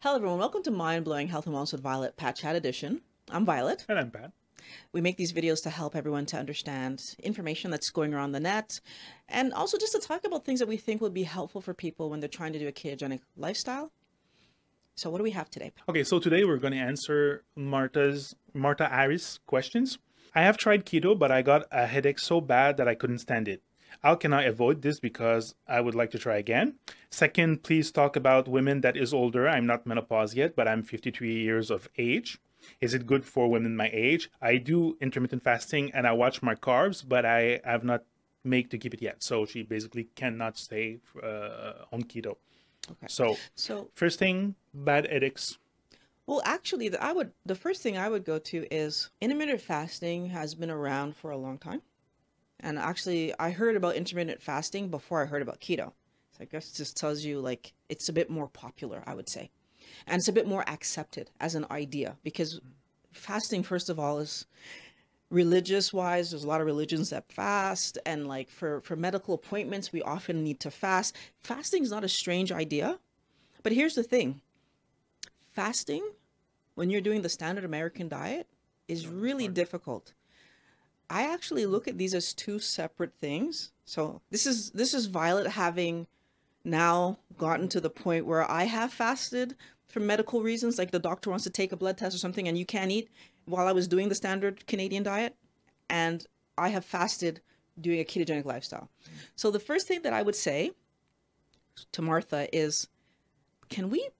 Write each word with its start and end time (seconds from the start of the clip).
Hello, 0.00 0.16
everyone. 0.16 0.38
Welcome 0.38 0.62
to 0.64 0.70
Mind 0.70 1.04
Blowing 1.04 1.28
Health 1.28 1.46
and 1.46 1.54
Wellness 1.54 1.72
with 1.72 1.80
Violet 1.80 2.16
Pat 2.16 2.36
Chat 2.36 2.56
Edition. 2.56 3.02
I'm 3.30 3.44
Violet. 3.44 3.84
And 3.88 3.98
I'm 3.98 4.10
Pat. 4.10 4.32
We 4.92 5.00
make 5.00 5.16
these 5.16 5.32
videos 5.32 5.62
to 5.62 5.70
help 5.70 5.94
everyone 5.94 6.26
to 6.26 6.36
understand 6.36 7.02
information 7.22 7.70
that's 7.70 7.90
going 7.90 8.12
around 8.12 8.32
the 8.32 8.40
net 8.40 8.80
and 9.28 9.52
also 9.52 9.78
just 9.78 9.92
to 9.92 10.00
talk 10.00 10.24
about 10.24 10.44
things 10.44 10.60
that 10.60 10.68
we 10.68 10.76
think 10.76 11.00
would 11.00 11.14
be 11.14 11.22
helpful 11.22 11.60
for 11.60 11.74
people 11.74 12.10
when 12.10 12.20
they're 12.20 12.28
trying 12.28 12.52
to 12.52 12.58
do 12.58 12.68
a 12.68 12.72
ketogenic 12.72 13.20
lifestyle. 13.36 13.92
So, 14.94 15.08
what 15.08 15.18
do 15.18 15.24
we 15.24 15.30
have 15.30 15.50
today? 15.50 15.72
Okay, 15.88 16.04
so 16.04 16.18
today 16.18 16.44
we're 16.44 16.58
going 16.58 16.74
to 16.74 16.78
answer 16.78 17.44
Marta's 17.56 18.34
Marta 18.52 18.88
Aris 18.92 19.38
questions. 19.46 19.98
I 20.34 20.42
have 20.42 20.56
tried 20.56 20.84
keto, 20.84 21.18
but 21.18 21.30
I 21.30 21.42
got 21.42 21.66
a 21.70 21.86
headache 21.86 22.18
so 22.18 22.40
bad 22.40 22.76
that 22.76 22.88
I 22.88 22.94
couldn't 22.94 23.18
stand 23.18 23.48
it. 23.48 23.62
How 24.02 24.16
can 24.16 24.32
I 24.32 24.42
avoid 24.42 24.82
this 24.82 24.98
because 24.98 25.54
I 25.68 25.80
would 25.80 25.94
like 25.94 26.10
to 26.10 26.18
try 26.18 26.36
again? 26.36 26.74
Second, 27.10 27.62
please 27.62 27.92
talk 27.92 28.16
about 28.16 28.48
women 28.48 28.80
that 28.80 28.96
is 28.96 29.14
older. 29.14 29.48
I'm 29.48 29.66
not 29.66 29.86
menopause 29.86 30.34
yet, 30.34 30.56
but 30.56 30.66
I'm 30.66 30.82
53 30.82 31.32
years 31.32 31.70
of 31.70 31.88
age. 31.96 32.40
Is 32.80 32.94
it 32.94 33.06
good 33.06 33.24
for 33.24 33.48
women 33.48 33.76
my 33.76 33.90
age? 33.92 34.28
I 34.40 34.56
do 34.56 34.96
intermittent 35.00 35.42
fasting 35.42 35.92
and 35.92 36.06
I 36.06 36.12
watch 36.12 36.42
my 36.42 36.56
carbs, 36.56 37.04
but 37.06 37.24
I 37.24 37.60
have 37.64 37.84
not 37.84 38.02
made 38.44 38.70
to 38.72 38.78
keep 38.78 38.92
it 38.92 39.02
yet. 39.02 39.22
So 39.22 39.46
she 39.46 39.62
basically 39.62 40.08
cannot 40.16 40.58
stay 40.58 40.98
uh, 41.22 41.84
on 41.92 42.02
keto. 42.02 42.36
Okay. 42.90 43.06
So, 43.08 43.36
so 43.54 43.88
first 43.94 44.18
thing, 44.18 44.56
bad 44.74 45.08
headaches. 45.08 45.58
Well, 46.26 46.42
actually, 46.44 46.88
the, 46.88 47.02
I 47.02 47.12
would 47.12 47.32
the 47.46 47.54
first 47.54 47.82
thing 47.82 47.96
I 47.96 48.08
would 48.08 48.24
go 48.24 48.38
to 48.38 48.66
is 48.74 49.10
intermittent 49.20 49.60
fasting 49.60 50.26
has 50.26 50.54
been 50.54 50.70
around 50.70 51.16
for 51.16 51.30
a 51.30 51.36
long 51.36 51.58
time, 51.58 51.82
and 52.62 52.78
actually, 52.78 53.34
I 53.38 53.50
heard 53.50 53.76
about 53.76 53.96
intermittent 53.96 54.40
fasting 54.40 54.88
before 54.88 55.22
I 55.22 55.26
heard 55.26 55.42
about 55.42 55.60
keto. 55.60 55.92
So 56.32 56.40
I 56.40 56.44
guess 56.44 56.70
this 56.70 56.92
tells 56.92 57.24
you 57.24 57.40
like 57.40 57.72
it's 57.88 58.08
a 58.08 58.12
bit 58.12 58.30
more 58.30 58.48
popular, 58.48 59.02
I 59.06 59.14
would 59.14 59.28
say, 59.28 59.50
and 60.06 60.18
it's 60.18 60.28
a 60.28 60.32
bit 60.32 60.46
more 60.46 60.64
accepted 60.68 61.30
as 61.40 61.54
an 61.54 61.66
idea 61.70 62.16
because 62.22 62.60
fasting, 63.12 63.62
first 63.62 63.90
of 63.90 63.98
all, 63.98 64.18
is 64.18 64.46
religious 65.28 65.94
wise 65.94 66.30
there's 66.30 66.44
a 66.44 66.46
lot 66.46 66.60
of 66.60 66.66
religions 66.66 67.10
that 67.10 67.32
fast. 67.32 67.98
And 68.06 68.28
like 68.28 68.50
for 68.50 68.80
for 68.82 68.96
medical 68.96 69.34
appointments 69.34 69.92
we 69.92 70.02
often 70.02 70.44
need 70.44 70.60
to 70.60 70.70
fast. 70.70 71.16
Fasting 71.40 71.82
is 71.82 71.90
not 71.90 72.04
a 72.04 72.08
strange 72.08 72.52
idea. 72.52 72.98
But 73.62 73.72
here's 73.72 73.94
the 73.94 74.02
thing. 74.02 74.40
Fasting 75.52 76.02
when 76.74 76.90
you're 76.90 77.00
doing 77.00 77.22
the 77.22 77.28
standard 77.28 77.64
american 77.64 78.08
diet 78.08 78.46
is 78.88 79.06
really 79.06 79.48
difficult 79.48 80.14
i 81.10 81.22
actually 81.22 81.66
look 81.66 81.86
at 81.88 81.98
these 81.98 82.14
as 82.14 82.32
two 82.32 82.58
separate 82.58 83.14
things 83.14 83.72
so 83.84 84.20
this 84.30 84.46
is 84.46 84.70
this 84.70 84.94
is 84.94 85.06
violet 85.06 85.48
having 85.48 86.06
now 86.64 87.18
gotten 87.36 87.68
to 87.68 87.80
the 87.80 87.90
point 87.90 88.26
where 88.26 88.48
i 88.50 88.64
have 88.64 88.92
fasted 88.92 89.56
for 89.86 90.00
medical 90.00 90.42
reasons 90.42 90.78
like 90.78 90.90
the 90.90 90.98
doctor 90.98 91.28
wants 91.28 91.44
to 91.44 91.50
take 91.50 91.72
a 91.72 91.76
blood 91.76 91.98
test 91.98 92.14
or 92.14 92.18
something 92.18 92.48
and 92.48 92.56
you 92.56 92.64
can't 92.64 92.90
eat 92.90 93.10
while 93.44 93.66
I 93.66 93.72
was 93.72 93.88
doing 93.88 94.08
the 94.08 94.14
standard 94.14 94.66
Canadian 94.66 95.02
diet, 95.02 95.36
and 95.88 96.26
I 96.56 96.68
have 96.68 96.84
fasted 96.84 97.40
doing 97.80 98.00
a 98.00 98.04
ketogenic 98.04 98.44
lifestyle. 98.44 98.90
So 99.34 99.50
the 99.50 99.58
first 99.58 99.88
thing 99.88 100.02
that 100.02 100.12
I 100.12 100.22
would 100.22 100.36
say 100.36 100.72
to 101.92 102.02
Martha 102.02 102.48
is 102.54 102.88
can 103.68 103.88
we 103.88 104.10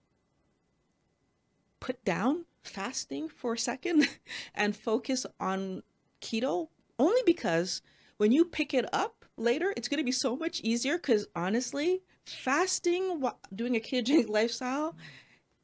put 1.79 2.03
down 2.03 2.45
fasting 2.63 3.29
for 3.29 3.53
a 3.53 3.57
second 3.57 4.07
and 4.55 4.75
focus 4.75 5.25
on 5.39 5.83
keto? 6.21 6.69
Only 6.99 7.21
because 7.25 7.81
when 8.17 8.31
you 8.31 8.45
pick 8.45 8.73
it 8.73 8.85
up 8.93 9.25
later, 9.37 9.73
it's 9.75 9.87
going 9.87 9.97
to 9.99 10.03
be 10.03 10.11
so 10.11 10.35
much 10.35 10.61
easier 10.61 10.97
because 10.97 11.27
honestly, 11.35 12.01
fasting 12.25 13.19
while 13.19 13.39
doing 13.53 13.75
a 13.75 13.79
ketogenic 13.79 14.29
lifestyle 14.29 14.95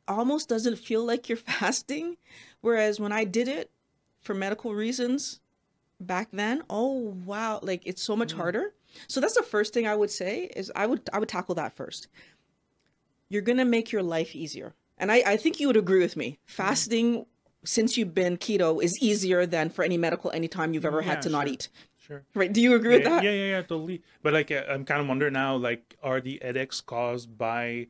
almost 0.08 0.49
doesn't 0.49 0.77
feel 0.77 1.05
like 1.05 1.30
you're 1.30 1.38
fasting. 1.59 2.17
Whereas 2.61 2.99
when 2.99 3.11
I 3.11 3.23
did 3.23 3.47
it 3.47 3.71
for 4.21 4.33
medical 4.33 4.73
reasons 4.73 5.39
back 5.99 6.30
then, 6.31 6.63
oh 6.69 7.16
wow, 7.25 7.59
like 7.61 7.83
it's 7.86 8.04
so 8.04 8.15
much 8.15 8.33
mm. 8.33 8.37
harder. 8.37 8.73
So 9.08 9.21
that's 9.21 9.36
the 9.36 9.43
first 9.43 9.73
thing 9.73 9.87
I 9.87 9.95
would 9.95 10.11
say 10.11 10.49
is 10.55 10.71
I 10.75 10.87
would 10.87 11.09
I 11.14 11.20
would 11.20 11.30
tackle 11.30 11.55
that 11.55 11.75
first. 11.75 12.08
You're 13.30 13.43
gonna 13.43 13.65
make 13.65 13.92
your 13.92 14.04
life 14.04 14.36
easier. 14.36 14.73
And 14.98 15.11
I, 15.11 15.23
I 15.25 15.37
think 15.37 15.59
you 15.59 15.67
would 15.67 15.77
agree 15.77 15.99
with 16.02 16.17
me. 16.17 16.31
Mm. 16.31 16.52
Fasting. 16.52 17.25
Since 17.64 17.97
you've 17.97 18.14
been 18.14 18.37
keto 18.37 18.81
is 18.83 18.99
easier 18.99 19.45
than 19.45 19.70
for 19.70 19.83
any 19.83 19.97
medical 19.97 20.31
anytime 20.31 20.73
you've 20.73 20.86
ever 20.86 21.02
yeah, 21.02 21.08
had 21.08 21.21
to 21.23 21.30
not 21.30 21.47
eat. 21.47 21.70
Sure. 21.97 22.23
Right. 22.33 22.52
Do 22.52 22.61
you 22.61 22.73
agree 22.73 22.92
yeah, 22.92 22.97
with 22.97 23.05
that? 23.05 23.23
Yeah, 23.23 23.31
yeah, 23.31 23.49
yeah, 23.52 23.61
totally. 23.61 24.02
But 24.23 24.33
like, 24.33 24.52
uh, 24.52 24.64
I'm 24.67 24.83
kind 24.86 25.02
of 25.02 25.08
wondering 25.08 25.33
now, 25.33 25.55
like, 25.55 25.95
are 26.02 26.19
the 26.19 26.39
headaches 26.42 26.81
caused 26.81 27.37
by 27.37 27.87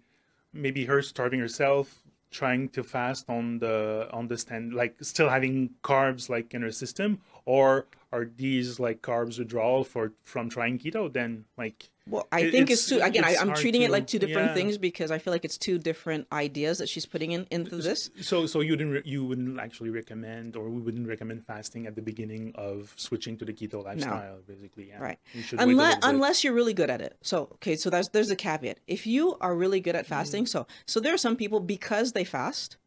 maybe 0.52 0.86
her 0.86 1.02
starving 1.02 1.40
herself, 1.40 2.04
trying 2.32 2.70
to 2.70 2.84
fast 2.84 3.30
on 3.30 3.60
the 3.60 4.08
on 4.12 4.28
the 4.28 4.38
stand 4.38 4.74
like 4.74 4.96
still 5.02 5.30
having 5.30 5.72
carbs 5.84 6.30
like 6.30 6.54
in 6.54 6.62
her 6.62 6.72
system 6.72 7.20
or 7.46 7.88
are 8.12 8.26
these 8.38 8.80
like 8.80 9.02
carbs 9.02 9.40
withdrawal 9.40 9.84
for 9.84 10.14
from 10.24 10.50
trying 10.50 10.78
keto 10.78 11.12
then 11.12 11.46
like 11.58 11.90
well 12.10 12.28
i 12.32 12.42
it, 12.42 12.52
think 12.52 12.70
it's, 12.70 12.82
it's 12.82 12.90
two 12.90 13.02
again 13.02 13.24
it's 13.24 13.40
I, 13.40 13.42
am 13.42 13.54
treating 13.54 13.82
to, 13.82 13.86
it 13.86 13.92
like 13.92 14.08
two 14.08 14.20
different 14.20 14.50
yeah. 14.50 14.54
things 14.54 14.78
because 14.78 15.12
i 15.12 15.18
feel 15.18 15.32
like 15.32 15.46
it's 15.46 15.58
two 15.58 15.78
different 15.78 16.28
ideas 16.32 16.78
that 16.80 16.90
she's 16.90 17.06
putting 17.06 17.32
in 17.32 17.48
into 17.52 17.78
this 17.78 18.10
so 18.22 18.46
so 18.46 18.62
you 18.62 18.76
didn't 18.76 19.06
you 19.06 19.24
wouldn't 19.24 19.60
actually 19.60 19.90
recommend 19.90 20.56
or 20.56 20.70
we 20.70 20.82
wouldn't 20.82 21.08
recommend 21.08 21.46
fasting 21.46 21.88
at 21.88 21.96
the 21.96 22.02
beginning 22.02 22.52
of 22.56 22.94
switching 22.98 23.38
to 23.38 23.46
the 23.46 23.54
keto 23.54 23.84
lifestyle 23.84 24.36
no. 24.36 24.42
basically 24.48 24.90
yeah 24.90 25.00
right 25.00 25.20
unless 25.58 25.98
unless 26.04 26.44
you're 26.44 26.54
really 26.54 26.74
good 26.74 26.90
at 26.90 27.02
it 27.02 27.16
so 27.22 27.44
okay 27.54 27.76
so 27.76 27.90
there's 27.90 28.10
there's 28.10 28.30
a 28.30 28.36
caveat 28.36 28.80
if 28.88 29.06
you 29.06 29.38
are 29.42 29.56
really 29.56 29.80
good 29.80 29.96
at 29.96 30.06
fasting 30.06 30.46
mm. 30.46 30.50
so 30.50 30.66
so 30.86 31.00
there 31.00 31.14
are 31.14 31.18
some 31.18 31.36
people 31.36 31.60
because 31.60 32.14
they 32.14 32.24
fast 32.24 32.78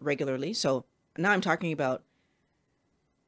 regularly 0.00 0.52
so 0.52 0.84
now 1.16 1.30
i'm 1.30 1.40
talking 1.40 1.72
about 1.72 2.02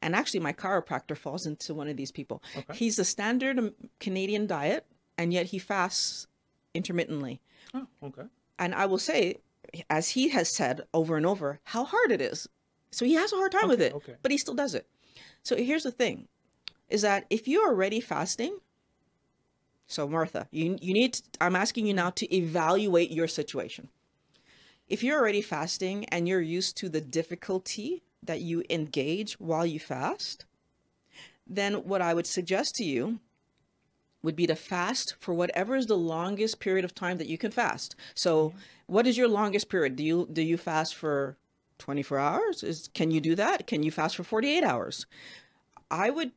and 0.02 0.14
actually 0.14 0.40
my 0.40 0.52
chiropractor 0.52 1.16
falls 1.16 1.46
into 1.46 1.74
one 1.74 1.88
of 1.88 1.96
these 1.96 2.12
people. 2.12 2.42
Okay. 2.56 2.74
He's 2.74 2.98
a 2.98 3.04
standard 3.04 3.74
Canadian 4.00 4.46
diet, 4.46 4.86
and 5.18 5.32
yet 5.32 5.46
he 5.46 5.58
fasts 5.58 6.28
intermittently. 6.72 7.40
Oh, 7.74 7.86
okay. 8.02 8.22
And 8.58 8.74
I 8.74 8.86
will 8.86 8.98
say, 8.98 9.36
as 9.90 10.10
he 10.10 10.28
has 10.30 10.48
said 10.48 10.82
over 10.94 11.16
and 11.16 11.26
over, 11.26 11.60
how 11.64 11.84
hard 11.84 12.12
it 12.12 12.22
is. 12.22 12.48
So 12.90 13.04
he 13.04 13.14
has 13.14 13.32
a 13.32 13.36
hard 13.36 13.52
time 13.52 13.64
okay, 13.64 13.70
with 13.70 13.82
it, 13.82 13.94
okay. 13.94 14.14
but 14.22 14.30
he 14.30 14.38
still 14.38 14.54
does 14.54 14.74
it. 14.74 14.88
So 15.42 15.56
here's 15.56 15.82
the 15.82 15.90
thing, 15.90 16.28
is 16.88 17.02
that 17.02 17.26
if 17.28 17.46
you're 17.46 17.68
already 17.68 18.00
fasting, 18.00 18.58
so 19.86 20.08
Martha, 20.08 20.46
you 20.50 20.78
you 20.80 20.92
need. 20.92 21.14
To, 21.14 21.22
I'm 21.40 21.56
asking 21.56 21.86
you 21.86 21.94
now 21.94 22.10
to 22.10 22.34
evaluate 22.34 23.10
your 23.10 23.26
situation. 23.26 23.88
If 24.86 25.02
you're 25.02 25.18
already 25.18 25.42
fasting 25.42 26.06
and 26.06 26.26
you're 26.26 26.40
used 26.40 26.76
to 26.78 26.88
the 26.88 27.00
difficulty 27.00 28.02
that 28.22 28.40
you 28.40 28.64
engage 28.70 29.34
while 29.34 29.66
you 29.66 29.80
fast, 29.80 30.46
then 31.46 31.74
what 31.74 32.02
I 32.02 32.14
would 32.14 32.26
suggest 32.26 32.76
to 32.76 32.84
you 32.84 33.20
would 34.22 34.36
be 34.36 34.46
to 34.46 34.56
fast 34.56 35.14
for 35.20 35.32
whatever 35.32 35.76
is 35.76 35.86
the 35.86 35.96
longest 35.96 36.60
period 36.60 36.84
of 36.84 36.94
time 36.94 37.18
that 37.18 37.28
you 37.28 37.38
can 37.38 37.50
fast. 37.50 37.94
So, 38.14 38.52
what 38.86 39.06
is 39.06 39.16
your 39.16 39.28
longest 39.28 39.68
period? 39.68 39.96
Do 39.96 40.04
you 40.04 40.28
do 40.32 40.42
you 40.42 40.56
fast 40.56 40.94
for 40.94 41.36
24 41.78 42.18
hours? 42.18 42.62
Is 42.62 42.88
can 42.94 43.10
you 43.10 43.20
do 43.20 43.34
that? 43.36 43.66
Can 43.66 43.82
you 43.82 43.90
fast 43.90 44.16
for 44.16 44.24
48 44.24 44.64
hours? 44.64 45.06
I 45.90 46.10
would 46.10 46.32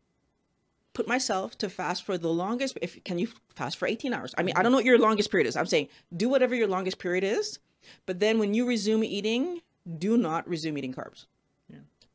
put 0.93 1.07
myself 1.07 1.57
to 1.57 1.69
fast 1.69 2.03
for 2.03 2.17
the 2.17 2.29
longest 2.29 2.77
if 2.81 3.03
can 3.03 3.17
you 3.17 3.29
fast 3.55 3.77
for 3.77 3.87
18 3.87 4.13
hours? 4.13 4.35
I 4.37 4.43
mean, 4.43 4.53
I 4.55 4.61
don't 4.61 4.65
mm-hmm. 4.65 4.71
know 4.71 4.77
what 4.77 4.85
your 4.85 4.99
longest 4.99 5.31
period 5.31 5.47
is. 5.47 5.55
I'm 5.55 5.65
saying 5.65 5.87
do 6.15 6.29
whatever 6.29 6.55
your 6.55 6.67
longest 6.67 6.99
period 6.99 7.23
is, 7.23 7.59
but 8.05 8.19
then 8.19 8.37
when 8.39 8.53
you 8.53 8.67
resume 8.67 9.03
eating, 9.03 9.61
do 9.97 10.17
not 10.17 10.47
resume 10.47 10.77
eating 10.77 10.93
carbs. 10.93 11.25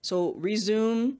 So 0.06 0.34
resume. 0.38 1.16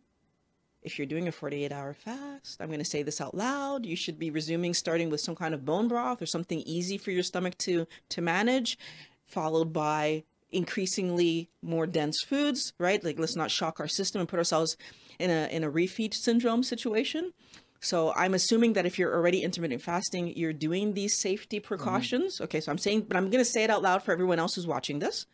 If 0.86 1.00
you're 1.00 1.06
doing 1.06 1.26
a 1.26 1.32
48 1.32 1.72
hour 1.72 1.94
fast, 1.94 2.60
I'm 2.60 2.69
going 2.69 2.78
to 2.78 2.84
say 2.84 3.02
this 3.02 3.20
out 3.20 3.34
loud. 3.34 3.84
You 3.84 3.97
should 3.97 4.20
be 4.20 4.30
resuming 4.30 4.72
starting 4.72 5.10
with 5.10 5.20
some 5.20 5.34
kind 5.34 5.52
of 5.52 5.64
bone 5.64 5.88
broth 5.88 6.22
or 6.22 6.26
something 6.26 6.60
easy 6.60 6.97
for 6.97 7.10
your 7.10 7.24
stomach 7.24 7.58
to, 7.58 7.88
to 8.10 8.22
manage, 8.22 8.78
followed 9.26 9.72
by 9.72 10.22
increasingly 10.52 11.50
more 11.60 11.88
dense 11.88 12.22
foods, 12.22 12.72
right? 12.78 13.03
Like 13.03 13.18
let's 13.18 13.34
not 13.34 13.50
shock 13.50 13.80
our 13.80 13.88
system 13.88 14.21
and 14.21 14.28
put 14.28 14.38
ourselves 14.38 14.77
in 15.18 15.28
a 15.28 15.48
in 15.50 15.65
a 15.65 15.71
refeed 15.71 16.15
syndrome 16.15 16.62
situation. 16.62 17.32
So 17.80 18.12
I'm 18.15 18.32
assuming 18.32 18.74
that 18.74 18.86
if 18.86 18.97
you're 18.97 19.12
already 19.12 19.42
intermittent 19.42 19.82
fasting, 19.82 20.34
you're 20.36 20.53
doing 20.53 20.94
these 20.94 21.18
safety 21.18 21.59
precautions. 21.59 22.36
Mm-hmm. 22.36 22.44
Okay, 22.44 22.60
so 22.60 22.71
I'm 22.71 22.78
saying, 22.78 23.03
but 23.03 23.16
I'm 23.16 23.28
going 23.28 23.44
to 23.44 23.50
say 23.50 23.65
it 23.65 23.71
out 23.71 23.82
loud 23.82 24.04
for 24.04 24.12
everyone 24.12 24.39
else 24.39 24.54
who's 24.54 24.68
watching 24.68 25.00
this. 25.00 25.27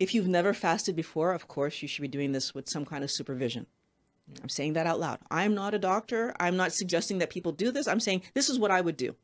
If 0.00 0.14
you've 0.14 0.28
never 0.28 0.54
fasted 0.54 0.96
before, 0.96 1.32
of 1.32 1.46
course, 1.46 1.82
you 1.82 1.88
should 1.88 2.02
be 2.02 2.08
doing 2.08 2.32
this 2.32 2.54
with 2.54 2.70
some 2.70 2.86
kind 2.86 3.04
of 3.04 3.10
supervision. 3.10 3.66
I'm 4.42 4.48
saying 4.48 4.74
that 4.74 4.86
out 4.86 5.00
loud. 5.00 5.18
I'm 5.30 5.54
not 5.54 5.74
a 5.74 5.78
doctor. 5.78 6.34
I'm 6.38 6.56
not 6.56 6.72
suggesting 6.72 7.18
that 7.18 7.30
people 7.30 7.52
do 7.52 7.70
this. 7.70 7.88
I'm 7.88 8.00
saying 8.00 8.22
this 8.34 8.48
is 8.48 8.58
what 8.58 8.70
I 8.70 8.80
would 8.80 8.96
do. 8.96 9.14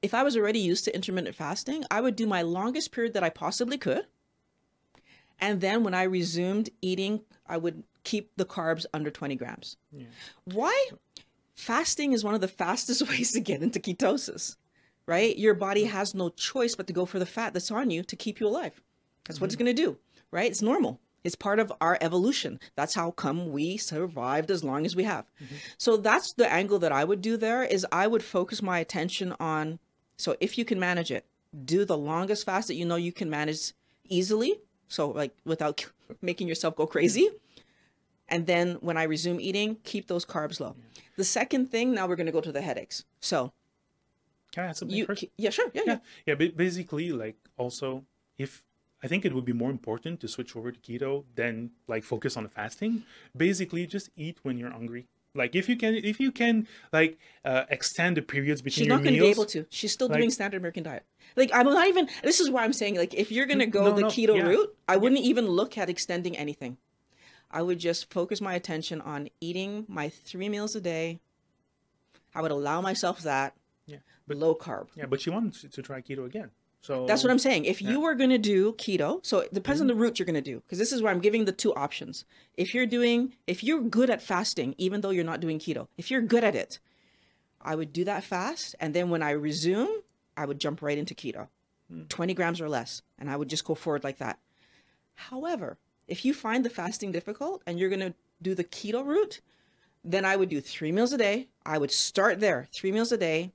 If 0.00 0.14
I 0.14 0.22
was 0.22 0.36
already 0.36 0.60
used 0.60 0.84
to 0.84 0.94
intermittent 0.94 1.34
fasting, 1.34 1.84
I 1.90 2.00
would 2.00 2.16
do 2.16 2.26
my 2.26 2.42
longest 2.42 2.92
period 2.92 3.14
that 3.14 3.24
I 3.24 3.30
possibly 3.30 3.78
could. 3.78 4.06
And 5.40 5.60
then 5.60 5.84
when 5.84 5.94
I 5.94 6.04
resumed 6.04 6.70
eating, 6.80 7.22
I 7.46 7.56
would 7.56 7.82
keep 8.04 8.30
the 8.36 8.46
carbs 8.46 8.86
under 8.94 9.10
20 9.10 9.36
grams. 9.36 9.76
Yeah. 9.92 10.06
Why? 10.44 10.88
Fasting 11.54 12.12
is 12.12 12.24
one 12.24 12.34
of 12.34 12.40
the 12.40 12.48
fastest 12.48 13.08
ways 13.08 13.32
to 13.32 13.40
get 13.40 13.62
into 13.62 13.80
ketosis 13.80 14.56
right? 15.08 15.38
Your 15.38 15.54
body 15.54 15.84
has 15.84 16.14
no 16.14 16.28
choice 16.28 16.76
but 16.76 16.86
to 16.86 16.92
go 16.92 17.06
for 17.06 17.18
the 17.18 17.26
fat 17.26 17.54
that's 17.54 17.70
on 17.70 17.90
you 17.90 18.04
to 18.04 18.14
keep 18.14 18.38
you 18.38 18.46
alive. 18.46 18.80
That's 19.24 19.38
mm-hmm. 19.38 19.42
what 19.42 19.46
it's 19.46 19.56
mm-hmm. 19.56 19.64
going 19.64 19.76
to 19.76 19.82
do, 19.82 19.98
right? 20.30 20.50
It's 20.50 20.62
normal. 20.62 21.00
It's 21.24 21.34
part 21.34 21.58
of 21.58 21.72
our 21.80 21.98
evolution. 22.00 22.60
That's 22.76 22.94
how 22.94 23.10
come 23.10 23.52
we 23.52 23.76
survived 23.76 24.50
as 24.50 24.62
long 24.62 24.86
as 24.86 24.94
we 24.94 25.04
have. 25.04 25.26
Mm-hmm. 25.42 25.56
So 25.76 25.96
that's 25.96 26.32
the 26.32 26.50
angle 26.50 26.78
that 26.78 26.92
I 26.92 27.04
would 27.04 27.20
do 27.20 27.36
there 27.36 27.62
is 27.62 27.86
I 27.90 28.06
would 28.06 28.22
focus 28.22 28.62
my 28.62 28.78
attention 28.78 29.34
on 29.40 29.78
so 30.16 30.36
if 30.40 30.58
you 30.58 30.64
can 30.64 30.78
manage 30.80 31.10
it, 31.10 31.24
do 31.64 31.84
the 31.84 31.96
longest 31.96 32.44
fast 32.44 32.68
that 32.68 32.74
you 32.74 32.84
know 32.84 32.96
you 32.96 33.12
can 33.12 33.30
manage 33.30 33.72
easily. 34.08 34.60
So 34.88 35.10
like 35.10 35.34
without 35.44 35.86
making 36.20 36.48
yourself 36.48 36.76
go 36.76 36.86
crazy. 36.86 37.30
And 38.28 38.46
then 38.46 38.74
when 38.80 38.96
I 38.96 39.04
resume 39.04 39.40
eating, 39.40 39.76
keep 39.84 40.06
those 40.06 40.26
carbs 40.26 40.60
low. 40.60 40.74
Yeah. 40.76 41.00
The 41.16 41.24
second 41.24 41.70
thing, 41.70 41.94
now 41.94 42.06
we're 42.06 42.16
going 42.16 42.26
to 42.26 42.32
go 42.32 42.40
to 42.40 42.52
the 42.52 42.60
headaches. 42.60 43.04
So 43.20 43.52
can 44.52 44.64
I 44.64 44.66
add 44.68 44.76
something 44.76 44.96
you, 44.96 45.06
first? 45.06 45.24
Yeah, 45.36 45.50
sure. 45.50 45.70
Yeah, 45.72 45.82
yeah. 45.86 45.98
Yeah, 46.26 46.34
yeah 46.40 46.48
basically 46.50 47.12
like 47.12 47.36
also 47.56 48.04
if 48.36 48.64
I 49.02 49.06
think 49.06 49.24
it 49.24 49.32
would 49.32 49.44
be 49.44 49.52
more 49.52 49.70
important 49.70 50.20
to 50.20 50.28
switch 50.28 50.56
over 50.56 50.72
to 50.72 50.80
keto 50.80 51.24
than 51.34 51.70
like 51.86 52.02
focus 52.02 52.36
on 52.36 52.42
the 52.42 52.48
fasting. 52.48 53.04
Basically, 53.36 53.86
just 53.86 54.10
eat 54.16 54.38
when 54.42 54.58
you're 54.58 54.70
hungry. 54.70 55.06
Like 55.34 55.54
if 55.54 55.68
you 55.68 55.76
can, 55.76 55.94
if 55.94 56.18
you 56.18 56.32
can, 56.32 56.66
like 56.92 57.18
uh, 57.44 57.64
extend 57.70 58.16
the 58.16 58.22
periods 58.22 58.60
between. 58.60 58.84
She's 58.84 58.88
not 58.88 59.02
going 59.02 59.14
to 59.14 59.20
be 59.20 59.28
able 59.28 59.44
to. 59.46 59.66
She's 59.70 59.92
still 59.92 60.08
like, 60.08 60.18
doing 60.18 60.30
standard 60.30 60.56
American 60.58 60.82
diet. 60.82 61.04
Like 61.36 61.50
I'm 61.54 61.66
not 61.66 61.86
even. 61.86 62.08
This 62.22 62.40
is 62.40 62.50
why 62.50 62.64
I'm 62.64 62.72
saying 62.72 62.96
like 62.96 63.14
if 63.14 63.30
you're 63.30 63.46
going 63.46 63.60
to 63.60 63.66
go 63.66 63.84
no, 63.84 63.92
the 63.92 64.02
no, 64.02 64.08
keto 64.08 64.36
yeah. 64.36 64.42
route, 64.42 64.76
I 64.88 64.96
wouldn't 64.96 65.20
even 65.20 65.46
look 65.46 65.78
at 65.78 65.88
extending 65.88 66.36
anything. 66.36 66.78
I 67.50 67.62
would 67.62 67.78
just 67.78 68.12
focus 68.12 68.40
my 68.40 68.54
attention 68.54 69.00
on 69.00 69.28
eating 69.40 69.86
my 69.88 70.08
three 70.08 70.48
meals 70.48 70.74
a 70.74 70.80
day. 70.80 71.20
I 72.34 72.42
would 72.42 72.50
allow 72.50 72.80
myself 72.80 73.20
that. 73.22 73.54
Yeah, 73.86 73.98
but 74.26 74.36
low 74.36 74.54
carb. 74.54 74.88
Yeah, 74.94 75.06
but 75.06 75.20
she 75.20 75.30
wanted 75.30 75.72
to 75.72 75.82
try 75.82 76.00
keto 76.00 76.26
again. 76.26 76.50
So 76.80 77.06
that's 77.06 77.22
what 77.22 77.30
I'm 77.30 77.38
saying. 77.38 77.64
If 77.64 77.82
yeah. 77.82 77.90
you 77.90 78.04
are 78.04 78.14
going 78.14 78.30
to 78.30 78.38
do 78.38 78.72
keto, 78.74 79.24
so 79.24 79.40
it 79.40 79.52
depends 79.52 79.80
mm-hmm. 79.80 79.90
on 79.90 79.96
the 79.96 80.02
route 80.02 80.18
you're 80.18 80.26
going 80.26 80.34
to 80.34 80.40
do, 80.40 80.60
because 80.60 80.78
this 80.78 80.92
is 80.92 81.02
where 81.02 81.12
I'm 81.12 81.20
giving 81.20 81.44
the 81.44 81.52
two 81.52 81.74
options. 81.74 82.24
If 82.56 82.72
you're 82.72 82.86
doing, 82.86 83.34
if 83.46 83.64
you're 83.64 83.82
good 83.82 84.10
at 84.10 84.22
fasting, 84.22 84.74
even 84.78 85.00
though 85.00 85.10
you're 85.10 85.24
not 85.24 85.40
doing 85.40 85.58
keto, 85.58 85.88
if 85.96 86.10
you're 86.10 86.20
good 86.20 86.44
at 86.44 86.54
it, 86.54 86.78
I 87.60 87.74
would 87.74 87.92
do 87.92 88.04
that 88.04 88.24
fast, 88.24 88.76
and 88.80 88.94
then 88.94 89.10
when 89.10 89.22
I 89.22 89.30
resume, 89.30 89.88
I 90.36 90.46
would 90.46 90.60
jump 90.60 90.80
right 90.80 90.96
into 90.96 91.14
keto, 91.14 91.48
mm. 91.92 92.08
20 92.08 92.34
grams 92.34 92.60
or 92.60 92.68
less, 92.68 93.02
and 93.18 93.28
I 93.28 93.36
would 93.36 93.50
just 93.50 93.64
go 93.64 93.74
forward 93.74 94.04
like 94.04 94.18
that. 94.18 94.38
However, 95.14 95.78
if 96.06 96.24
you 96.24 96.32
find 96.32 96.64
the 96.64 96.70
fasting 96.70 97.10
difficult 97.10 97.62
and 97.66 97.78
you're 97.78 97.90
going 97.90 98.00
to 98.00 98.14
do 98.40 98.54
the 98.54 98.64
keto 98.64 99.04
route, 99.04 99.40
then 100.04 100.24
I 100.24 100.36
would 100.36 100.48
do 100.48 100.60
three 100.60 100.92
meals 100.92 101.12
a 101.12 101.18
day. 101.18 101.48
I 101.66 101.76
would 101.76 101.90
start 101.90 102.38
there, 102.38 102.68
three 102.72 102.92
meals 102.92 103.10
a 103.10 103.18
day, 103.18 103.52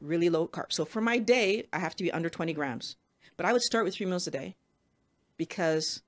really 0.00 0.28
low 0.28 0.46
carb. 0.46 0.72
So 0.72 0.84
for 0.84 1.00
my 1.00 1.18
day, 1.18 1.66
I 1.72 1.78
have 1.78 1.96
to 1.96 2.04
be 2.04 2.12
under 2.12 2.28
20 2.28 2.52
grams. 2.52 2.96
But 3.36 3.46
I 3.46 3.52
would 3.52 3.62
start 3.62 3.84
with 3.84 3.94
three 3.94 4.06
meals 4.06 4.26
a 4.26 4.30
day 4.30 4.56
because 5.36 6.02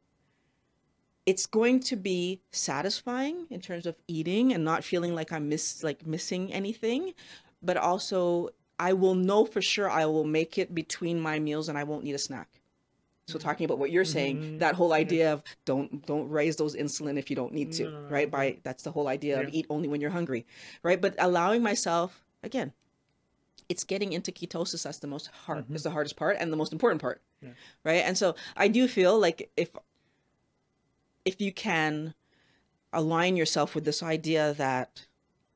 it's 1.26 1.46
going 1.46 1.81
to 1.81 1.96
be 1.96 2.40
satisfying 2.52 3.46
in 3.50 3.61
terms 3.61 3.85
of 3.85 3.96
eating 4.06 4.55
and 4.55 4.64
not 4.64 4.82
feeling 4.82 5.14
like 5.14 5.31
I'm 5.31 5.49
miss 5.49 5.82
like 5.82 6.06
missing 6.06 6.52
anything, 6.52 7.12
but 7.62 7.76
also 7.76 8.50
I 8.79 8.94
will 8.94 9.14
know 9.14 9.44
for 9.44 9.61
sure 9.61 9.91
I 9.91 10.06
will 10.06 10.25
make 10.25 10.56
it 10.56 10.75
between 10.75 11.20
my 11.20 11.38
meals 11.38 11.69
and 11.69 11.76
I 11.76 11.84
won't 11.84 12.05
need 12.05 12.14
a 12.14 12.19
snack. 12.19 12.49
So 13.26 13.38
talking 13.38 13.67
about 13.67 13.79
what 13.79 13.91
you're 13.91 14.06
saying, 14.06 14.38
mm-hmm. 14.38 14.58
that 14.58 14.75
whole 14.75 14.94
idea 14.94 15.34
of 15.34 15.43
don't 15.67 16.06
don't 16.06 16.31
raise 16.31 16.56
those 16.56 16.75
insulin 16.75 17.19
if 17.19 17.29
you 17.29 17.37
don't 17.37 17.52
need 17.52 17.73
to, 17.73 17.84
no, 17.84 17.91
no, 17.91 18.08
right? 18.08 18.31
By 18.31 18.56
that's 18.62 18.84
the 18.84 18.91
whole 18.91 19.06
idea 19.06 19.37
yeah. 19.37 19.46
of 19.46 19.52
eat 19.52 19.67
only 19.69 19.87
when 19.87 20.00
you're 20.00 20.11
hungry, 20.11 20.46
right? 20.82 20.99
But 20.99 21.14
allowing 21.19 21.62
myself 21.62 22.25
again, 22.43 22.73
it's 23.69 23.85
getting 23.85 24.12
into 24.12 24.32
ketosis 24.32 24.82
that's 24.82 24.99
the 24.99 25.06
most 25.06 25.29
hard 25.44 25.65
mm-hmm. 25.65 25.75
is 25.75 25.82
the 25.82 25.91
hardest 25.91 26.17
part 26.17 26.37
and 26.38 26.53
the 26.53 26.56
most 26.56 26.73
important 26.73 27.00
part 27.00 27.20
yeah. 27.43 27.50
right 27.85 28.03
and 28.05 28.17
so 28.17 28.35
i 28.56 28.69
do 28.69 28.88
feel 28.88 29.19
like 29.19 29.50
if 29.56 29.70
if 31.25 31.41
you 31.41 31.53
can 31.53 32.15
align 32.93 33.37
yourself 33.37 33.75
with 33.75 33.85
this 33.85 34.03
idea 34.03 34.55
that 34.55 35.06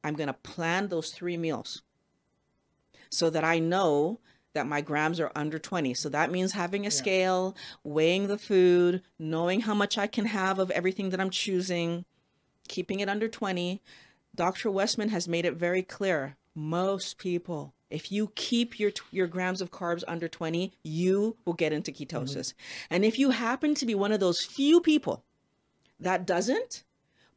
i'm 0.04 0.14
going 0.14 0.26
to 0.26 0.32
plan 0.32 0.88
those 0.88 1.10
three 1.10 1.36
meals 1.36 1.82
so 3.10 3.30
that 3.30 3.44
i 3.44 3.58
know 3.58 4.18
that 4.54 4.66
my 4.66 4.82
grams 4.82 5.18
are 5.18 5.32
under 5.34 5.58
20 5.58 5.94
so 5.94 6.08
that 6.08 6.30
means 6.30 6.52
having 6.52 6.82
a 6.82 6.84
yeah. 6.84 6.90
scale 6.90 7.56
weighing 7.82 8.26
the 8.26 8.38
food 8.38 9.02
knowing 9.18 9.60
how 9.60 9.74
much 9.74 9.96
i 9.96 10.06
can 10.06 10.26
have 10.26 10.58
of 10.58 10.70
everything 10.72 11.10
that 11.10 11.20
i'm 11.20 11.30
choosing 11.30 12.04
keeping 12.68 13.00
it 13.00 13.08
under 13.08 13.28
20 13.28 13.80
dr 14.34 14.70
westman 14.70 15.08
has 15.08 15.26
made 15.26 15.46
it 15.46 15.54
very 15.54 15.82
clear 15.82 16.36
most 16.54 17.16
people 17.16 17.72
if 17.92 18.10
you 18.10 18.32
keep 18.34 18.80
your 18.80 18.90
your 19.10 19.26
grams 19.26 19.60
of 19.60 19.70
carbs 19.70 20.02
under 20.08 20.26
20, 20.26 20.72
you 20.82 21.36
will 21.44 21.52
get 21.52 21.72
into 21.72 21.92
ketosis. 21.92 22.36
Mm-hmm. 22.36 22.94
And 22.94 23.04
if 23.04 23.18
you 23.18 23.30
happen 23.30 23.74
to 23.76 23.86
be 23.86 23.94
one 23.94 24.12
of 24.12 24.20
those 24.20 24.42
few 24.42 24.80
people 24.80 25.24
that 26.00 26.26
doesn't, 26.26 26.84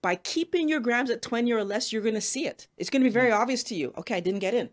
by 0.01 0.15
keeping 0.15 0.69
your 0.69 0.79
grams 0.79 1.09
at 1.09 1.21
20 1.21 1.51
or 1.51 1.63
less, 1.63 1.91
you're 1.91 2.01
going 2.01 2.15
to 2.15 2.21
see 2.21 2.47
it. 2.47 2.67
It's 2.77 2.89
going 2.89 3.01
to 3.01 3.09
be 3.09 3.13
very 3.13 3.31
mm-hmm. 3.31 3.41
obvious 3.41 3.63
to 3.63 3.75
you. 3.75 3.93
Okay, 3.97 4.15
I 4.15 4.19
didn't 4.19 4.39
get 4.39 4.53
in. 4.53 4.69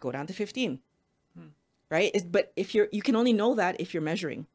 Go 0.00 0.12
down 0.12 0.26
to 0.28 0.32
15. 0.32 0.78
Mm. 1.38 1.48
Right? 1.90 2.10
It's, 2.14 2.24
but 2.24 2.52
if 2.56 2.74
you're 2.74 2.88
you 2.92 3.02
can 3.02 3.16
only 3.16 3.32
know 3.32 3.54
that 3.54 3.80
if 3.80 3.92
you're 3.92 4.02
measuring. 4.02 4.46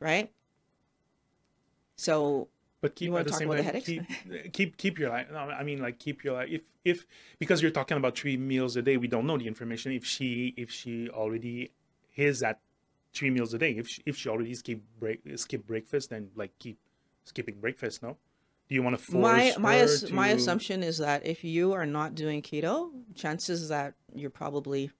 Right? 0.00 0.30
So 1.96 2.48
but 2.84 2.94
keep 2.96 3.14
at 3.14 3.26
the 3.26 3.32
same 3.32 3.48
time 3.48 3.80
keep, 3.80 4.02
keep 4.52 4.76
keep 4.76 4.98
your 4.98 5.08
life. 5.08 5.28
No, 5.32 5.38
I 5.38 5.62
mean 5.62 5.80
like 5.80 5.98
keep 5.98 6.22
your 6.22 6.34
life. 6.34 6.50
If 6.50 6.60
if 6.84 7.06
because 7.38 7.62
you're 7.62 7.70
talking 7.70 7.96
about 7.96 8.14
three 8.14 8.36
meals 8.36 8.76
a 8.76 8.82
day, 8.82 8.98
we 8.98 9.08
don't 9.08 9.26
know 9.26 9.38
the 9.38 9.46
information. 9.46 9.92
If 9.92 10.04
she 10.04 10.52
if 10.58 10.70
she 10.70 11.08
already 11.08 11.70
is 12.14 12.42
at 12.42 12.60
three 13.14 13.30
meals 13.30 13.54
a 13.54 13.58
day, 13.58 13.70
if 13.70 13.88
she, 13.88 14.02
if 14.04 14.18
she 14.18 14.28
already 14.28 14.54
skip 14.54 14.80
break 15.00 15.22
skip 15.36 15.66
breakfast, 15.66 16.10
then 16.10 16.28
like 16.36 16.50
keep 16.58 16.78
skipping 17.24 17.58
breakfast. 17.58 18.02
No, 18.02 18.18
do 18.68 18.74
you 18.74 18.82
want 18.82 18.98
to 18.98 19.02
force 19.02 19.22
my 19.22 19.54
my 19.58 19.76
ass- 19.76 20.02
to... 20.02 20.12
my 20.12 20.28
assumption 20.28 20.82
is 20.82 20.98
that 20.98 21.24
if 21.24 21.42
you 21.42 21.72
are 21.72 21.86
not 21.86 22.14
doing 22.14 22.42
keto, 22.42 22.90
chances 23.14 23.70
that 23.70 23.94
you're 24.14 24.28
probably 24.28 24.90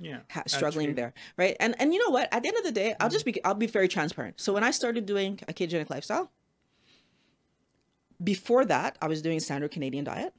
yeah 0.00 0.18
ha- 0.30 0.42
struggling 0.46 0.94
there 0.94 1.14
right 1.38 1.56
and 1.60 1.76
and 1.78 1.94
you 1.94 1.98
know 2.02 2.10
what 2.10 2.28
at 2.32 2.42
the 2.42 2.48
end 2.48 2.56
of 2.56 2.64
the 2.64 2.72
day 2.72 2.92
i'll 2.98 3.06
mm-hmm. 3.06 3.12
just 3.12 3.24
be 3.24 3.44
i'll 3.44 3.54
be 3.54 3.68
very 3.68 3.86
transparent 3.86 4.40
so 4.40 4.52
when 4.52 4.64
i 4.64 4.70
started 4.70 5.06
doing 5.06 5.38
a 5.46 5.52
ketogenic 5.52 5.90
lifestyle 5.90 6.32
before 8.22 8.64
that, 8.66 8.96
I 9.00 9.08
was 9.08 9.22
doing 9.22 9.40
standard 9.40 9.70
Canadian 9.70 10.04
diet, 10.04 10.34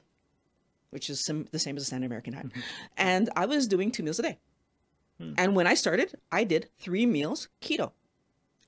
which 0.90 1.10
is 1.10 1.24
some, 1.24 1.46
the 1.50 1.58
same 1.58 1.76
as 1.76 1.82
a 1.82 1.86
standard 1.86 2.06
American 2.06 2.34
diet. 2.34 2.48
Mm-hmm. 2.48 2.60
And 2.96 3.30
I 3.36 3.46
was 3.46 3.66
doing 3.66 3.90
two 3.90 4.02
meals 4.02 4.18
a 4.18 4.22
day. 4.22 4.38
Hmm. 5.18 5.34
And 5.38 5.56
when 5.56 5.66
I 5.66 5.74
started, 5.74 6.14
I 6.32 6.44
did 6.44 6.68
three 6.78 7.06
meals 7.06 7.48
keto. 7.60 7.92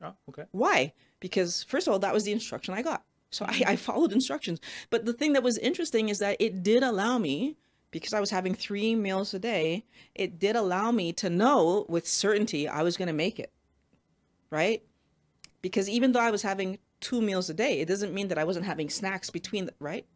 Oh, 0.03 0.13
okay. 0.29 0.45
Why? 0.53 0.93
Because, 1.21 1.63
first 1.65 1.87
of 1.87 1.93
all, 1.93 1.99
that 2.01 2.15
was 2.15 2.25
the 2.25 2.33
instruction 2.33 2.75
I 2.75 2.83
got. 2.83 3.05
So 3.31 3.45
I, 3.45 3.63
I 3.67 3.77
followed 3.77 4.13
instructions. 4.13 4.61
But 4.91 5.05
the 5.05 5.13
thing 5.13 5.33
that 5.33 5.43
was 5.43 5.59
interesting 5.59 6.09
is 6.09 6.19
that 6.19 6.37
it 6.39 6.63
did 6.63 6.83
allow 6.83 7.19
me, 7.19 7.57
because 7.91 8.13
I 8.13 8.21
was 8.21 8.31
having 8.31 8.55
three 8.55 8.95
meals 8.95 9.35
a 9.35 9.39
day, 9.39 9.85
it 10.15 10.39
did 10.39 10.55
allow 10.55 10.93
me 10.93 11.13
to 11.15 11.31
know 11.31 11.87
with 11.89 12.07
certainty 12.07 12.69
I 12.69 12.83
was 12.83 12.97
going 12.97 13.09
to 13.09 13.15
make 13.15 13.41
it. 13.41 13.51
Right? 14.51 14.83
Because 15.63 15.89
even 15.89 16.13
though 16.13 16.21
I 16.21 16.31
was 16.31 16.43
having 16.43 16.79
two 17.01 17.21
meals 17.23 17.51
a 17.51 17.55
day. 17.55 17.81
It 17.81 17.89
doesn't 17.89 18.15
mean 18.15 18.29
that 18.29 18.39
I 18.39 18.45
wasn't 18.45 18.67
having 18.67 18.91
snacks 18.91 19.31
between, 19.31 19.67
the, 19.67 19.75
right? 19.79 20.07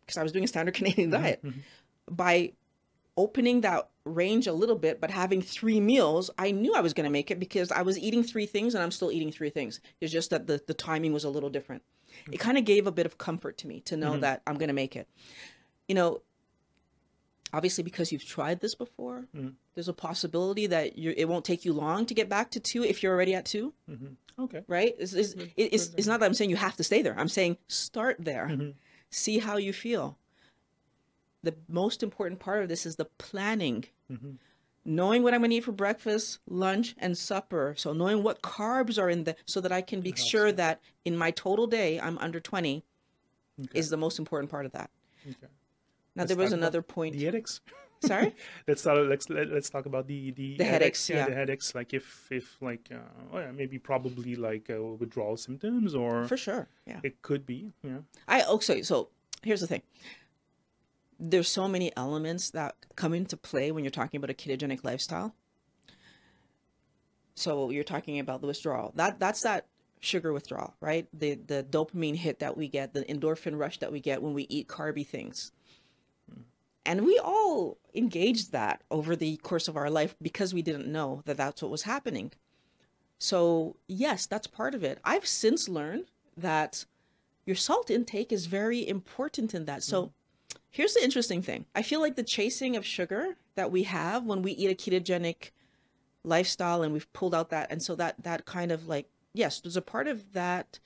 Because 0.00 0.18
I 0.18 0.22
was 0.22 0.32
doing 0.32 0.44
a 0.44 0.48
standard 0.48 0.74
Canadian 0.74 1.10
mm-hmm, 1.10 1.22
diet. 1.22 1.44
Mm-hmm. 1.44 1.60
By 2.10 2.52
opening 3.16 3.60
that 3.62 3.88
range 4.04 4.46
a 4.46 4.52
little 4.52 4.76
bit, 4.76 5.00
but 5.00 5.10
having 5.10 5.42
three 5.42 5.80
meals, 5.80 6.30
I 6.38 6.50
knew 6.50 6.74
I 6.74 6.80
was 6.80 6.94
going 6.94 7.04
to 7.04 7.10
make 7.10 7.30
it 7.30 7.38
because 7.38 7.70
I 7.70 7.82
was 7.82 7.98
eating 7.98 8.22
three 8.22 8.46
things 8.46 8.74
and 8.74 8.82
I'm 8.82 8.90
still 8.90 9.12
eating 9.12 9.30
three 9.30 9.50
things. 9.50 9.80
It's 10.00 10.12
just 10.12 10.30
that 10.30 10.46
the, 10.46 10.60
the 10.66 10.74
timing 10.74 11.12
was 11.12 11.24
a 11.24 11.30
little 11.30 11.50
different. 11.50 11.82
It 12.32 12.38
kind 12.38 12.58
of 12.58 12.64
gave 12.64 12.86
a 12.86 12.92
bit 12.92 13.06
of 13.06 13.18
comfort 13.18 13.58
to 13.58 13.68
me 13.68 13.80
to 13.82 13.96
know 13.96 14.12
mm-hmm. 14.12 14.22
that 14.22 14.42
I'm 14.46 14.56
going 14.56 14.68
to 14.68 14.74
make 14.74 14.96
it. 14.96 15.08
You 15.86 15.94
know, 15.94 16.22
obviously 17.52 17.84
because 17.84 18.12
you've 18.12 18.24
tried 18.24 18.60
this 18.60 18.74
before 18.74 19.26
mm-hmm. 19.34 19.48
there's 19.74 19.88
a 19.88 19.92
possibility 19.92 20.66
that 20.68 20.92
it 20.96 21.28
won't 21.28 21.44
take 21.44 21.64
you 21.64 21.72
long 21.72 22.06
to 22.06 22.14
get 22.14 22.28
back 22.28 22.50
to 22.50 22.60
two 22.60 22.84
if 22.84 23.02
you're 23.02 23.12
already 23.12 23.34
at 23.34 23.44
2 23.44 23.72
mm-hmm. 23.90 24.06
Okay. 24.40 24.62
Right? 24.66 24.94
It's, 24.98 25.12
it's, 25.12 25.34
it's, 25.56 25.90
it's, 25.96 26.06
not 26.06 26.20
that 26.20 26.26
i'm 26.26 26.34
saying 26.34 26.50
you 26.50 26.56
have 26.56 26.76
to 26.76 26.84
stay 26.84 27.02
there. 27.02 27.14
I'm 27.18 27.28
saying 27.28 27.58
start 27.68 28.16
there. 28.18 28.48
Mm-hmm. 28.50 28.70
see 29.10 29.38
how 29.38 29.56
you 29.56 29.72
feel. 29.72 30.18
The 31.42 31.54
most 31.68 32.02
important 32.02 32.40
part 32.40 32.62
of 32.62 32.68
this 32.68 32.86
is 32.86 32.96
the 32.96 33.06
planning. 33.06 33.84
Mm-hmm. 34.10 34.32
knowing 34.84 35.22
what 35.22 35.34
i'm 35.34 35.40
going 35.40 35.50
to 35.50 35.56
eat 35.56 35.64
for 35.64 35.72
breakfast 35.72 36.40
lunch 36.48 36.96
and 36.98 37.16
supper. 37.16 37.74
So 37.76 37.92
knowing 37.92 38.24
what 38.24 38.42
carbs 38.42 39.00
are 39.00 39.08
in 39.08 39.22
there 39.22 39.36
so 39.46 39.60
that 39.60 39.70
i 39.70 39.82
can 39.82 40.00
be 40.00 40.12
sure 40.16 40.50
that 40.50 40.80
in 41.04 41.16
my 41.16 41.30
total 41.30 41.68
day 41.68 42.00
i'm 42.00 42.18
under 42.18 42.40
20 42.40 42.82
okay. 43.60 43.78
is 43.78 43.90
the 43.90 43.96
most 43.96 44.18
important 44.18 44.50
part 44.50 44.66
of 44.66 44.72
that. 44.72 44.90
Okay. 45.24 45.46
Now 46.16 46.24
there 46.24 46.36
was 46.36 46.52
another 46.52 46.82
point. 46.82 47.14
The 47.14 47.24
headaches. 47.24 47.60
Sorry. 48.02 48.34
let's 48.68 48.80
start. 48.80 49.06
Let's 49.06 49.28
let, 49.28 49.42
us 49.44 49.48
let 49.48 49.58
us 49.58 49.70
talk 49.70 49.86
about 49.86 50.06
the 50.06 50.30
the, 50.30 50.56
the 50.56 50.64
headaches. 50.64 51.06
headaches 51.06 51.10
yeah, 51.10 51.16
yeah, 51.16 51.26
the 51.26 51.34
headaches. 51.34 51.74
Like 51.74 51.92
if 51.94 52.28
if 52.30 52.56
like 52.60 52.88
uh, 52.92 52.98
well, 53.32 53.42
yeah, 53.42 53.52
maybe 53.52 53.78
probably 53.78 54.36
like 54.36 54.70
uh, 54.70 54.82
withdrawal 54.82 55.36
symptoms 55.36 55.94
or 55.94 56.26
for 56.26 56.36
sure. 56.36 56.68
Yeah. 56.86 57.00
It 57.02 57.22
could 57.22 57.46
be. 57.46 57.72
Yeah. 57.82 57.98
I 58.26 58.42
also 58.42 58.76
oh, 58.76 58.82
so 58.82 59.08
here's 59.42 59.60
the 59.60 59.66
thing. 59.66 59.82
there's 61.18 61.48
so 61.48 61.68
many 61.68 61.94
elements 61.96 62.50
that 62.50 62.74
come 62.96 63.12
into 63.12 63.36
play 63.36 63.70
when 63.70 63.84
you're 63.84 63.90
talking 63.90 64.18
about 64.18 64.30
a 64.30 64.34
ketogenic 64.34 64.84
lifestyle. 64.84 65.34
So 67.34 67.70
you're 67.70 67.84
talking 67.84 68.18
about 68.18 68.40
the 68.40 68.46
withdrawal. 68.46 68.92
That 68.96 69.20
that's 69.20 69.42
that 69.42 69.66
sugar 70.00 70.32
withdrawal, 70.32 70.74
right? 70.80 71.06
The 71.12 71.34
the 71.34 71.66
dopamine 71.68 72.16
hit 72.16 72.38
that 72.40 72.56
we 72.56 72.68
get, 72.68 72.94
the 72.94 73.04
endorphin 73.04 73.58
rush 73.58 73.78
that 73.78 73.92
we 73.92 74.00
get 74.00 74.22
when 74.22 74.34
we 74.34 74.46
eat 74.48 74.68
carby 74.68 75.06
things. 75.06 75.52
And 76.90 77.06
we 77.06 77.20
all 77.22 77.78
engaged 77.94 78.50
that 78.50 78.82
over 78.90 79.14
the 79.14 79.36
course 79.36 79.68
of 79.68 79.76
our 79.76 79.88
life 79.88 80.16
because 80.20 80.52
we 80.52 80.60
didn't 80.60 80.90
know 80.90 81.22
that 81.24 81.36
that's 81.36 81.62
what 81.62 81.70
was 81.70 81.82
happening. 81.82 82.32
So, 83.16 83.76
yes, 83.86 84.26
that's 84.26 84.48
part 84.48 84.74
of 84.74 84.82
it. 84.82 84.98
I've 85.04 85.24
since 85.24 85.68
learned 85.68 86.06
that 86.36 86.86
your 87.46 87.54
salt 87.54 87.90
intake 87.90 88.32
is 88.32 88.46
very 88.46 88.88
important 88.88 89.54
in 89.54 89.66
that. 89.66 89.84
So, 89.84 90.02
mm-hmm. 90.02 90.58
here's 90.68 90.94
the 90.94 91.04
interesting 91.04 91.42
thing 91.42 91.64
I 91.76 91.82
feel 91.82 92.00
like 92.00 92.16
the 92.16 92.24
chasing 92.24 92.74
of 92.74 92.84
sugar 92.84 93.36
that 93.54 93.70
we 93.70 93.84
have 93.84 94.24
when 94.24 94.42
we 94.42 94.50
eat 94.50 94.72
a 94.72 94.74
ketogenic 94.74 95.52
lifestyle 96.24 96.82
and 96.82 96.92
we've 96.92 97.12
pulled 97.12 97.36
out 97.36 97.50
that, 97.50 97.70
and 97.70 97.80
so 97.80 97.94
that, 97.94 98.20
that 98.24 98.46
kind 98.46 98.72
of 98.72 98.88
like, 98.88 99.06
yes, 99.32 99.60
there's 99.60 99.76
a 99.76 99.80
part 99.80 100.08
of 100.08 100.32
that 100.32 100.80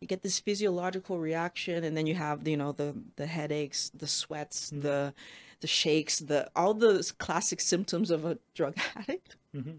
you 0.00 0.06
get 0.06 0.22
this 0.22 0.40
physiological 0.40 1.18
reaction 1.18 1.84
and 1.84 1.96
then 1.96 2.06
you 2.06 2.14
have 2.14 2.46
you 2.46 2.56
know 2.56 2.72
the 2.72 2.94
the 3.16 3.26
headaches 3.26 3.90
the 3.94 4.06
sweats 4.06 4.70
mm-hmm. 4.70 4.80
the 4.82 5.14
the 5.60 5.66
shakes 5.66 6.18
the 6.18 6.50
all 6.56 6.74
the 6.74 7.12
classic 7.18 7.60
symptoms 7.60 8.10
of 8.10 8.24
a 8.24 8.38
drug 8.54 8.74
addict 8.96 9.36
mm-hmm. 9.54 9.78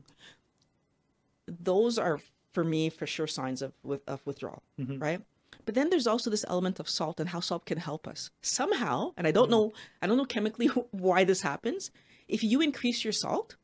those 1.48 1.98
are 1.98 2.20
for 2.52 2.64
me 2.64 2.90
for 2.90 3.08
sure 3.08 3.28
signs 3.28 3.62
of 3.62 3.74
with 3.84 4.02
of 4.08 4.26
withdrawal 4.26 4.62
mm-hmm. 4.80 5.00
right 5.00 5.22
but 5.66 5.76
then 5.76 5.90
there's 5.90 6.08
also 6.08 6.30
this 6.30 6.46
element 6.48 6.80
of 6.80 6.90
salt 6.90 7.20
and 7.20 7.30
how 7.30 7.40
salt 7.40 7.66
can 7.66 7.78
help 7.78 8.08
us 8.08 8.30
somehow 8.42 9.12
and 9.18 9.26
i 9.28 9.32
don't 9.32 9.46
mm-hmm. 9.46 9.52
know 9.52 9.74
i 10.02 10.08
don't 10.08 10.18
know 10.18 10.26
chemically 10.26 10.68
why 10.92 11.24
this 11.24 11.42
happens 11.42 11.92
if 12.28 12.44
you 12.44 12.62
increase 12.62 13.04
your 13.04 13.14
salt 13.14 13.56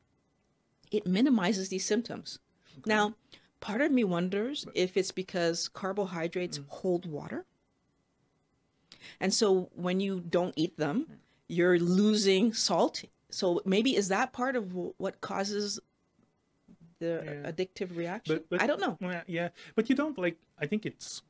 it 0.90 1.06
minimizes 1.06 1.68
these 1.68 1.84
symptoms 1.84 2.38
okay. 2.78 2.82
now 2.86 3.14
Part 3.60 3.80
of 3.80 3.90
me 3.90 4.04
wonders 4.04 4.66
if 4.74 4.96
it's 4.96 5.10
because 5.10 5.68
carbohydrates 5.68 6.58
mm. 6.58 6.64
hold 6.68 7.06
water. 7.06 7.44
And 9.20 9.32
so 9.32 9.70
when 9.74 10.00
you 10.00 10.20
don't 10.20 10.54
eat 10.56 10.76
them, 10.76 11.06
you're 11.48 11.78
losing 11.78 12.52
salt. 12.52 13.04
So 13.30 13.60
maybe 13.64 13.96
is 13.96 14.08
that 14.08 14.32
part 14.32 14.56
of 14.56 14.72
what 14.74 15.20
causes 15.20 15.80
the 17.00 17.22
yeah. 17.24 17.50
addictive 17.50 17.96
reaction? 17.96 18.36
But, 18.36 18.48
but, 18.50 18.62
I 18.62 18.66
don't 18.66 18.80
know. 18.80 18.96
Well, 19.00 19.22
yeah, 19.26 19.48
but 19.74 19.88
you 19.88 19.96
don't 19.96 20.18
like. 20.18 20.36
I 20.60 20.66
think 20.66 20.86
it's 20.86 21.22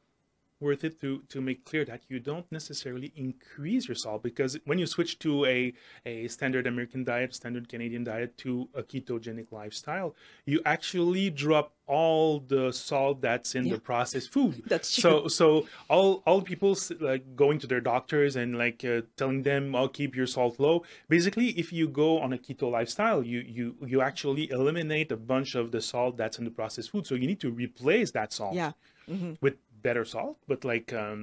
worth 0.60 0.84
it 0.84 1.00
to 1.00 1.22
to 1.28 1.40
make 1.40 1.64
clear 1.64 1.84
that 1.84 2.02
you 2.08 2.18
don't 2.18 2.50
necessarily 2.50 3.12
increase 3.16 3.88
your 3.88 3.94
salt 3.94 4.22
because 4.22 4.58
when 4.64 4.78
you 4.78 4.86
switch 4.86 5.18
to 5.20 5.44
a 5.46 5.72
a 6.04 6.28
standard 6.28 6.66
American 6.66 7.04
diet, 7.04 7.34
standard 7.34 7.68
Canadian 7.68 8.04
diet 8.04 8.36
to 8.38 8.68
a 8.74 8.82
ketogenic 8.82 9.52
lifestyle, 9.52 10.14
you 10.46 10.60
actually 10.64 11.30
drop 11.30 11.72
all 11.88 12.40
the 12.40 12.70
salt 12.70 13.22
that's 13.22 13.54
in 13.54 13.66
yeah. 13.66 13.74
the 13.74 13.80
processed 13.80 14.30
food. 14.30 14.62
That's 14.66 14.94
true. 14.94 15.00
So 15.00 15.28
so 15.28 15.66
all 15.88 16.22
all 16.26 16.42
people 16.42 16.76
like 17.00 17.34
going 17.34 17.58
to 17.60 17.66
their 17.66 17.80
doctors 17.80 18.36
and 18.36 18.58
like 18.58 18.84
uh, 18.84 19.02
telling 19.16 19.42
them, 19.42 19.74
"I'll 19.74 19.88
keep 19.88 20.14
your 20.14 20.26
salt 20.26 20.60
low." 20.60 20.84
Basically, 21.08 21.48
if 21.58 21.72
you 21.72 21.88
go 21.88 22.20
on 22.20 22.32
a 22.32 22.38
keto 22.38 22.70
lifestyle, 22.70 23.22
you 23.22 23.40
you 23.40 23.76
you 23.86 24.02
actually 24.02 24.50
eliminate 24.50 25.10
a 25.10 25.16
bunch 25.16 25.54
of 25.54 25.72
the 25.72 25.80
salt 25.80 26.16
that's 26.18 26.38
in 26.38 26.44
the 26.44 26.50
processed 26.50 26.90
food. 26.90 27.06
So 27.06 27.14
you 27.14 27.26
need 27.26 27.40
to 27.40 27.50
replace 27.50 28.10
that 28.12 28.32
salt. 28.32 28.54
Yeah. 28.54 28.72
Mm-hmm. 29.08 29.34
with 29.40 29.54
better 29.88 30.04
salt 30.04 30.36
but 30.50 30.60
like 30.72 30.88
um 31.04 31.22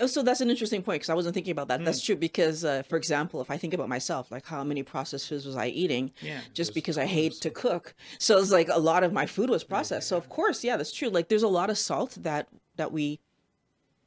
oh, 0.00 0.08
so 0.14 0.18
that's 0.26 0.42
an 0.46 0.50
interesting 0.54 0.82
point 0.86 0.98
because 1.00 1.12
i 1.14 1.18
wasn't 1.20 1.34
thinking 1.36 1.54
about 1.56 1.68
that. 1.68 1.80
Mm. 1.80 1.84
that's 1.86 2.02
true 2.06 2.18
because 2.28 2.58
uh, 2.64 2.82
for 2.90 2.96
example 3.02 3.36
if 3.44 3.50
i 3.50 3.56
think 3.62 3.72
about 3.78 3.88
myself 3.96 4.24
like 4.36 4.46
how 4.54 4.62
many 4.70 4.82
processed 4.94 5.26
foods 5.28 5.44
was 5.50 5.56
i 5.56 5.68
eating 5.82 6.12
yeah, 6.20 6.40
just 6.52 6.74
because 6.78 6.96
i 6.98 7.06
hate 7.06 7.34
to 7.40 7.50
cook? 7.50 7.94
So 8.18 8.38
it's 8.38 8.50
like 8.50 8.68
a 8.68 8.78
lot 8.78 9.04
of 9.04 9.12
my 9.12 9.26
food 9.26 9.50
was 9.50 9.64
processed. 9.64 10.06
Yeah. 10.06 10.10
so 10.10 10.16
of 10.16 10.28
course 10.28 10.64
yeah 10.64 10.76
that's 10.76 10.92
true. 10.92 11.08
Like 11.08 11.28
there's 11.28 11.42
a 11.42 11.48
lot 11.48 11.70
of 11.70 11.78
salt 11.78 12.16
that 12.20 12.48
that 12.76 12.92
we 12.92 13.20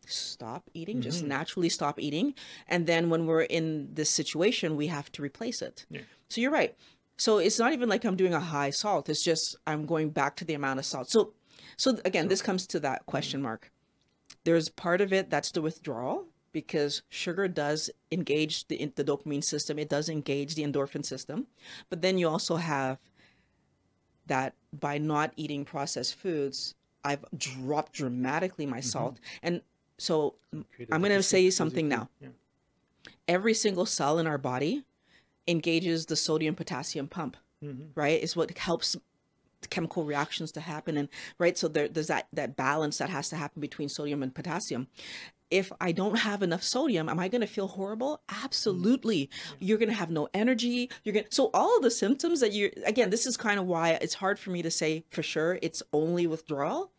stop 0.05 0.69
eating 0.73 0.97
mm-hmm. 0.97 1.09
just 1.09 1.23
naturally 1.23 1.69
stop 1.69 1.99
eating 1.99 2.33
and 2.67 2.87
then 2.87 3.09
when 3.09 3.25
we're 3.25 3.41
in 3.41 3.89
this 3.93 4.09
situation 4.09 4.77
we 4.77 4.87
have 4.87 5.11
to 5.13 5.21
replace 5.21 5.61
it. 5.61 5.85
Yeah. 5.89 6.01
so 6.29 6.41
you're 6.41 6.51
right. 6.51 6.75
So 7.17 7.39
it's 7.39 7.59
not 7.59 7.73
even 7.73 7.89
like 7.89 8.03
i'm 8.05 8.15
doing 8.15 8.33
a 8.33 8.39
high 8.39 8.69
salt 8.69 9.09
it's 9.09 9.23
just 9.23 9.55
i'm 9.65 9.85
going 9.85 10.09
back 10.11 10.35
to 10.37 10.45
the 10.45 10.53
amount 10.53 10.79
of 10.79 10.85
salt. 10.85 11.09
So 11.09 11.33
so 11.77 11.99
again 12.05 12.27
this 12.27 12.41
comes 12.41 12.67
to 12.67 12.79
that 12.81 13.05
question 13.05 13.41
mark 13.41 13.71
there's 14.47 14.69
part 14.69 15.01
of 15.01 15.11
it 15.11 15.29
that's 15.29 15.51
the 15.51 15.61
withdrawal 15.61 16.23
because 16.53 17.01
sugar 17.09 17.49
does 17.49 17.89
engage 18.13 18.65
the, 18.69 18.77
the 18.95 19.03
dopamine 19.03 19.43
system. 19.43 19.77
It 19.77 19.89
does 19.89 20.07
engage 20.07 20.55
the 20.55 20.63
endorphin 20.63 21.03
system. 21.03 21.47
But 21.89 22.01
then 22.01 22.17
you 22.17 22.29
also 22.29 22.55
have 22.55 22.97
that 24.27 24.53
by 24.71 24.99
not 24.99 25.33
eating 25.35 25.65
processed 25.65 26.15
foods, 26.15 26.75
I've 27.03 27.25
dropped 27.37 27.91
dramatically 27.91 28.65
my 28.65 28.77
mm-hmm. 28.77 28.85
salt. 28.85 29.19
And 29.43 29.61
so 29.97 30.35
I'm 30.53 31.01
going 31.01 31.11
to 31.11 31.21
say 31.21 31.49
something 31.49 31.89
now. 31.89 32.07
Yeah. 32.21 32.29
Every 33.27 33.53
single 33.53 33.85
cell 33.85 34.17
in 34.17 34.27
our 34.27 34.37
body 34.37 34.85
engages 35.45 36.05
the 36.05 36.15
sodium 36.15 36.55
potassium 36.55 37.09
pump, 37.09 37.35
mm-hmm. 37.61 37.87
right? 37.95 38.23
Is 38.23 38.37
what 38.37 38.57
helps 38.57 38.95
chemical 39.69 40.03
reactions 40.03 40.51
to 40.51 40.61
happen 40.61 40.97
and 40.97 41.09
right 41.39 41.57
so 41.57 41.67
there, 41.67 41.87
there's 41.87 42.07
that 42.07 42.27
that 42.31 42.55
balance 42.55 42.97
that 42.97 43.09
has 43.09 43.29
to 43.29 43.35
happen 43.35 43.59
between 43.59 43.89
sodium 43.89 44.21
and 44.21 44.35
potassium 44.35 44.87
if 45.49 45.71
I 45.79 45.91
don't 45.91 46.19
have 46.19 46.43
enough 46.43 46.63
sodium, 46.63 47.07
am 47.07 47.19
I 47.19 47.27
going 47.29 47.41
to 47.41 47.47
feel 47.47 47.67
horrible? 47.67 48.21
Absolutely. 48.43 49.29
You're 49.59 49.77
going 49.77 49.89
to 49.89 49.95
have 49.95 50.09
no 50.09 50.27
energy. 50.33 50.89
You're 51.03 51.13
going 51.13 51.25
to, 51.25 51.33
so 51.33 51.49
all 51.53 51.77
of 51.77 51.83
the 51.83 51.91
symptoms 51.91 52.41
that 52.41 52.51
you, 52.51 52.71
again, 52.85 53.09
this 53.11 53.25
is 53.25 53.37
kind 53.37 53.59
of 53.59 53.65
why 53.65 53.91
it's 53.91 54.15
hard 54.15 54.39
for 54.39 54.49
me 54.49 54.61
to 54.61 54.71
say 54.71 55.05
for 55.09 55.23
sure 55.23 55.57
it's 55.61 55.81
only 55.93 56.27
withdrawal 56.27 56.91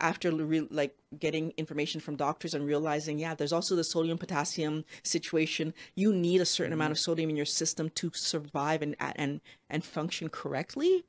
after 0.00 0.30
re- 0.32 0.66
like 0.70 0.96
getting 1.18 1.52
information 1.56 2.00
from 2.00 2.16
doctors 2.16 2.54
and 2.54 2.66
realizing, 2.66 3.18
yeah, 3.18 3.34
there's 3.34 3.52
also 3.52 3.76
the 3.76 3.84
sodium 3.84 4.18
potassium 4.18 4.84
situation. 5.02 5.74
You 5.94 6.12
need 6.12 6.40
a 6.40 6.46
certain 6.46 6.72
mm-hmm. 6.72 6.80
amount 6.80 6.92
of 6.92 6.98
sodium 6.98 7.30
in 7.30 7.36
your 7.36 7.44
system 7.44 7.90
to 7.90 8.10
survive 8.14 8.82
and, 8.82 8.96
and, 8.98 9.40
and 9.68 9.84
function 9.84 10.28
correctly. 10.30 11.04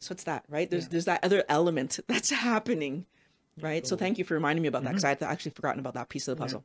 So 0.00 0.12
it's 0.12 0.24
that, 0.24 0.44
right? 0.48 0.70
There's 0.70 0.84
yeah. 0.84 0.88
there's 0.90 1.04
that 1.04 1.22
other 1.22 1.44
element 1.48 2.00
that's 2.08 2.30
happening, 2.30 3.06
right? 3.60 3.86
So 3.86 3.96
thank 3.96 4.18
you 4.18 4.24
for 4.24 4.34
reminding 4.34 4.62
me 4.62 4.68
about 4.68 4.82
that 4.84 4.90
because 4.90 5.04
mm-hmm. 5.04 5.24
I 5.24 5.26
had 5.26 5.32
actually 5.32 5.52
forgotten 5.52 5.80
about 5.80 5.94
that 5.94 6.08
piece 6.08 6.26
of 6.26 6.36
the 6.36 6.42
puzzle. 6.42 6.64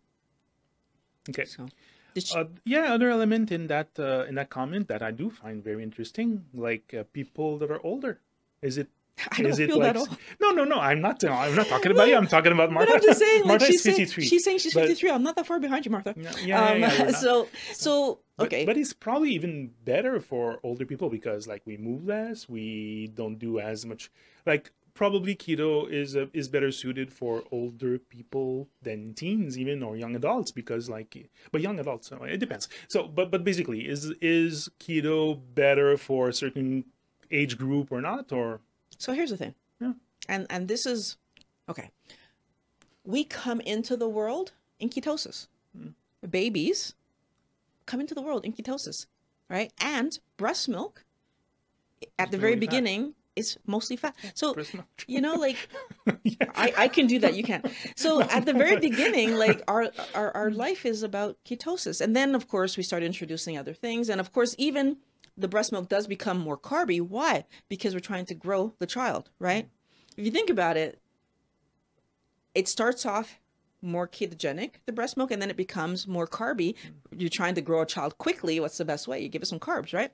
Yeah. 1.28 1.32
Okay. 1.32 1.46
So, 1.46 1.68
uh, 2.40 2.46
yeah, 2.64 2.94
other 2.94 3.10
element 3.10 3.52
in 3.52 3.68
that 3.68 3.90
uh, 4.00 4.26
in 4.30 4.36
that 4.36 4.50
comment 4.50 4.88
that 4.88 5.02
I 5.02 5.12
do 5.12 5.30
find 5.30 5.64
very 5.64 5.84
interesting, 5.84 6.46
like 6.54 6.94
uh, 6.98 7.04
people 7.12 7.58
that 7.60 7.70
are 7.70 7.86
older. 7.86 8.22
Is 8.62 8.78
it 8.78 8.88
I 9.32 9.42
don't 9.42 9.52
is 9.52 9.58
feel 9.58 9.80
like, 9.80 9.94
that 9.94 9.98
all. 9.98 10.08
No, 10.42 10.52
no, 10.52 10.64
no. 10.64 10.80
I'm 10.80 11.02
not. 11.02 11.24
I'm 11.24 11.56
not 11.56 11.68
talking 11.68 11.92
about 11.92 12.08
you. 12.08 12.16
I'm 12.16 12.28
talking 12.28 12.52
about 12.52 12.72
Martha. 12.72 12.92
But 12.94 13.02
I'm 13.02 13.08
just 13.08 13.20
saying, 13.20 13.42
like, 13.42 13.48
Martha 13.48 13.66
she's, 13.68 13.84
saying, 13.84 14.06
she's 14.08 14.44
saying 14.44 14.60
she's 14.60 14.74
53. 14.74 15.10
But, 15.10 15.16
I'm 15.16 15.24
not 15.24 15.36
that 15.36 15.48
far 15.48 15.60
behind 15.60 15.86
you, 15.86 15.92
Martha. 15.92 16.14
Yeah, 16.18 16.32
yeah, 16.44 16.66
um, 16.66 16.80
yeah, 16.80 17.12
so, 17.26 17.48
so 17.74 18.20
okay. 18.40 18.66
But, 18.66 18.74
but, 18.74 18.78
it's 18.78 18.94
probably 18.94 19.32
even 19.32 19.72
better 19.84 20.20
for 20.20 20.60
older 20.64 20.86
people 20.86 21.10
because, 21.10 21.48
like, 21.48 21.62
we 21.66 21.78
move 21.78 22.06
less. 22.06 22.50
We 22.50 23.12
don't 23.14 23.38
do 23.38 23.60
as 23.60 23.86
much. 23.86 24.12
Like, 24.46 24.72
probably 24.94 25.36
keto 25.36 25.90
is 25.90 26.16
uh, 26.16 26.26
is 26.34 26.48
better 26.48 26.72
suited 26.72 27.14
for 27.14 27.44
older 27.52 28.00
people 28.00 28.68
than 28.82 29.14
teens, 29.14 29.58
even 29.60 29.84
or 29.84 29.96
young 29.96 30.16
adults, 30.16 30.52
because, 30.52 30.90
like, 30.90 31.30
but 31.52 31.62
young 31.62 31.80
adults. 31.80 32.12
It 32.24 32.40
depends. 32.40 32.68
So, 32.88 33.08
but 33.08 33.30
but 33.30 33.44
basically, 33.44 33.88
is 33.88 34.12
is 34.22 34.70
keto 34.80 35.40
better 35.54 35.98
for 35.98 36.30
a 36.30 36.34
certain 36.34 36.86
age 37.32 37.58
group 37.58 37.92
or 37.92 38.02
not, 38.02 38.32
or 38.32 38.62
so 38.98 39.14
here's 39.14 39.30
the 39.30 39.38
thing. 39.38 39.54
Yeah. 39.80 39.94
And 40.28 40.48
and 40.50 40.68
this 40.68 40.86
is 40.86 41.18
okay. 41.70 41.92
We 43.04 43.24
come 43.24 43.62
into 43.62 43.96
the 43.96 44.10
world 44.10 44.54
in 44.80 44.90
ketosis. 44.90 45.48
Mm. 45.78 45.94
Babies 46.28 46.96
come 47.86 48.00
into 48.00 48.16
the 48.16 48.22
world 48.22 48.46
in 48.46 48.54
ketosis, 48.54 49.06
right? 49.50 49.72
And 49.80 50.18
breast 50.38 50.68
milk 50.70 51.06
at 52.20 52.26
it's 52.26 52.32
the 52.32 52.38
very 52.38 52.56
beginning 52.56 53.08
fat. 53.08 53.14
is 53.36 53.58
mostly 53.66 53.96
fat. 53.96 54.16
So 54.34 54.56
you 55.08 55.22
know, 55.22 55.36
like 55.36 55.58
yeah. 56.24 56.52
I, 56.56 56.74
I 56.78 56.88
can 56.88 57.08
do 57.08 57.20
that, 57.20 57.36
you 57.36 57.44
can't. 57.44 57.66
So 57.96 58.22
at 58.38 58.46
the 58.46 58.54
very 58.54 58.80
beginning, 58.80 59.36
like 59.36 59.62
our, 59.68 59.92
our 60.14 60.36
our 60.36 60.52
life 60.52 60.86
is 60.86 61.04
about 61.04 61.38
ketosis. 61.46 62.02
And 62.02 62.16
then 62.16 62.36
of 62.36 62.48
course 62.48 62.78
we 62.78 62.84
start 62.84 63.04
introducing 63.04 63.58
other 63.58 63.74
things. 63.74 64.10
And 64.10 64.20
of 64.20 64.32
course, 64.32 64.56
even 64.58 64.98
the 65.38 65.48
breast 65.48 65.72
milk 65.72 65.90
does 65.90 66.08
become 66.08 66.38
more 66.38 66.58
carby. 66.58 67.02
Why? 67.02 67.46
Because 67.70 67.94
we're 67.94 68.00
trying 68.00 68.26
to 68.28 68.36
grow 68.36 68.74
the 68.80 68.88
child, 68.88 69.30
right? 69.40 69.66
Mm-hmm. 69.66 70.20
If 70.20 70.26
you 70.26 70.32
think 70.32 70.50
about 70.50 70.78
it, 70.78 71.02
it 72.54 72.68
starts 72.70 73.06
off 73.06 73.38
more 73.86 74.08
ketogenic, 74.08 74.72
the 74.86 74.92
breast 74.92 75.16
milk, 75.16 75.32
and 75.32 75.42
then 75.42 75.50
it 75.50 75.58
becomes 75.58 76.08
more 76.08 76.28
carby. 76.28 76.76
You're 77.16 77.30
trying 77.30 77.56
to 77.56 77.62
grow 77.62 77.82
a 77.82 77.86
child 77.86 78.18
quickly. 78.18 78.60
What's 78.60 78.78
the 78.78 78.86
best 78.86 79.08
way? 79.08 79.22
You 79.22 79.30
give 79.30 79.42
it 79.42 79.48
some 79.48 79.60
carbs, 79.60 79.94
right? 79.94 80.12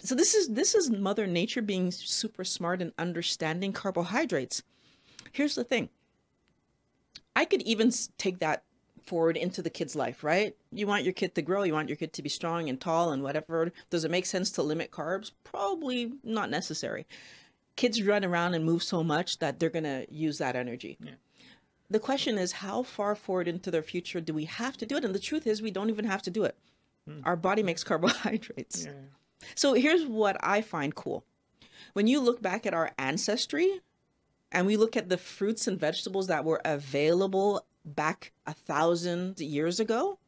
So 0.00 0.14
this 0.14 0.34
is 0.34 0.48
this 0.48 0.74
is 0.74 0.90
Mother 0.90 1.26
Nature 1.26 1.62
being 1.62 1.90
super 1.90 2.44
smart 2.44 2.80
and 2.80 2.92
understanding 2.98 3.72
carbohydrates. 3.72 4.62
Here's 5.32 5.54
the 5.54 5.64
thing. 5.64 5.88
I 7.36 7.44
could 7.44 7.62
even 7.62 7.92
take 8.16 8.38
that 8.40 8.64
forward 9.08 9.36
into 9.36 9.62
the 9.62 9.70
kid's 9.70 9.96
life, 9.96 10.22
right? 10.22 10.54
You 10.70 10.86
want 10.86 11.04
your 11.04 11.14
kid 11.14 11.34
to 11.34 11.42
grow, 11.42 11.62
you 11.62 11.72
want 11.72 11.88
your 11.88 11.96
kid 11.96 12.12
to 12.12 12.22
be 12.22 12.28
strong 12.28 12.68
and 12.68 12.80
tall 12.80 13.10
and 13.10 13.22
whatever. 13.22 13.72
Does 13.90 14.04
it 14.04 14.10
make 14.10 14.26
sense 14.26 14.50
to 14.52 14.62
limit 14.62 14.90
carbs? 14.90 15.32
Probably 15.44 16.12
not 16.22 16.50
necessary. 16.50 17.06
Kids 17.76 18.02
run 18.02 18.24
around 18.24 18.54
and 18.54 18.64
move 18.64 18.82
so 18.82 19.02
much 19.02 19.38
that 19.38 19.58
they're 19.58 19.70
going 19.70 19.84
to 19.84 20.06
use 20.10 20.38
that 20.38 20.56
energy. 20.56 20.98
Yeah. 21.00 21.12
The 21.90 21.98
question 21.98 22.36
is, 22.36 22.52
how 22.52 22.82
far 22.82 23.14
forward 23.14 23.48
into 23.48 23.70
their 23.70 23.82
future 23.82 24.20
do 24.20 24.34
we 24.34 24.44
have 24.44 24.76
to 24.76 24.86
do 24.86 24.96
it? 24.96 25.04
And 25.04 25.14
the 25.14 25.18
truth 25.18 25.46
is, 25.46 25.62
we 25.62 25.70
don't 25.70 25.88
even 25.88 26.04
have 26.04 26.22
to 26.22 26.30
do 26.30 26.44
it. 26.44 26.56
Mm. 27.08 27.22
Our 27.24 27.36
body 27.36 27.62
makes 27.62 27.82
carbohydrates. 27.84 28.84
Yeah. 28.84 28.92
So 29.54 29.74
here's 29.74 30.04
what 30.04 30.36
I 30.40 30.60
find 30.60 30.94
cool. 30.94 31.24
When 31.94 32.06
you 32.06 32.20
look 32.20 32.42
back 32.42 32.66
at 32.66 32.74
our 32.74 32.92
ancestry 32.98 33.80
and 34.52 34.66
we 34.66 34.76
look 34.76 34.96
at 34.96 35.08
the 35.08 35.16
fruits 35.16 35.66
and 35.66 35.80
vegetables 35.80 36.26
that 36.26 36.44
were 36.44 36.60
available 36.64 37.64
back 37.84 38.32
a 38.46 38.52
thousand 38.52 39.40
years 39.40 39.80
ago, 39.80 40.18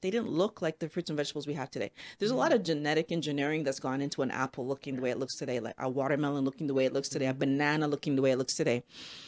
they 0.00 0.10
didn't 0.10 0.30
look 0.30 0.62
like 0.62 0.78
the 0.78 0.88
fruits 0.88 1.10
and 1.10 1.16
vegetables 1.16 1.46
we 1.46 1.54
have 1.54 1.70
today. 1.70 1.90
There's 2.18 2.30
a 2.30 2.34
lot 2.34 2.50
mm-hmm. 2.50 2.60
of 2.60 2.64
genetic 2.64 3.12
engineering 3.12 3.64
that's 3.64 3.80
gone 3.80 4.00
into 4.00 4.22
an 4.22 4.30
apple 4.30 4.66
looking 4.66 4.96
the 4.96 5.02
way 5.02 5.10
it 5.10 5.18
looks 5.18 5.36
today, 5.36 5.60
like 5.60 5.74
a 5.78 5.88
watermelon 5.88 6.44
looking 6.44 6.66
the 6.66 6.74
way 6.74 6.84
it 6.84 6.92
looks 6.92 7.08
today, 7.08 7.26
a 7.26 7.30
mm-hmm. 7.30 7.40
banana 7.40 7.88
looking 7.88 8.16
the 8.16 8.22
way 8.22 8.30
it 8.30 8.38
looks 8.38 8.54
today. 8.54 8.82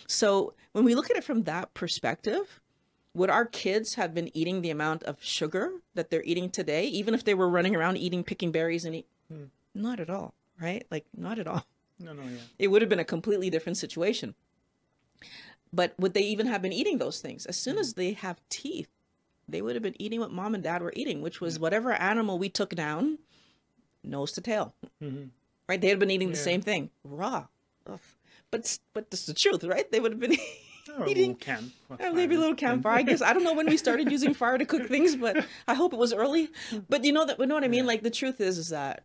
So 0.06 0.54
when 0.72 0.84
we 0.84 0.94
look 0.94 1.10
at 1.10 1.16
it 1.16 1.24
from 1.24 1.42
that 1.44 1.74
perspective, 1.74 2.60
would 3.14 3.30
our 3.30 3.44
kids 3.44 3.94
have 3.94 4.14
been 4.14 4.34
eating 4.36 4.62
the 4.62 4.70
amount 4.70 5.02
of 5.04 5.22
sugar 5.22 5.72
that 5.94 6.10
they're 6.10 6.22
eating 6.22 6.50
today, 6.50 6.86
even 6.86 7.14
if 7.14 7.24
they 7.24 7.34
were 7.34 7.48
running 7.48 7.76
around 7.76 7.98
eating, 7.98 8.24
picking 8.24 8.52
berries 8.52 8.84
and 8.84 8.94
eat? 8.94 9.06
Hmm. 9.30 9.44
Not 9.74 10.00
at 10.00 10.08
all, 10.10 10.34
right? 10.60 10.86
Like, 10.90 11.04
not 11.16 11.38
at 11.38 11.46
all. 11.46 11.66
No, 11.98 12.12
no, 12.12 12.22
yeah. 12.22 12.38
It 12.58 12.68
would 12.68 12.82
have 12.82 12.88
been 12.88 12.98
a 12.98 13.04
completely 13.04 13.50
different 13.50 13.76
situation. 13.76 14.34
But 15.72 15.94
would 15.98 16.14
they 16.14 16.22
even 16.22 16.46
have 16.46 16.62
been 16.62 16.72
eating 16.72 16.98
those 16.98 17.20
things? 17.20 17.46
As 17.46 17.56
soon 17.56 17.74
mm-hmm. 17.74 17.80
as 17.80 17.94
they 17.94 18.12
have 18.12 18.40
teeth, 18.48 18.88
they 19.48 19.62
would 19.62 19.74
have 19.74 19.82
been 19.82 20.00
eating 20.00 20.20
what 20.20 20.32
mom 20.32 20.54
and 20.54 20.62
dad 20.62 20.82
were 20.82 20.92
eating, 20.96 21.22
which 21.22 21.40
was 21.40 21.58
whatever 21.58 21.92
animal 21.92 22.38
we 22.38 22.48
took 22.48 22.74
down, 22.74 23.18
nose 24.02 24.32
to 24.32 24.40
tail. 24.40 24.74
Mm-hmm. 25.02 25.24
Right? 25.68 25.80
They 25.80 25.88
had 25.88 25.98
been 25.98 26.10
eating 26.10 26.28
yeah. 26.28 26.34
the 26.34 26.40
same 26.40 26.60
thing, 26.60 26.90
raw. 27.04 27.46
Ugh. 27.90 28.00
But 28.50 28.78
but 28.92 29.10
this 29.10 29.20
is 29.20 29.26
the 29.26 29.34
truth, 29.34 29.64
right? 29.64 29.90
They 29.90 29.98
would 29.98 30.12
have 30.12 30.20
been 30.20 30.36
or 30.98 31.08
eating 31.08 31.34
camp. 31.34 31.72
maybe 31.98 32.34
a 32.34 32.38
little 32.38 32.54
campfire. 32.54 32.98
I 32.98 33.02
guess 33.08 33.22
I 33.22 33.32
don't 33.32 33.44
know 33.44 33.54
when 33.54 33.66
we 33.66 33.76
started 33.76 34.10
using 34.10 34.34
fire 34.34 34.58
to 34.58 34.66
cook 34.66 34.86
things, 34.88 35.16
but 35.16 35.44
I 35.66 35.74
hope 35.74 35.92
it 35.92 35.98
was 35.98 36.12
early. 36.12 36.50
But 36.88 37.04
you 37.04 37.12
know 37.12 37.24
that 37.24 37.38
you 37.38 37.46
know 37.46 37.54
what 37.54 37.64
I 37.64 37.68
mean. 37.68 37.86
Like 37.86 38.02
the 38.02 38.10
truth 38.10 38.40
is, 38.40 38.58
is 38.58 38.68
that 38.68 39.04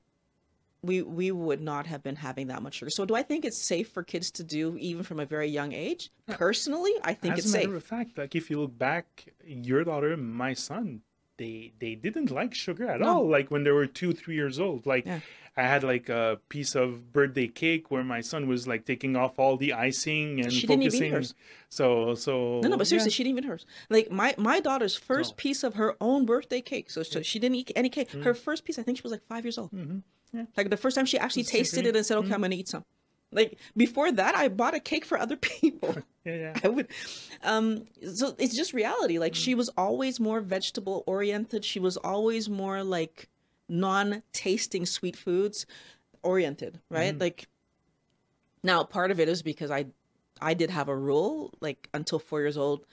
we 0.81 1.01
we 1.01 1.31
would 1.31 1.61
not 1.61 1.87
have 1.87 2.03
been 2.03 2.15
having 2.15 2.47
that 2.47 2.61
much 2.61 2.75
sugar. 2.75 2.89
So 2.89 3.05
do 3.05 3.15
I 3.15 3.23
think 3.23 3.45
it's 3.45 3.57
safe 3.57 3.89
for 3.89 4.03
kids 4.03 4.31
to 4.31 4.43
do 4.43 4.77
even 4.77 5.03
from 5.03 5.19
a 5.19 5.25
very 5.25 5.47
young 5.47 5.73
age? 5.73 6.11
Personally, 6.27 6.93
I 7.03 7.13
think 7.13 7.33
As 7.33 7.39
it's 7.39 7.51
safe. 7.51 7.61
As 7.61 7.65
a 7.65 7.67
matter 7.69 7.77
of 7.77 7.83
fact, 7.83 8.17
like 8.17 8.35
if 8.35 8.49
you 8.49 8.59
look 8.59 8.77
back, 8.77 9.33
your 9.45 9.83
daughter, 9.83 10.15
my 10.17 10.53
son, 10.53 11.01
they 11.37 11.73
they 11.79 11.95
didn't 11.95 12.31
like 12.31 12.53
sugar 12.53 12.87
at 12.87 12.99
no. 12.99 13.07
all. 13.07 13.29
Like 13.29 13.49
when 13.49 13.63
they 13.63 13.71
were 13.71 13.87
two, 13.87 14.13
three 14.13 14.35
years 14.35 14.59
old. 14.59 14.85
Like 14.85 15.05
yeah. 15.05 15.19
I 15.55 15.63
had 15.63 15.83
like 15.83 16.07
a 16.07 16.39
piece 16.49 16.75
of 16.75 17.11
birthday 17.11 17.47
cake 17.47 17.89
where 17.89 18.03
my 18.03 18.21
son 18.21 18.47
was 18.47 18.67
like 18.67 18.85
taking 18.85 19.15
off 19.15 19.39
all 19.39 19.57
the 19.57 19.73
icing 19.73 20.39
and 20.39 20.53
she 20.53 20.67
focusing. 20.67 21.25
So 21.69 22.13
so 22.13 22.59
no 22.61 22.69
no, 22.69 22.77
but 22.77 22.85
seriously, 22.85 23.09
yeah. 23.09 23.15
she 23.15 23.23
didn't 23.23 23.39
even 23.39 23.49
hers. 23.49 23.65
Like 23.89 24.11
my 24.11 24.35
my 24.37 24.59
daughter's 24.59 24.95
first 24.95 25.33
oh. 25.33 25.35
piece 25.37 25.63
of 25.63 25.73
her 25.73 25.95
own 25.99 26.25
birthday 26.25 26.61
cake. 26.61 26.91
So, 26.91 27.01
so 27.01 27.23
she 27.23 27.39
didn't 27.39 27.55
eat 27.55 27.71
any 27.75 27.89
cake. 27.89 28.09
Mm-hmm. 28.09 28.21
Her 28.21 28.35
first 28.35 28.65
piece, 28.65 28.77
I 28.77 28.83
think 28.83 28.97
she 28.97 29.03
was 29.03 29.11
like 29.11 29.25
five 29.27 29.43
years 29.43 29.57
old. 29.57 29.71
Mm-hmm. 29.71 29.99
Yeah. 30.33 30.45
Like 30.55 30.69
the 30.69 30.77
first 30.77 30.95
time 30.95 31.05
she 31.05 31.17
actually 31.17 31.43
tasted 31.43 31.85
it 31.85 31.95
and 31.95 32.05
said, 32.05 32.17
"Okay, 32.17 32.25
mm-hmm. 32.25 32.33
I'm 32.33 32.41
gonna 32.41 32.55
eat 32.55 32.67
some." 32.67 32.83
Like 33.31 33.57
before 33.75 34.11
that, 34.11 34.35
I 34.35 34.47
bought 34.47 34.73
a 34.73 34.79
cake 34.79 35.05
for 35.05 35.17
other 35.17 35.35
people. 35.41 35.95
yeah, 36.25 36.35
yeah. 36.35 36.59
I 36.63 36.67
would. 36.67 36.87
Um, 37.43 37.85
so 38.13 38.35
it's 38.37 38.55
just 38.55 38.73
reality. 38.73 39.19
Like 39.19 39.33
mm. 39.33 39.43
she 39.43 39.55
was 39.55 39.69
always 39.77 40.19
more 40.19 40.41
vegetable 40.41 41.03
oriented. 41.07 41.65
She 41.65 41.79
was 41.79 41.97
always 41.97 42.49
more 42.49 42.83
like 42.83 43.29
non-tasting 43.69 44.85
sweet 44.85 45.17
foods 45.17 45.65
oriented, 46.23 46.79
right? 46.89 47.15
Mm. 47.15 47.21
Like 47.21 47.47
now, 48.63 48.83
part 48.83 49.11
of 49.11 49.19
it 49.19 49.29
is 49.29 49.41
because 49.41 49.71
I, 49.71 49.85
I 50.41 50.53
did 50.53 50.69
have 50.69 50.87
a 50.87 50.95
rule 50.95 51.53
like 51.59 51.89
until 51.93 52.19
four 52.19 52.41
years 52.41 52.57
old 52.57 52.85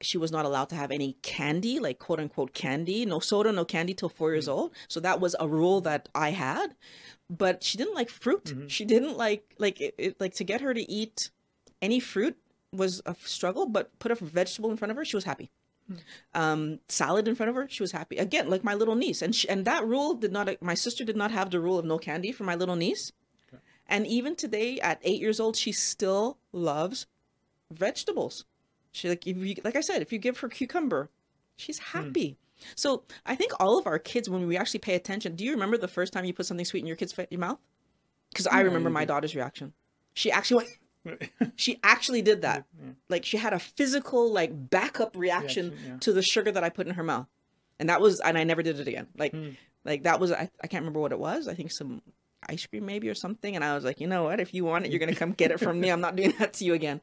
she 0.00 0.18
was 0.18 0.30
not 0.30 0.44
allowed 0.44 0.68
to 0.70 0.74
have 0.74 0.90
any 0.90 1.16
candy, 1.22 1.78
like 1.78 1.98
quote 1.98 2.20
unquote 2.20 2.52
candy, 2.52 3.06
no 3.06 3.18
soda, 3.18 3.52
no 3.52 3.64
candy 3.64 3.94
till 3.94 4.08
four 4.08 4.32
years 4.32 4.46
mm-hmm. 4.48 4.58
old. 4.58 4.74
So 4.88 5.00
that 5.00 5.20
was 5.20 5.34
a 5.40 5.48
rule 5.48 5.80
that 5.82 6.08
I 6.14 6.30
had. 6.30 6.74
But 7.28 7.62
she 7.62 7.78
didn't 7.78 7.94
like 7.94 8.10
fruit. 8.10 8.44
Mm-hmm. 8.44 8.66
She 8.68 8.84
didn't 8.84 9.16
like 9.16 9.54
like 9.58 9.80
it, 9.80 9.94
it, 9.98 10.20
like 10.20 10.34
to 10.34 10.44
get 10.44 10.60
her 10.60 10.74
to 10.74 10.90
eat 10.90 11.30
any 11.80 12.00
fruit 12.00 12.36
was 12.72 13.02
a 13.06 13.16
struggle. 13.24 13.66
But 13.66 13.98
put 13.98 14.12
a 14.12 14.14
vegetable 14.14 14.70
in 14.70 14.76
front 14.76 14.90
of 14.90 14.96
her, 14.96 15.04
she 15.04 15.16
was 15.16 15.24
happy. 15.24 15.50
Mm-hmm. 15.90 16.40
Um, 16.40 16.80
salad 16.88 17.28
in 17.28 17.34
front 17.34 17.50
of 17.50 17.56
her, 17.56 17.68
she 17.68 17.82
was 17.82 17.92
happy. 17.92 18.16
Again, 18.16 18.50
like 18.50 18.64
my 18.64 18.74
little 18.74 18.96
niece, 18.96 19.22
and 19.22 19.34
she, 19.34 19.48
and 19.48 19.64
that 19.64 19.86
rule 19.86 20.14
did 20.14 20.32
not. 20.32 20.50
My 20.60 20.74
sister 20.74 21.04
did 21.04 21.16
not 21.16 21.30
have 21.30 21.50
the 21.50 21.60
rule 21.60 21.78
of 21.78 21.84
no 21.84 21.98
candy 21.98 22.32
for 22.32 22.44
my 22.44 22.54
little 22.54 22.76
niece. 22.76 23.12
Okay. 23.48 23.62
And 23.86 24.06
even 24.06 24.36
today, 24.36 24.78
at 24.80 25.00
eight 25.02 25.20
years 25.20 25.40
old, 25.40 25.56
she 25.56 25.72
still 25.72 26.38
loves 26.52 27.06
vegetables. 27.70 28.44
She 28.96 29.08
like 29.08 29.26
if 29.26 29.36
you 29.36 29.54
like 29.62 29.76
I 29.76 29.82
said, 29.82 30.02
if 30.02 30.12
you 30.12 30.18
give 30.18 30.38
her 30.38 30.48
cucumber, 30.48 31.10
she's 31.56 31.78
hmm. 31.78 31.98
happy. 31.98 32.30
Mm. 32.30 32.64
So 32.74 33.04
I 33.26 33.34
think 33.34 33.52
all 33.60 33.78
of 33.78 33.86
our 33.86 33.98
kids, 33.98 34.30
when 34.30 34.46
we 34.46 34.56
actually 34.56 34.80
pay 34.80 34.94
attention, 34.94 35.36
do 35.36 35.44
you 35.44 35.52
remember 35.52 35.76
the 35.76 35.88
first 35.88 36.14
time 36.14 36.24
you 36.24 36.32
put 36.32 36.46
something 36.46 36.64
sweet 36.64 36.80
in 36.80 36.86
your 36.86 36.96
kid's 36.96 37.14
your 37.30 37.38
mouth? 37.38 37.58
Because 38.30 38.46
I 38.46 38.60
remember 38.60 38.88
my 38.88 39.04
daughter's 39.04 39.34
reaction. 39.34 39.74
She 40.14 40.32
actually 40.32 40.66
went. 41.04 41.30
she 41.56 41.78
actually 41.84 42.22
did 42.22 42.42
that. 42.42 42.64
Yeah. 42.80 42.92
Like 43.08 43.24
she 43.24 43.36
had 43.36 43.52
a 43.52 43.58
physical 43.58 44.32
like 44.32 44.70
backup 44.70 45.14
reaction 45.16 45.76
yeah. 45.86 45.96
to 45.98 46.12
the 46.12 46.22
sugar 46.22 46.50
that 46.50 46.64
I 46.64 46.70
put 46.70 46.86
in 46.86 46.94
her 46.94 47.02
mouth, 47.02 47.26
and 47.78 47.90
that 47.90 48.00
was 48.00 48.20
and 48.20 48.38
I 48.38 48.44
never 48.44 48.62
did 48.62 48.80
it 48.80 48.88
again. 48.88 49.08
Like 49.16 49.32
mm. 49.32 49.56
like 49.84 50.04
that 50.04 50.20
was 50.20 50.32
I, 50.32 50.48
I 50.62 50.66
can't 50.66 50.82
remember 50.82 51.00
what 51.00 51.12
it 51.12 51.18
was. 51.18 51.48
I 51.48 51.54
think 51.54 51.70
some 51.70 52.00
ice 52.48 52.64
cream 52.64 52.86
maybe 52.86 53.08
or 53.08 53.14
something. 53.14 53.54
And 53.54 53.64
I 53.64 53.74
was 53.74 53.84
like, 53.84 54.00
you 54.00 54.06
know 54.06 54.24
what? 54.24 54.40
If 54.40 54.54
you 54.54 54.64
want 54.64 54.86
it, 54.86 54.90
you're 54.90 55.00
gonna 55.00 55.14
come 55.14 55.32
get 55.32 55.50
it 55.50 55.60
from 55.60 55.78
me. 55.80 55.90
I'm 55.90 56.00
not 56.00 56.16
doing 56.16 56.34
that 56.38 56.54
to 56.54 56.64
you 56.64 56.72
again 56.74 57.00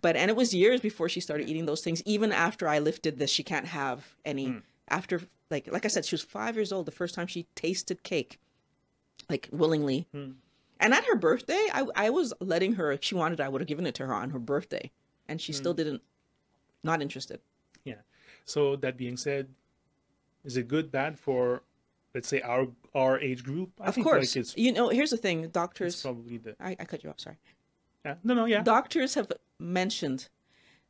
but 0.00 0.16
and 0.16 0.30
it 0.30 0.36
was 0.36 0.54
years 0.54 0.80
before 0.80 1.08
she 1.08 1.20
started 1.20 1.48
eating 1.48 1.66
those 1.66 1.80
things. 1.82 2.02
Even 2.04 2.32
after 2.32 2.68
i 2.68 2.78
lifted 2.78 3.18
this 3.18 3.30
she 3.30 3.42
can't 3.42 3.66
have 3.66 4.14
any. 4.24 4.48
Mm. 4.48 4.62
after 4.88 5.20
like 5.50 5.70
like 5.70 5.84
i 5.84 5.88
said 5.88 6.04
she 6.04 6.14
was 6.14 6.22
five 6.22 6.56
years 6.56 6.72
old 6.72 6.86
the 6.86 6.92
first 6.92 7.14
time 7.14 7.26
she 7.26 7.46
tasted 7.54 8.02
cake 8.02 8.38
like 9.28 9.48
willingly. 9.52 10.06
Mm. 10.14 10.34
and 10.80 10.94
at 10.94 11.04
her 11.04 11.16
birthday 11.16 11.68
I, 11.72 11.86
I 11.94 12.10
was 12.10 12.32
letting 12.40 12.74
her 12.74 12.92
if 12.92 13.02
she 13.02 13.14
wanted 13.14 13.40
i 13.40 13.48
would 13.48 13.60
have 13.60 13.68
given 13.68 13.86
it 13.86 13.94
to 13.96 14.06
her 14.06 14.14
on 14.14 14.30
her 14.30 14.38
birthday. 14.38 14.90
And 15.30 15.40
she 15.40 15.52
mm. 15.52 15.56
still 15.56 15.74
didn't 15.74 16.02
not 16.82 17.02
interested. 17.02 17.40
Yeah. 17.84 18.00
So 18.44 18.76
that 18.76 18.96
being 18.96 19.16
said 19.16 19.48
is 20.44 20.56
it 20.56 20.68
good 20.68 20.90
bad 20.90 21.18
for 21.18 21.62
let's 22.14 22.28
say 22.28 22.40
our 22.40 22.68
our 22.94 23.18
age 23.20 23.44
group? 23.44 23.70
I 23.80 23.88
of 23.88 23.94
course. 23.96 24.36
like 24.36 24.56
you 24.56 24.72
know 24.72 24.88
here's 24.88 25.10
the 25.10 25.16
thing. 25.16 25.48
doctors 25.48 26.00
probably 26.02 26.38
the 26.38 26.56
I, 26.60 26.76
I 26.78 26.84
cut 26.84 27.04
you 27.04 27.10
off. 27.10 27.20
Sorry. 27.20 27.36
Yeah. 28.04 28.14
No, 28.24 28.34
no, 28.34 28.44
yeah. 28.46 28.62
Doctors 28.62 29.14
have 29.14 29.28
mentioned 29.58 30.28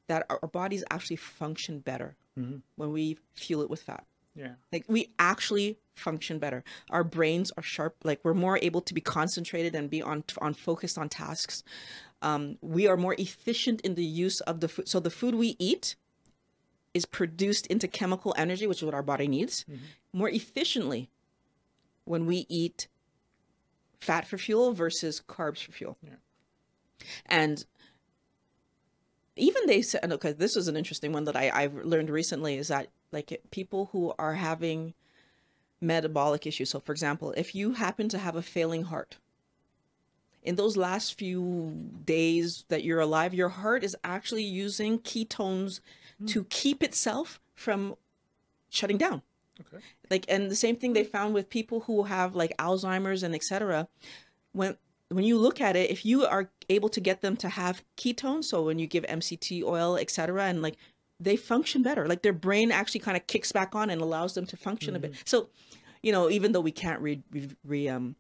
that 0.09 0.27
our, 0.31 0.49
bodies 0.49 0.85
actually 0.91 1.17
function 1.17 1.81
better 1.81 2.17
mm-hmm. 2.39 2.59
when 2.77 2.93
we 2.93 3.19
fuel 3.35 3.63
it 3.63 3.71
with 3.71 3.83
fat. 3.83 4.05
Yeah. 4.35 4.53
Like 4.73 4.85
we 4.89 5.11
actually 5.19 5.79
function 5.95 6.39
better. 6.39 6.65
Our 6.91 7.05
brains 7.05 7.51
are 7.57 7.63
sharp. 7.63 7.97
Like 8.05 8.21
we're 8.23 8.35
more 8.35 8.59
able 8.63 8.81
to 8.83 8.95
be 8.95 9.01
concentrated 9.01 9.75
and 9.75 9.91
be 9.91 10.01
on 10.01 10.25
on 10.41 10.55
focused 10.55 10.97
on 10.97 11.09
tasks. 11.09 11.65
Um, 12.23 12.57
we 12.61 12.87
are 12.87 12.97
more 12.97 13.15
efficient 13.19 13.81
in 13.83 13.95
the 13.95 14.05
use 14.05 14.41
of 14.43 14.61
the 14.61 14.69
food. 14.69 14.89
So 14.89 15.01
the 15.01 15.11
food 15.11 15.35
we 15.35 15.57
eat 15.59 15.97
is 16.95 17.05
produced 17.05 17.67
into 17.67 17.89
chemical 17.89 18.35
energy, 18.37 18.67
which 18.67 18.79
is 18.79 18.85
what 18.85 18.95
our 18.95 19.03
body 19.03 19.29
needs, 19.29 19.65
mm-hmm. 19.65 19.85
more 20.13 20.29
efficiently 20.29 21.11
when 22.05 22.27
we 22.27 22.47
eat 22.49 22.89
fat 24.01 24.27
for 24.27 24.39
fuel 24.39 24.73
versus 24.73 25.21
carbs 25.29 25.63
for 25.63 25.73
fuel. 25.73 25.99
Yeah. 26.03 26.11
And 27.27 27.65
even 29.39 29.67
they 29.67 29.83
said, 29.83 30.11
okay, 30.13 30.33
this 30.33 30.57
is 30.57 30.69
an 30.69 30.77
interesting 30.77 31.13
one 31.13 31.25
that 31.25 31.37
I, 31.37 31.51
I've 31.53 31.75
learned 31.75 32.11
recently 32.11 32.57
is 32.57 32.69
that 32.69 32.89
like 33.13 33.41
people 33.51 33.91
who 33.93 34.15
are 34.19 34.35
having 34.35 34.95
metabolic 35.81 36.47
issues. 36.47 36.71
So, 36.71 36.81
for 36.81 36.93
example, 36.93 37.33
if 37.37 37.55
you 37.55 37.73
happen 37.73 38.09
to 38.11 38.19
have 38.19 38.37
a 38.37 38.43
failing 38.43 38.85
heart, 38.85 39.17
in 40.43 40.57
those 40.57 40.77
last 40.77 41.19
few 41.19 41.91
days 42.05 42.65
that 42.69 42.85
you're 42.85 43.01
alive, 43.01 43.35
your 43.35 43.49
heart 43.49 43.85
is 43.85 43.97
actually 44.05 44.45
using 44.45 44.99
ketones 44.99 45.81
mm. 46.23 46.29
to 46.29 46.45
keep 46.45 46.83
itself 46.83 47.41
from 47.55 47.97
shutting 48.71 48.99
down. 48.99 49.23
Okay. 49.61 49.83
Like, 50.11 50.25
and 50.29 50.51
the 50.51 50.57
same 50.57 50.77
thing 50.77 50.93
they 50.93 51.05
found 51.05 51.35
with 51.35 51.51
people 51.51 51.81
who 51.81 52.05
have 52.05 52.35
like 52.37 52.57
Alzheimer's 52.57 53.23
and 53.23 53.35
etc. 53.35 53.89
When 54.53 54.77
when 55.11 55.25
you 55.25 55.39
look 55.39 55.61
at 55.61 55.77
it, 55.77 55.91
if 55.91 56.05
you 56.05 56.27
are 56.27 56.51
able 56.69 56.89
to 56.91 57.01
get 57.01 57.23
them 57.23 57.37
to 57.39 57.49
have 57.49 57.83
ketones, 57.97 58.45
so 58.45 58.63
when 58.63 58.79
you 58.79 58.87
give 58.87 59.05
MCT 59.05 59.63
oil, 59.65 59.97
etc., 59.97 60.45
and 60.45 60.63
like 60.63 60.77
they 61.19 61.37
function 61.37 61.83
better, 61.83 62.07
like 62.07 62.23
their 62.23 62.33
brain 62.33 62.71
actually 62.71 63.01
kind 63.01 63.17
of 63.17 63.27
kicks 63.27 63.51
back 63.51 63.75
on 63.75 63.91
and 63.91 64.01
allows 64.01 64.35
them 64.35 64.47
to 64.47 64.57
function 64.57 64.91
mm-hmm. 64.91 64.97
a 64.97 65.09
bit. 65.09 65.13
Mm-hmm. 65.13 65.23
So, 65.25 65.49
you 66.03 66.13
know, 66.13 66.31
even 66.31 66.53
though 66.53 66.61
we 66.61 66.73
can't 66.73 67.01
re, 67.01 67.23
re, 67.33 67.49
re 67.65 67.89
um, 67.89 68.17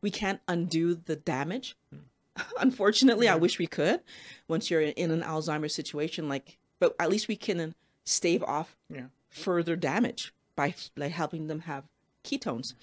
we 0.00 0.10
can't 0.10 0.40
undo 0.48 0.94
the 0.94 1.16
damage. 1.16 1.76
Mm-hmm. 1.94 2.42
Unfortunately, 2.58 3.26
yeah. 3.26 3.34
I 3.34 3.36
wish 3.36 3.58
we 3.58 3.66
could. 3.66 4.00
Once 4.48 4.70
you're 4.70 4.80
in 4.80 5.10
an 5.10 5.22
Alzheimer's 5.22 5.74
situation, 5.74 6.28
like, 6.28 6.58
but 6.80 6.96
at 6.98 7.10
least 7.10 7.28
we 7.28 7.36
can 7.36 7.74
stave 8.04 8.42
off 8.42 8.76
yeah. 8.90 9.06
further 9.28 9.76
damage 9.76 10.34
by 10.56 10.74
like 10.96 11.12
helping 11.12 11.46
them 11.46 11.60
have 11.60 11.84
ketones. 12.24 12.74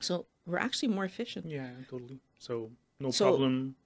So 0.00 0.26
we're 0.46 0.58
actually 0.58 0.88
more 0.88 1.04
efficient. 1.04 1.46
Yeah, 1.46 1.68
totally. 1.90 2.18
So 2.42 2.70
no 2.98 3.12
so, 3.12 3.26
problem 3.26 3.76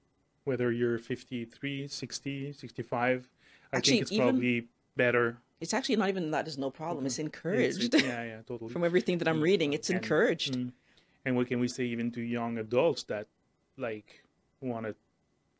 whether 0.44 0.72
you're 0.72 0.96
53, 0.96 1.88
60, 1.88 2.52
65. 2.52 3.28
I 3.72 3.76
actually, 3.76 3.92
think 3.92 4.02
it's 4.02 4.12
even, 4.12 4.26
probably 4.26 4.68
better. 4.96 5.38
It's 5.60 5.74
actually 5.74 5.96
not 5.96 6.08
even 6.08 6.30
that 6.30 6.46
there's 6.46 6.56
no 6.56 6.70
problem. 6.70 6.98
Mm-hmm. 6.98 7.06
It's 7.06 7.18
encouraged. 7.18 7.94
It's, 7.94 8.02
yeah, 8.02 8.24
yeah, 8.24 8.40
totally. 8.46 8.72
From 8.72 8.84
everything 8.84 9.18
that 9.18 9.28
I'm 9.28 9.42
reading, 9.42 9.74
it's 9.74 9.90
and, 9.90 9.98
encouraged. 9.98 10.54
Mm, 10.54 10.72
and 11.26 11.36
what 11.36 11.48
can 11.48 11.60
we 11.60 11.68
say 11.68 11.84
even 11.84 12.10
to 12.12 12.22
young 12.22 12.56
adults 12.56 13.02
that 13.04 13.26
like 13.76 14.24
want 14.62 14.86
to 14.86 14.94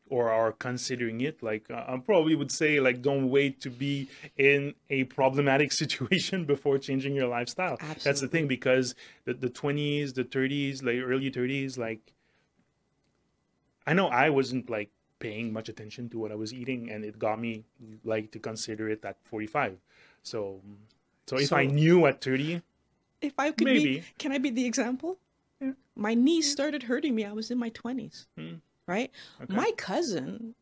or 0.09 0.31
are 0.31 0.53
considering 0.53 1.19
it 1.19 1.43
like 1.43 1.69
uh, 1.69 1.83
i 1.85 1.97
probably 1.97 2.33
would 2.33 2.51
say 2.51 2.79
like 2.79 3.01
don't 3.01 3.29
wait 3.29 3.59
to 3.59 3.69
be 3.69 4.07
in 4.37 4.73
a 4.89 5.03
problematic 5.03 5.71
situation 5.83 6.45
before 6.45 6.77
changing 6.77 7.13
your 7.13 7.27
lifestyle 7.27 7.73
Absolutely. 7.73 8.01
that's 8.03 8.21
the 8.21 8.27
thing 8.27 8.47
because 8.47 8.95
the, 9.25 9.33
the 9.33 9.49
20s 9.49 10.15
the 10.15 10.23
30s 10.23 10.81
like 10.81 10.97
early 11.05 11.29
30s 11.29 11.77
like 11.77 12.13
i 13.87 13.93
know 13.93 14.07
i 14.09 14.29
wasn't 14.29 14.69
like 14.69 14.91
paying 15.19 15.51
much 15.51 15.69
attention 15.69 16.07
to 16.09 16.19
what 16.19 16.31
i 16.31 16.35
was 16.35 16.53
eating 16.53 16.91
and 16.91 17.03
it 17.03 17.17
got 17.17 17.39
me 17.39 17.63
like 18.03 18.31
to 18.31 18.39
consider 18.39 18.89
it 18.89 19.03
at 19.03 19.17
45 19.23 19.77
so 20.21 20.61
so 21.25 21.37
if 21.37 21.49
so, 21.49 21.55
i 21.55 21.65
knew 21.65 22.05
at 22.05 22.21
30 22.21 22.61
if 23.21 23.33
i 23.39 23.49
could 23.51 23.65
maybe 23.65 23.97
be, 23.97 24.03
can 24.19 24.31
i 24.31 24.37
be 24.37 24.51
the 24.51 24.65
example 24.65 25.17
yeah. 25.59 25.71
my 25.95 26.13
knees 26.13 26.51
started 26.51 26.83
hurting 26.83 27.15
me 27.15 27.25
i 27.25 27.31
was 27.31 27.49
in 27.49 27.57
my 27.57 27.71
20s 27.71 28.27
mm 28.37 28.59
right? 28.87 29.11
Okay. 29.41 29.53
My 29.53 29.71
cousin, 29.77 30.55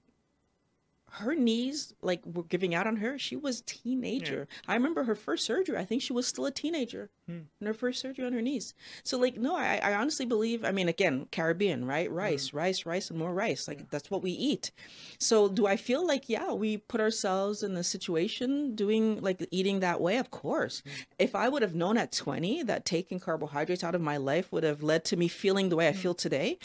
her 1.17 1.33
knees 1.33 1.93
like 2.01 2.21
were 2.25 2.43
giving 2.43 2.75
out 2.75 2.87
on 2.87 2.97
her. 2.97 3.17
She 3.17 3.37
was 3.37 3.61
teenager. 3.61 4.47
Yeah. 4.49 4.71
I 4.71 4.73
remember 4.75 5.03
her 5.05 5.15
first 5.15 5.45
surgery. 5.45 5.77
I 5.77 5.85
think 5.85 6.01
she 6.01 6.11
was 6.11 6.27
still 6.27 6.45
a 6.45 6.51
teenager 6.51 7.09
hmm. 7.25 7.39
in 7.61 7.67
her 7.67 7.73
first 7.73 8.01
surgery 8.01 8.25
on 8.25 8.33
her 8.33 8.41
knees. 8.41 8.73
So 9.03 9.17
like, 9.17 9.37
no, 9.37 9.55
I, 9.55 9.79
I 9.81 9.93
honestly 9.93 10.25
believe. 10.25 10.65
I 10.65 10.71
mean, 10.71 10.89
again, 10.89 11.27
Caribbean, 11.31 11.85
right? 11.85 12.11
Rice, 12.11 12.49
hmm. 12.49 12.57
rice, 12.57 12.85
rice, 12.85 13.09
and 13.09 13.17
more 13.17 13.33
rice. 13.33 13.65
Like 13.65 13.79
yeah. 13.79 13.85
that's 13.91 14.11
what 14.11 14.23
we 14.23 14.31
eat. 14.31 14.71
So 15.17 15.47
do 15.47 15.67
I 15.67 15.77
feel 15.77 16.05
like 16.05 16.27
yeah, 16.27 16.51
we 16.51 16.77
put 16.77 16.99
ourselves 16.99 17.63
in 17.63 17.77
a 17.77 17.83
situation 17.83 18.75
doing 18.75 19.21
like 19.21 19.47
eating 19.51 19.79
that 19.79 20.01
way? 20.01 20.17
Of 20.17 20.31
course. 20.31 20.81
Hmm. 20.85 20.91
If 21.17 21.33
I 21.33 21.47
would 21.47 21.61
have 21.61 21.75
known 21.75 21.97
at 21.97 22.11
twenty 22.11 22.61
that 22.63 22.83
taking 22.83 23.21
carbohydrates 23.21 23.85
out 23.85 23.95
of 23.95 24.01
my 24.01 24.17
life 24.17 24.51
would 24.51 24.63
have 24.63 24.83
led 24.83 25.05
to 25.05 25.15
me 25.15 25.29
feeling 25.29 25.69
the 25.69 25.77
way 25.77 25.87
I 25.87 25.93
hmm. 25.93 25.99
feel 25.99 26.13
today, 26.13 26.59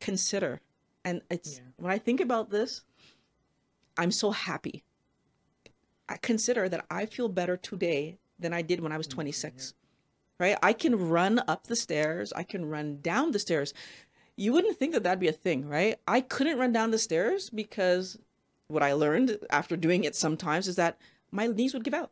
consider. 0.00 0.60
And 1.02 1.22
it's 1.30 1.56
yeah. 1.56 1.64
when 1.76 1.92
I 1.92 1.98
think 1.98 2.20
about 2.20 2.50
this, 2.50 2.82
I'm 3.96 4.10
so 4.10 4.30
happy. 4.30 4.84
I 6.08 6.16
consider 6.16 6.68
that 6.68 6.84
I 6.90 7.06
feel 7.06 7.28
better 7.28 7.56
today 7.56 8.18
than 8.38 8.52
I 8.52 8.62
did 8.62 8.80
when 8.80 8.92
I 8.92 8.96
was 8.96 9.06
mm-hmm. 9.06 9.16
26. 9.16 9.74
Right? 10.40 10.58
I 10.62 10.72
can 10.72 11.08
run 11.08 11.40
up 11.46 11.66
the 11.66 11.76
stairs, 11.76 12.32
I 12.34 12.42
can 12.42 12.66
run 12.66 13.00
down 13.00 13.30
the 13.30 13.38
stairs. 13.38 13.72
You 14.36 14.52
wouldn't 14.52 14.76
think 14.76 14.92
that 14.92 15.04
that'd 15.04 15.20
be 15.20 15.28
a 15.28 15.32
thing, 15.32 15.68
right? 15.68 15.96
I 16.08 16.20
couldn't 16.20 16.58
run 16.58 16.72
down 16.72 16.90
the 16.90 16.98
stairs 16.98 17.50
because 17.50 18.18
what 18.66 18.82
I 18.82 18.92
learned 18.92 19.38
after 19.48 19.76
doing 19.76 20.02
it 20.02 20.16
sometimes 20.16 20.66
is 20.66 20.74
that 20.74 20.98
my 21.30 21.46
knees 21.46 21.72
would 21.72 21.84
give 21.84 21.94
out. 21.94 22.10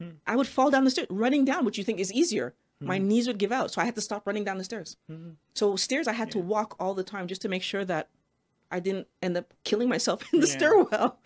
Hmm. 0.00 0.10
I 0.28 0.36
would 0.36 0.46
fall 0.46 0.70
down 0.70 0.84
the 0.84 0.90
stairs, 0.90 1.08
running 1.10 1.44
down, 1.44 1.64
which 1.64 1.76
you 1.76 1.82
think 1.82 1.98
is 1.98 2.12
easier 2.12 2.54
mm-hmm. 2.76 2.88
my 2.88 2.98
knees 2.98 3.26
would 3.26 3.38
give 3.38 3.52
out. 3.52 3.72
So 3.72 3.80
I 3.80 3.84
had 3.84 3.94
to 3.94 4.00
stop 4.00 4.26
running 4.26 4.44
down 4.44 4.58
the 4.58 4.64
stairs. 4.64 4.96
Mm-hmm. 5.10 5.30
So 5.54 5.76
stairs 5.76 6.08
I 6.08 6.12
had 6.12 6.28
yeah. 6.28 6.32
to 6.32 6.38
walk 6.40 6.76
all 6.78 6.94
the 6.94 7.02
time 7.02 7.26
just 7.26 7.42
to 7.42 7.48
make 7.48 7.62
sure 7.62 7.84
that 7.84 8.08
I 8.76 8.80
didn't 8.80 9.06
end 9.22 9.36
up 9.38 9.54
killing 9.64 9.88
myself 9.88 10.22
in 10.32 10.40
the 10.40 10.46
yeah. 10.46 10.52
stairwell. 10.52 11.18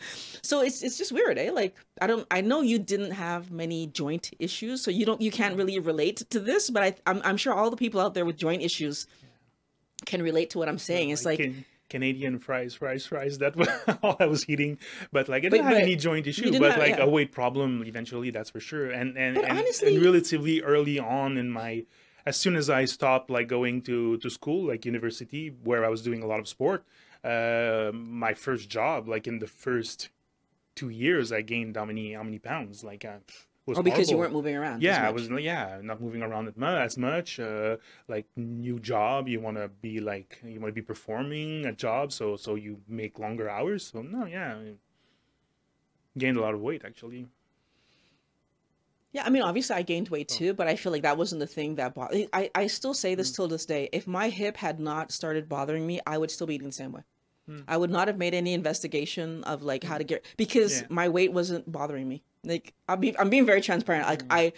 So 0.43 0.61
it's 0.61 0.83
it's 0.83 0.97
just 0.97 1.11
weird, 1.11 1.39
eh? 1.39 1.51
Like 1.53 1.75
I 2.01 2.07
don't 2.07 2.27
I 2.31 2.41
know 2.41 2.61
you 2.61 2.79
didn't 2.79 3.11
have 3.13 3.51
many 3.51 3.89
joint 3.89 4.31
issues, 4.39 4.83
so 4.83 4.91
you 4.91 5.05
don't 5.05 5.21
you 5.21 5.31
can't 5.31 5.57
really 5.57 5.79
relate 5.81 6.19
to 6.31 6.39
this, 6.39 6.71
but 6.71 6.83
I 6.83 6.95
I'm, 7.07 7.21
I'm 7.25 7.37
sure 7.37 7.53
all 7.53 7.71
the 7.71 7.77
people 7.77 8.01
out 8.01 8.15
there 8.15 8.25
with 8.25 8.37
joint 8.37 8.63
issues 8.63 9.07
can 10.07 10.23
relate 10.23 10.51
to 10.51 10.59
what 10.59 10.69
I'm 10.69 10.79
saying. 10.79 11.09
Yeah, 11.09 11.15
it's 11.15 11.25
like, 11.25 11.41
like 11.41 11.53
Canadian 11.89 12.39
fries, 12.39 12.75
fries, 12.75 13.05
fries. 13.05 13.39
That 13.39 13.57
was 13.57 13.69
all 14.03 14.17
I 14.21 14.27
was 14.27 14.49
eating. 14.49 14.79
But 15.13 15.29
like 15.29 15.45
I 15.45 15.49
didn't 15.49 15.67
but, 15.67 15.75
have 15.75 15.83
any 15.83 15.97
joint 15.97 16.27
issue, 16.27 16.53
but 16.59 16.71
have, 16.71 16.81
like 16.81 16.99
yeah. 16.99 17.05
a 17.05 17.09
weight 17.09 17.33
problem 17.33 17.83
eventually, 17.85 18.31
that's 18.31 18.51
for 18.51 18.61
sure. 18.61 18.91
And 18.91 19.19
and, 19.19 19.37
and, 19.37 19.59
honestly, 19.59 19.97
and 19.97 20.05
relatively 20.05 20.63
early 20.63 20.99
on 20.99 21.37
in 21.37 21.51
my 21.51 21.85
as 22.25 22.37
soon 22.37 22.57
as 22.57 22.71
I 22.71 22.85
stopped 22.85 23.29
like 23.31 23.49
going 23.49 23.83
to 23.83 24.17
to 24.19 24.31
school, 24.31 24.69
like 24.69 24.87
university, 24.87 25.55
where 25.65 25.85
I 25.85 25.89
was 25.89 26.03
doing 26.03 26.23
a 26.23 26.27
lot 26.27 26.41
of 26.41 26.49
sport, 26.49 26.85
uh, 27.25 27.91
my 27.93 28.35
first 28.35 28.69
job, 28.69 29.09
like 29.09 29.27
in 29.27 29.39
the 29.39 29.47
first 29.47 30.11
two 30.75 30.89
years, 30.89 31.33
I 31.33 31.43
gained 31.43 31.77
how 31.77 31.85
many 31.85 32.15
how 32.15 32.23
many 32.23 32.39
pounds? 32.39 32.85
Like 32.85 33.05
uh, 33.05 33.19
was 33.67 33.79
oh, 33.79 33.83
because 33.83 34.09
horrible. 34.09 34.13
you 34.13 34.19
weren't 34.19 34.33
moving 34.33 34.57
around. 34.57 34.83
Yeah, 34.83 35.07
I 35.07 35.11
was. 35.11 35.29
Yeah, 35.29 35.81
not 35.83 36.01
moving 36.01 36.23
around 36.23 36.53
as 36.59 36.97
much. 36.99 37.39
Uh, 37.39 37.77
like 38.09 38.27
new 38.37 38.79
job, 38.79 39.29
you 39.29 39.41
want 39.41 39.57
to 39.57 39.69
be 39.69 40.01
like 40.01 40.41
you 40.45 40.61
want 40.61 40.71
to 40.71 40.81
be 40.81 40.83
performing 40.83 41.67
a 41.67 41.73
job, 41.73 42.13
so 42.13 42.37
so 42.37 42.55
you 42.55 42.81
make 42.89 43.19
longer 43.19 43.49
hours. 43.49 43.87
So 43.87 44.03
no, 44.03 44.27
yeah, 44.27 44.59
gained 46.19 46.37
a 46.37 46.41
lot 46.41 46.55
of 46.55 46.61
weight 46.61 46.83
actually. 46.85 47.27
Yeah, 49.13 49.25
I 49.25 49.31
mean, 49.31 49.43
obviously 49.43 49.75
I 49.75 49.83
gained 49.83 50.09
weight 50.09 50.31
oh. 50.33 50.37
too, 50.37 50.55
but 50.55 50.69
I 50.69 50.77
feel 50.77 50.93
like 50.93 51.03
that 51.03 51.19
wasn't 51.19 51.41
the 51.41 51.47
thing 51.47 51.77
that 51.77 51.95
bothered. 51.95 52.29
I 52.33 52.51
I 52.55 52.67
still 52.69 52.95
say 52.95 53.15
this 53.15 53.33
mm. 53.33 53.37
till 53.37 53.49
this 53.49 53.67
day. 53.67 53.89
If 53.93 54.07
my 54.07 54.29
hip 54.29 54.57
had 54.57 54.79
not 54.79 55.11
started 55.11 55.49
bothering 55.49 55.87
me, 55.87 56.01
I 56.07 56.19
would 56.19 56.31
still 56.31 56.47
be 56.47 56.55
eating 56.55 56.69
the 56.69 56.73
same 56.73 56.93
way. 56.93 57.03
Mm. 57.49 57.65
I 57.67 57.77
would 57.77 57.91
not 57.91 58.09
have 58.09 58.19
made 58.19 58.35
any 58.35 58.55
investigation 58.55 59.43
of 59.45 59.63
like 59.63 59.83
how 59.83 59.99
to 59.99 60.05
get 60.05 60.25
because 60.37 60.83
yeah. 60.83 60.87
my 60.91 61.09
weight 61.09 61.33
wasn't 61.33 61.71
bothering 61.71 62.09
me. 62.09 62.23
Like 62.45 62.73
I'll 62.89 62.97
be 62.97 63.19
I'm 63.19 63.31
being 63.31 63.47
very 63.47 63.61
transparent. 63.61 64.07
Like 64.07 64.23
mm. 64.23 64.29
I 64.31 64.53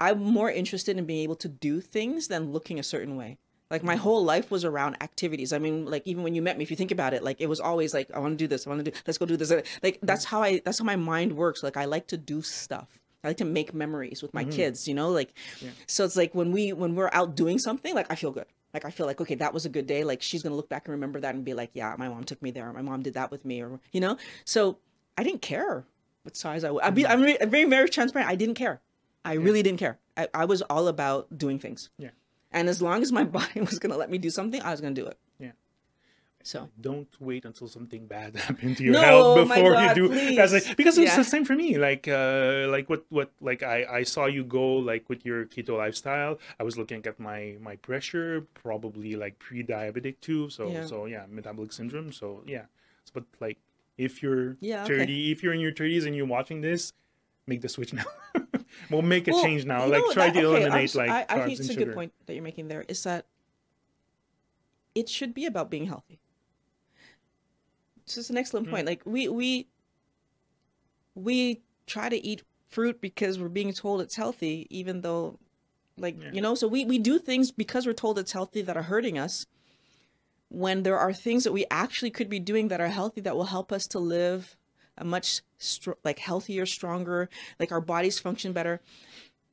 I'm 0.00 0.22
more 0.22 0.50
interested 0.50 0.96
in 0.98 1.04
being 1.04 1.22
able 1.22 1.36
to 1.36 1.48
do 1.48 1.80
things 1.80 2.28
than 2.28 2.52
looking 2.52 2.78
a 2.78 2.82
certain 2.82 3.16
way. 3.16 3.38
Like 3.70 3.82
my 3.82 3.96
mm. 3.96 3.98
whole 3.98 4.24
life 4.24 4.50
was 4.50 4.64
around 4.64 4.96
activities. 5.02 5.52
I 5.52 5.58
mean, 5.58 5.86
like 5.86 6.02
even 6.06 6.22
when 6.22 6.34
you 6.34 6.42
met 6.42 6.56
me, 6.56 6.62
if 6.62 6.70
you 6.70 6.76
think 6.76 6.92
about 6.92 7.14
it, 7.14 7.22
like 7.22 7.40
it 7.40 7.48
was 7.48 7.60
always 7.60 7.92
like 7.92 8.10
I 8.14 8.18
want 8.18 8.32
to 8.32 8.42
do 8.42 8.48
this, 8.48 8.66
I 8.66 8.70
want 8.70 8.84
to 8.84 8.90
do. 8.90 8.96
Let's 9.06 9.18
go 9.18 9.26
do 9.26 9.36
this. 9.36 9.52
Like 9.82 9.98
that's 10.02 10.24
mm. 10.24 10.28
how 10.28 10.42
I. 10.42 10.62
That's 10.64 10.78
how 10.78 10.84
my 10.84 10.96
mind 10.96 11.36
works. 11.36 11.62
Like 11.62 11.76
I 11.76 11.84
like 11.84 12.06
to 12.08 12.16
do 12.16 12.42
stuff. 12.42 12.98
I 13.26 13.30
like 13.30 13.38
to 13.38 13.44
make 13.44 13.74
memories 13.74 14.22
with 14.22 14.32
my 14.32 14.42
mm-hmm. 14.42 14.52
kids. 14.52 14.86
You 14.86 14.94
know, 14.94 15.10
like 15.10 15.34
yeah. 15.60 15.70
so 15.86 16.04
it's 16.04 16.16
like 16.16 16.34
when 16.34 16.52
we 16.52 16.72
when 16.72 16.94
we're 16.94 17.10
out 17.12 17.34
doing 17.34 17.58
something, 17.58 17.94
like 17.94 18.10
I 18.10 18.14
feel 18.14 18.30
good. 18.30 18.46
Like 18.72 18.84
I 18.84 18.90
feel 18.90 19.06
like 19.06 19.20
okay, 19.20 19.34
that 19.36 19.52
was 19.52 19.66
a 19.66 19.68
good 19.68 19.86
day. 19.86 20.04
Like 20.04 20.22
she's 20.22 20.42
gonna 20.42 20.54
look 20.54 20.68
back 20.68 20.86
and 20.86 20.92
remember 20.92 21.20
that 21.20 21.34
and 21.34 21.44
be 21.44 21.54
like, 21.54 21.70
yeah, 21.74 21.94
my 21.98 22.08
mom 22.08 22.24
took 22.24 22.40
me 22.40 22.50
there. 22.52 22.72
my 22.72 22.82
mom 22.82 23.02
did 23.02 23.14
that 23.14 23.30
with 23.30 23.44
me, 23.44 23.62
or 23.62 23.80
you 23.92 24.00
know. 24.00 24.16
So 24.44 24.78
I 25.18 25.24
didn't 25.24 25.42
care 25.42 25.84
what 26.22 26.36
size 26.36 26.64
I 26.64 26.70
was. 26.70 26.82
I'd 26.84 26.94
be, 26.94 27.04
mm-hmm. 27.04 27.12
I'm, 27.22 27.36
I'm 27.40 27.50
very, 27.50 27.64
very 27.64 27.88
transparent. 27.88 28.30
I 28.30 28.34
didn't 28.34 28.56
care. 28.56 28.80
I 29.24 29.34
yeah. 29.34 29.40
really 29.40 29.62
didn't 29.62 29.78
care. 29.78 29.98
I, 30.16 30.28
I 30.34 30.44
was 30.44 30.62
all 30.62 30.88
about 30.88 31.36
doing 31.36 31.58
things. 31.58 31.90
Yeah. 31.98 32.10
And 32.52 32.68
as 32.68 32.82
long 32.82 33.02
as 33.02 33.12
my 33.12 33.24
body 33.38 33.60
was 33.60 33.78
going 33.78 33.92
to 33.92 33.98
let 33.98 34.10
me 34.10 34.18
do 34.18 34.30
something, 34.30 34.60
I 34.60 34.70
was 34.70 34.80
going 34.80 34.94
to 34.94 35.00
do 35.00 35.06
it. 35.06 35.18
So 36.46 36.68
don't 36.80 37.08
wait 37.18 37.44
until 37.44 37.66
something 37.66 38.06
bad 38.06 38.36
happens 38.48 38.78
to 38.78 38.84
your 38.84 38.92
no, 38.92 39.00
health 39.02 39.48
before 39.48 39.72
God, 39.72 39.96
you 39.96 40.08
do. 40.08 40.36
That's 40.36 40.52
like 40.52 40.76
because 40.76 40.96
it's 40.96 41.10
yeah. 41.10 41.16
the 41.16 41.24
same 41.24 41.44
for 41.44 41.56
me. 41.56 41.76
Like 41.76 42.06
uh, 42.06 42.68
like 42.70 42.88
what 42.88 43.04
what 43.08 43.32
like 43.40 43.64
I 43.64 43.84
I 43.90 44.02
saw 44.04 44.26
you 44.26 44.44
go 44.44 44.76
like 44.76 45.08
with 45.08 45.26
your 45.26 45.44
keto 45.46 45.76
lifestyle. 45.76 46.38
I 46.60 46.62
was 46.62 46.78
looking 46.78 47.04
at 47.04 47.18
my 47.18 47.56
my 47.60 47.74
pressure, 47.74 48.46
probably 48.54 49.16
like 49.16 49.40
pre-diabetic 49.40 50.20
too. 50.20 50.48
So 50.48 50.68
yeah. 50.68 50.86
so 50.86 51.06
yeah, 51.06 51.26
metabolic 51.28 51.72
syndrome. 51.72 52.12
So 52.12 52.44
yeah, 52.46 52.66
but 53.12 53.24
like 53.40 53.58
if 53.98 54.22
you're 54.22 54.56
yeah, 54.60 54.84
30 54.84 55.02
okay. 55.02 55.30
if 55.32 55.42
you're 55.42 55.52
in 55.52 55.60
your 55.60 55.72
30s 55.72 56.06
and 56.06 56.14
you're 56.14 56.26
watching 56.26 56.60
this 56.60 56.92
make 57.46 57.62
the 57.62 57.68
switch 57.68 57.92
now 58.00 58.04
we'll 58.90 59.02
make 59.02 59.26
a 59.26 59.30
well, 59.30 59.42
change 59.42 59.64
now 59.64 59.86
like 59.86 60.04
try 60.12 60.26
that, 60.26 60.38
to 60.38 60.46
okay, 60.46 60.62
eliminate 60.62 60.94
like 60.94 61.10
I, 61.10 61.24
I 61.28 61.40
think 61.46 61.58
it's 61.58 61.70
a 61.70 61.72
sugar. 61.72 61.86
good 61.86 61.94
point 61.94 62.12
that 62.26 62.34
you're 62.34 62.42
making 62.42 62.68
there 62.68 62.84
is 62.88 63.02
that 63.04 63.24
it 64.94 65.08
should 65.08 65.32
be 65.32 65.46
about 65.46 65.70
being 65.70 65.86
healthy 65.86 66.20
this 68.06 68.16
is 68.16 68.30
an 68.30 68.36
excellent 68.36 68.66
mm. 68.66 68.70
point 68.70 68.86
like 68.86 69.02
we 69.04 69.28
we 69.28 69.66
we 71.14 71.60
try 71.86 72.08
to 72.08 72.24
eat 72.24 72.42
fruit 72.68 73.00
because 73.00 73.38
we're 73.38 73.48
being 73.48 73.72
told 73.72 74.00
it's 74.00 74.16
healthy 74.16 74.66
even 74.70 75.00
though 75.00 75.38
like 75.98 76.20
yeah. 76.20 76.30
you 76.32 76.40
know 76.40 76.54
so 76.54 76.68
we 76.68 76.84
we 76.84 76.98
do 76.98 77.18
things 77.18 77.50
because 77.50 77.86
we're 77.86 77.92
told 77.92 78.18
it's 78.18 78.32
healthy 78.32 78.62
that 78.62 78.76
are 78.76 78.82
hurting 78.82 79.18
us 79.18 79.46
when 80.48 80.82
there 80.82 80.98
are 80.98 81.12
things 81.12 81.44
that 81.44 81.52
we 81.52 81.64
actually 81.70 82.10
could 82.10 82.28
be 82.28 82.38
doing 82.38 82.68
that 82.68 82.80
are 82.80 82.88
healthy 82.88 83.20
that 83.20 83.36
will 83.36 83.44
help 83.44 83.72
us 83.72 83.86
to 83.86 83.98
live 83.98 84.56
a 84.98 85.04
much 85.04 85.42
str- 85.58 85.92
like 86.04 86.18
healthier 86.18 86.66
stronger 86.66 87.28
like 87.58 87.72
our 87.72 87.80
bodies 87.80 88.18
function 88.18 88.52
better 88.52 88.80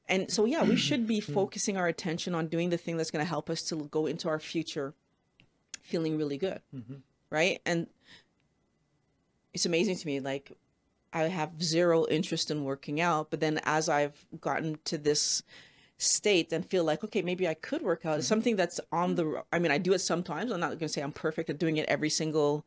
and 0.08 0.30
so 0.32 0.46
yeah 0.46 0.64
we 0.64 0.76
should 0.76 1.08
be 1.08 1.20
hmm. 1.20 1.34
focusing 1.40 1.78
our 1.78 1.88
attention 1.88 2.36
on 2.36 2.48
doing 2.48 2.70
the 2.70 2.78
thing 2.78 2.98
that's 2.98 3.12
going 3.12 3.24
to 3.24 3.30
help 3.30 3.50
us 3.50 3.62
to 3.64 3.88
go 3.92 4.06
into 4.06 4.28
our 4.28 4.40
future 4.40 4.94
feeling 5.82 6.18
really 6.18 6.38
good 6.38 6.62
mm-hmm. 6.76 6.96
right 7.30 7.62
and 7.66 7.88
it's 9.54 9.66
amazing 9.66 9.96
to 9.96 10.08
me 10.08 10.20
like 10.20 10.52
i 11.12 11.24
have 11.24 11.62
zero 11.62 12.06
interest 12.10 12.52
in 12.52 12.64
working 12.64 13.00
out 13.02 13.30
but 13.30 13.40
then 13.40 13.60
as 13.64 13.90
i've 13.90 14.26
gotten 14.40 14.78
to 14.86 14.98
this 14.98 15.44
state 15.98 16.52
and 16.52 16.66
feel 16.66 16.84
like 16.84 17.04
okay 17.04 17.22
maybe 17.22 17.48
i 17.48 17.54
could 17.54 17.82
work 17.82 18.06
out 18.06 18.14
mm-hmm. 18.14 18.22
something 18.22 18.56
that's 18.56 18.80
on 18.92 19.16
the 19.16 19.44
i 19.54 19.60
mean 19.60 19.72
i 19.72 19.78
do 19.78 19.94
it 19.94 20.00
sometimes 20.00 20.52
i'm 20.52 20.60
not 20.60 20.70
going 20.70 20.80
to 20.80 20.90
say 20.90 21.02
i'm 21.02 21.12
perfect 21.12 21.50
at 21.50 21.58
doing 21.58 21.78
it 21.78 21.88
every 21.88 22.10
single 22.10 22.66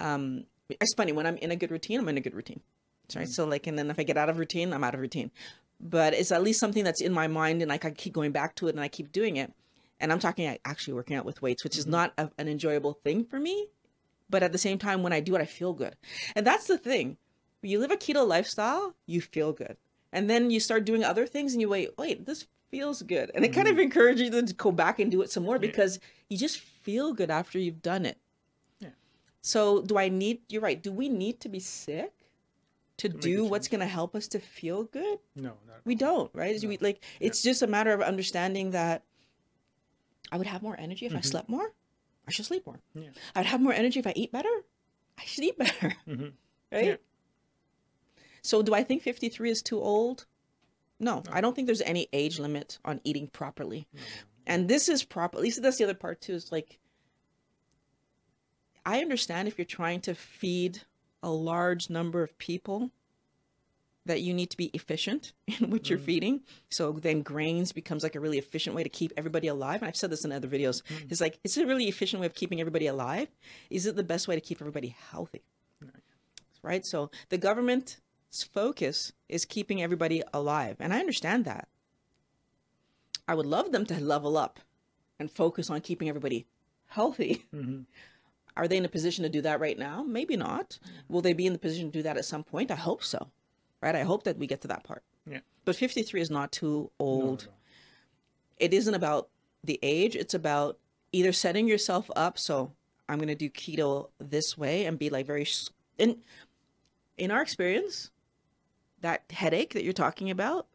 um 0.00 0.44
it's 0.80 0.94
funny 0.94 1.12
when 1.12 1.26
i'm 1.26 1.36
in 1.36 1.50
a 1.50 1.56
good 1.56 1.70
routine 1.70 2.00
i'm 2.00 2.08
in 2.08 2.16
a 2.16 2.20
good 2.20 2.34
routine 2.34 2.60
right? 3.14 3.24
Mm-hmm. 3.24 3.32
So 3.32 3.44
like, 3.44 3.66
and 3.66 3.78
then 3.78 3.90
if 3.90 3.98
I 3.98 4.02
get 4.02 4.16
out 4.16 4.28
of 4.28 4.38
routine, 4.38 4.72
I'm 4.72 4.82
out 4.82 4.94
of 4.94 5.00
routine. 5.00 5.30
But 5.78 6.14
it's 6.14 6.32
at 6.32 6.42
least 6.42 6.58
something 6.58 6.84
that's 6.84 7.02
in 7.02 7.12
my 7.12 7.28
mind, 7.28 7.60
and 7.62 7.68
like 7.68 7.84
I 7.84 7.90
keep 7.90 8.14
going 8.14 8.32
back 8.32 8.54
to 8.56 8.68
it, 8.68 8.74
and 8.74 8.80
I 8.80 8.88
keep 8.88 9.12
doing 9.12 9.36
it. 9.36 9.52
And 10.00 10.12
I'm 10.12 10.18
talking 10.18 10.58
actually 10.64 10.94
working 10.94 11.16
out 11.16 11.24
with 11.24 11.42
weights, 11.42 11.64
which 11.64 11.76
is 11.76 11.84
mm-hmm. 11.84 11.92
not 11.92 12.12
a, 12.18 12.30
an 12.38 12.48
enjoyable 12.48 12.94
thing 13.04 13.24
for 13.24 13.38
me. 13.38 13.68
But 14.28 14.42
at 14.42 14.52
the 14.52 14.58
same 14.58 14.78
time, 14.78 15.02
when 15.02 15.12
I 15.12 15.20
do 15.20 15.36
it, 15.36 15.40
I 15.40 15.46
feel 15.46 15.72
good. 15.72 15.96
And 16.34 16.46
that's 16.46 16.66
the 16.66 16.78
thing. 16.78 17.16
When 17.60 17.70
you 17.70 17.78
live 17.78 17.90
a 17.90 17.96
keto 17.96 18.26
lifestyle, 18.26 18.94
you 19.06 19.20
feel 19.20 19.52
good. 19.52 19.76
And 20.12 20.28
then 20.28 20.50
you 20.50 20.60
start 20.60 20.84
doing 20.84 21.04
other 21.04 21.26
things, 21.26 21.52
and 21.52 21.60
you 21.60 21.68
wait, 21.68 21.90
wait, 21.98 22.26
this 22.26 22.46
feels 22.70 23.02
good. 23.02 23.30
And 23.34 23.44
it 23.44 23.48
mm-hmm. 23.48 23.54
kind 23.54 23.68
of 23.68 23.74
mm-hmm. 23.74 23.82
encourages 23.82 24.22
you 24.22 24.42
to 24.42 24.54
go 24.54 24.72
back 24.72 24.98
and 24.98 25.10
do 25.10 25.22
it 25.22 25.30
some 25.30 25.44
more 25.44 25.58
because 25.58 25.98
you 26.28 26.36
just 26.36 26.58
feel 26.58 27.12
good 27.12 27.30
after 27.30 27.58
you've 27.58 27.82
done 27.82 28.04
it. 28.06 28.18
Yeah. 28.80 28.90
So 29.42 29.82
do 29.82 29.98
I 29.98 30.08
need 30.08 30.40
you're 30.48 30.62
right, 30.62 30.82
do 30.82 30.92
we 30.92 31.08
need 31.08 31.40
to 31.40 31.48
be 31.48 31.60
sick 31.60 32.12
to, 32.98 33.08
to 33.08 33.16
do 33.16 33.44
what's 33.44 33.68
gonna 33.68 33.86
help 33.86 34.14
us 34.14 34.28
to 34.28 34.40
feel 34.40 34.84
good? 34.84 35.18
No, 35.34 35.54
we 35.84 35.94
don't, 35.94 36.30
right? 36.34 36.60
No. 36.60 36.68
We 36.68 36.78
like 36.78 37.02
it's 37.20 37.42
just 37.42 37.62
a 37.62 37.66
matter 37.66 37.92
of 37.92 38.00
understanding 38.00 38.72
that 38.72 39.02
I 40.32 40.38
would 40.38 40.46
have 40.46 40.62
more 40.62 40.76
energy 40.78 41.06
if 41.06 41.12
mm-hmm. 41.12 41.18
I 41.18 41.22
slept 41.22 41.48
more. 41.48 41.72
I 42.26 42.30
should 42.30 42.46
sleep 42.46 42.66
more. 42.66 42.80
Yeah. 42.94 43.08
I'd 43.34 43.46
have 43.46 43.60
more 43.60 43.72
energy 43.72 44.00
if 44.00 44.06
I 44.06 44.12
eat 44.16 44.32
better. 44.32 44.48
I 45.18 45.24
should 45.24 45.44
eat 45.44 45.58
better. 45.58 45.94
Mm-hmm. 46.08 46.28
Right? 46.72 46.84
Yeah. 46.84 46.96
So 48.42 48.62
do 48.62 48.74
I 48.74 48.82
think 48.82 49.02
53 49.02 49.50
is 49.50 49.62
too 49.62 49.80
old? 49.80 50.26
No, 50.98 51.22
I 51.30 51.40
don't 51.40 51.54
think 51.54 51.66
there's 51.66 51.82
any 51.82 52.08
age 52.12 52.38
limit 52.38 52.78
on 52.84 53.00
eating 53.04 53.28
properly. 53.28 53.86
And 54.46 54.68
this 54.68 54.88
is 54.88 55.04
proper. 55.04 55.36
At 55.36 55.42
least 55.42 55.62
that's 55.62 55.78
the 55.78 55.84
other 55.84 55.94
part 55.94 56.20
too. 56.20 56.34
Is 56.34 56.50
like, 56.50 56.78
I 58.84 59.00
understand 59.00 59.48
if 59.48 59.58
you're 59.58 59.64
trying 59.64 60.00
to 60.02 60.14
feed 60.14 60.82
a 61.22 61.30
large 61.30 61.90
number 61.90 62.22
of 62.22 62.38
people, 62.38 62.90
that 64.06 64.22
you 64.22 64.32
need 64.32 64.50
to 64.50 64.56
be 64.56 64.66
efficient 64.66 65.32
in 65.46 65.70
what 65.70 65.90
you're 65.90 65.98
mm. 65.98 66.04
feeding. 66.04 66.40
So 66.70 66.92
then 66.92 67.22
grains 67.22 67.72
becomes 67.72 68.02
like 68.02 68.14
a 68.14 68.20
really 68.20 68.38
efficient 68.38 68.74
way 68.74 68.82
to 68.82 68.88
keep 68.88 69.12
everybody 69.16 69.48
alive. 69.48 69.82
And 69.82 69.88
I've 69.88 69.96
said 69.96 70.10
this 70.10 70.24
in 70.24 70.32
other 70.32 70.48
videos. 70.48 70.82
Mm. 70.84 71.10
It's 71.10 71.20
like 71.20 71.38
it's 71.44 71.56
a 71.56 71.66
really 71.66 71.88
efficient 71.88 72.20
way 72.20 72.26
of 72.26 72.34
keeping 72.34 72.60
everybody 72.60 72.86
alive. 72.86 73.28
Is 73.70 73.86
it 73.86 73.96
the 73.96 74.04
best 74.04 74.28
way 74.28 74.34
to 74.34 74.40
keep 74.40 74.60
everybody 74.60 74.96
healthy? 75.10 75.42
Right. 76.62 76.84
So 76.84 77.10
the 77.28 77.38
government's 77.38 77.98
focus 78.52 79.12
is 79.28 79.44
keeping 79.44 79.82
everybody 79.82 80.22
alive. 80.32 80.76
And 80.80 80.92
I 80.92 80.98
understand 80.98 81.44
that. 81.44 81.68
I 83.28 83.34
would 83.34 83.46
love 83.46 83.72
them 83.72 83.86
to 83.86 84.00
level 84.00 84.36
up 84.36 84.60
and 85.18 85.30
focus 85.30 85.70
on 85.70 85.80
keeping 85.80 86.08
everybody 86.08 86.46
healthy. 86.86 87.44
Mm-hmm. 87.54 87.82
Are 88.58 88.66
they 88.66 88.78
in 88.78 88.86
a 88.86 88.88
position 88.88 89.22
to 89.22 89.28
do 89.28 89.42
that 89.42 89.60
right 89.60 89.78
now? 89.78 90.02
Maybe 90.02 90.34
not. 90.34 90.78
Will 91.10 91.20
they 91.20 91.34
be 91.34 91.46
in 91.46 91.52
the 91.52 91.58
position 91.58 91.90
to 91.90 91.98
do 91.98 92.02
that 92.04 92.16
at 92.16 92.24
some 92.24 92.42
point? 92.42 92.70
I 92.70 92.74
hope 92.74 93.04
so. 93.04 93.28
Right? 93.86 93.94
I 93.94 94.02
hope 94.02 94.24
that 94.24 94.36
we 94.36 94.46
get 94.46 94.62
to 94.62 94.68
that 94.68 94.84
part. 94.84 95.02
Yeah. 95.30 95.38
But 95.64 95.76
53 95.76 96.20
is 96.20 96.30
not 96.30 96.52
too 96.52 96.90
old. 96.98 97.44
No, 97.44 97.50
no. 97.50 97.56
It 98.58 98.74
isn't 98.74 98.94
about 98.94 99.28
the 99.62 99.78
age, 99.82 100.16
it's 100.16 100.34
about 100.34 100.78
either 101.12 101.32
setting 101.32 101.66
yourself 101.68 102.10
up 102.16 102.38
so 102.38 102.72
I'm 103.08 103.18
going 103.18 103.28
to 103.28 103.34
do 103.34 103.50
keto 103.50 104.10
this 104.18 104.58
way 104.58 104.86
and 104.86 104.98
be 104.98 105.10
like 105.10 105.26
very 105.26 105.46
in 105.98 106.18
in 107.16 107.30
our 107.30 107.40
experience, 107.42 108.10
that 109.00 109.22
headache 109.30 109.72
that 109.72 109.84
you're 109.84 109.92
talking 109.92 110.30
about 110.30 110.66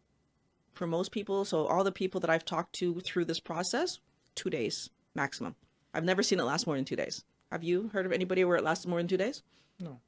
for 0.73 0.87
most 0.87 1.11
people 1.11 1.43
so 1.45 1.65
all 1.67 1.83
the 1.83 1.91
people 1.91 2.21
that 2.21 2.29
i've 2.29 2.45
talked 2.45 2.73
to 2.73 3.01
through 3.01 3.25
this 3.25 3.39
process 3.41 3.99
two 4.35 4.49
days 4.49 4.89
maximum 5.13 5.53
i've 5.93 6.05
never 6.05 6.23
seen 6.23 6.39
it 6.39 6.43
last 6.43 6.65
more 6.65 6.77
than 6.77 6.85
two 6.85 6.95
days 6.95 7.23
have 7.51 7.63
you 7.63 7.89
heard 7.89 8.05
of 8.05 8.11
anybody 8.13 8.45
where 8.45 8.55
it 8.55 8.63
lasted 8.63 8.87
more 8.87 8.99
than 8.99 9.07
two 9.07 9.17
days 9.17 9.43
no 9.79 9.99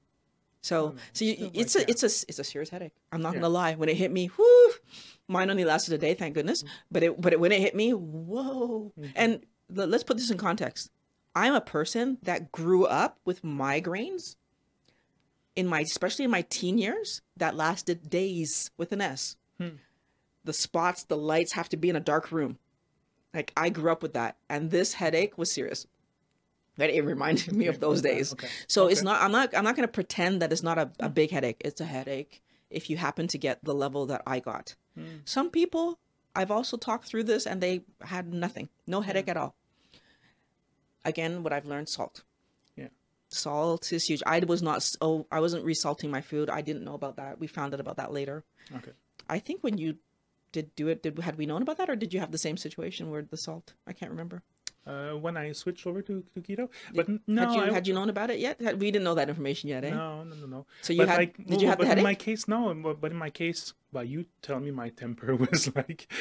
so, 0.63 0.89
no, 0.89 0.95
so 1.11 1.25
you, 1.25 1.51
it's 1.53 1.75
like, 1.75 1.83
a, 1.83 1.87
yeah. 1.87 1.91
it's 1.91 2.03
a, 2.03 2.25
it's 2.29 2.39
a 2.39 2.43
serious 2.43 2.69
headache. 2.69 2.93
I'm 3.11 3.21
not 3.21 3.33
yeah. 3.33 3.41
gonna 3.41 3.53
lie. 3.53 3.75
When 3.75 3.89
it 3.89 3.97
hit 3.97 4.11
me, 4.11 4.31
whoo, 4.37 4.71
mine 5.27 5.49
only 5.49 5.65
lasted 5.65 5.93
a 5.93 5.97
day, 5.97 6.13
thank 6.13 6.33
goodness. 6.33 6.63
Mm-hmm. 6.63 6.73
But 6.89 7.03
it, 7.03 7.21
but 7.21 7.33
it, 7.33 7.39
when 7.39 7.51
it 7.51 7.59
hit 7.59 7.75
me, 7.75 7.91
whoa. 7.91 8.93
Mm-hmm. 8.97 9.11
And 9.15 9.45
let's 9.69 10.05
put 10.05 10.17
this 10.17 10.31
in 10.31 10.37
context. 10.37 10.89
I'm 11.35 11.53
a 11.53 11.61
person 11.61 12.17
that 12.23 12.51
grew 12.51 12.85
up 12.85 13.19
with 13.25 13.43
migraines 13.43 14.37
in 15.55 15.67
my 15.67 15.81
especially 15.81 16.25
in 16.25 16.31
my 16.31 16.43
teen 16.43 16.77
years 16.77 17.21
that 17.37 17.55
lasted 17.55 18.09
days 18.09 18.71
with 18.77 18.91
an 18.91 19.01
S. 19.01 19.35
Hmm. 19.59 19.75
The 20.45 20.53
spots, 20.53 21.03
the 21.03 21.17
lights 21.17 21.51
have 21.53 21.69
to 21.69 21.77
be 21.77 21.89
in 21.89 21.95
a 21.95 22.01
dark 22.01 22.31
room. 22.31 22.57
Like 23.33 23.51
I 23.57 23.69
grew 23.69 23.91
up 23.91 24.01
with 24.01 24.13
that, 24.13 24.37
and 24.49 24.71
this 24.71 24.93
headache 24.93 25.37
was 25.37 25.51
serious. 25.51 25.87
That 26.77 26.89
it 26.89 27.03
reminded 27.03 27.53
me 27.53 27.67
of 27.67 27.79
those 27.79 28.01
days. 28.01 28.33
Okay. 28.33 28.47
So 28.67 28.85
okay. 28.85 28.93
it's 28.93 29.03
not. 29.03 29.21
I'm 29.21 29.31
not. 29.31 29.55
I'm 29.55 29.63
not 29.63 29.75
going 29.75 29.87
to 29.87 29.91
pretend 29.91 30.41
that 30.41 30.51
it's 30.51 30.63
not 30.63 30.77
a, 30.77 30.91
a 30.99 31.09
big 31.09 31.31
headache. 31.31 31.61
It's 31.63 31.81
a 31.81 31.85
headache 31.85 32.41
if 32.69 32.89
you 32.89 32.97
happen 32.97 33.27
to 33.27 33.37
get 33.37 33.63
the 33.63 33.75
level 33.75 34.07
that 34.07 34.23
I 34.25 34.39
got. 34.39 34.75
Hmm. 34.95 35.17
Some 35.25 35.51
people 35.51 35.99
I've 36.35 36.49
also 36.49 36.77
talked 36.77 37.05
through 37.05 37.25
this, 37.25 37.45
and 37.45 37.61
they 37.61 37.81
had 38.01 38.33
nothing, 38.33 38.69
no 38.87 39.01
headache 39.01 39.25
hmm. 39.25 39.31
at 39.31 39.37
all. 39.37 39.55
Again, 41.05 41.43
what 41.43 41.53
I've 41.53 41.65
learned: 41.65 41.89
salt 41.89 42.23
Yeah. 42.75 42.87
salt 43.29 43.93
is 43.93 44.05
huge. 44.05 44.23
I 44.25 44.39
was 44.39 44.63
not 44.63 44.89
oh 44.99 45.27
I 45.31 45.39
wasn't 45.41 45.65
resalting 45.65 46.09
my 46.09 46.21
food. 46.21 46.49
I 46.49 46.61
didn't 46.61 46.83
know 46.83 46.95
about 46.95 47.17
that. 47.17 47.39
We 47.39 47.47
found 47.47 47.73
out 47.73 47.79
about 47.79 47.97
that 47.97 48.11
later. 48.11 48.43
Okay. 48.75 48.91
I 49.29 49.39
think 49.39 49.63
when 49.63 49.77
you 49.77 49.97
did 50.51 50.73
do 50.75 50.87
it, 50.87 51.03
did 51.03 51.19
had 51.19 51.37
we 51.37 51.45
known 51.45 51.61
about 51.61 51.77
that 51.77 51.89
or 51.89 51.95
did 51.95 52.13
you 52.13 52.19
have 52.19 52.31
the 52.31 52.37
same 52.37 52.57
situation 52.57 53.11
where 53.11 53.21
the 53.21 53.37
salt? 53.37 53.73
I 53.85 53.93
can't 53.93 54.11
remember 54.11 54.41
uh, 54.85 55.11
when 55.11 55.37
I 55.37 55.51
switched 55.51 55.85
over 55.87 56.01
to, 56.01 56.23
to 56.33 56.41
keto. 56.41 56.69
But 56.93 57.07
no, 57.27 57.41
had 57.41 57.55
you, 57.55 57.61
I, 57.61 57.71
had 57.71 57.87
you 57.87 57.93
known 57.93 58.09
about 58.09 58.29
it 58.29 58.39
yet? 58.39 58.59
We 58.59 58.91
didn't 58.91 59.03
know 59.03 59.15
that 59.15 59.29
information 59.29 59.69
yet, 59.69 59.83
eh? 59.83 59.91
No, 59.91 60.23
no, 60.23 60.35
no, 60.35 60.45
no. 60.45 60.65
So 60.81 60.93
you 60.93 60.99
but 60.99 61.09
had? 61.09 61.17
Like, 61.17 61.37
did 61.45 61.61
you 61.61 61.67
have 61.67 61.77
but 61.77 61.85
the 61.85 61.89
headache? 61.89 62.01
in 62.01 62.03
my 62.03 62.15
case, 62.15 62.47
no. 62.47 62.73
But 62.73 63.11
in 63.11 63.17
my 63.17 63.29
case, 63.29 63.73
but 63.93 64.07
you 64.07 64.25
tell 64.41 64.59
me 64.59 64.71
my 64.71 64.89
temper 64.89 65.35
was 65.45 65.73
like 65.75 66.11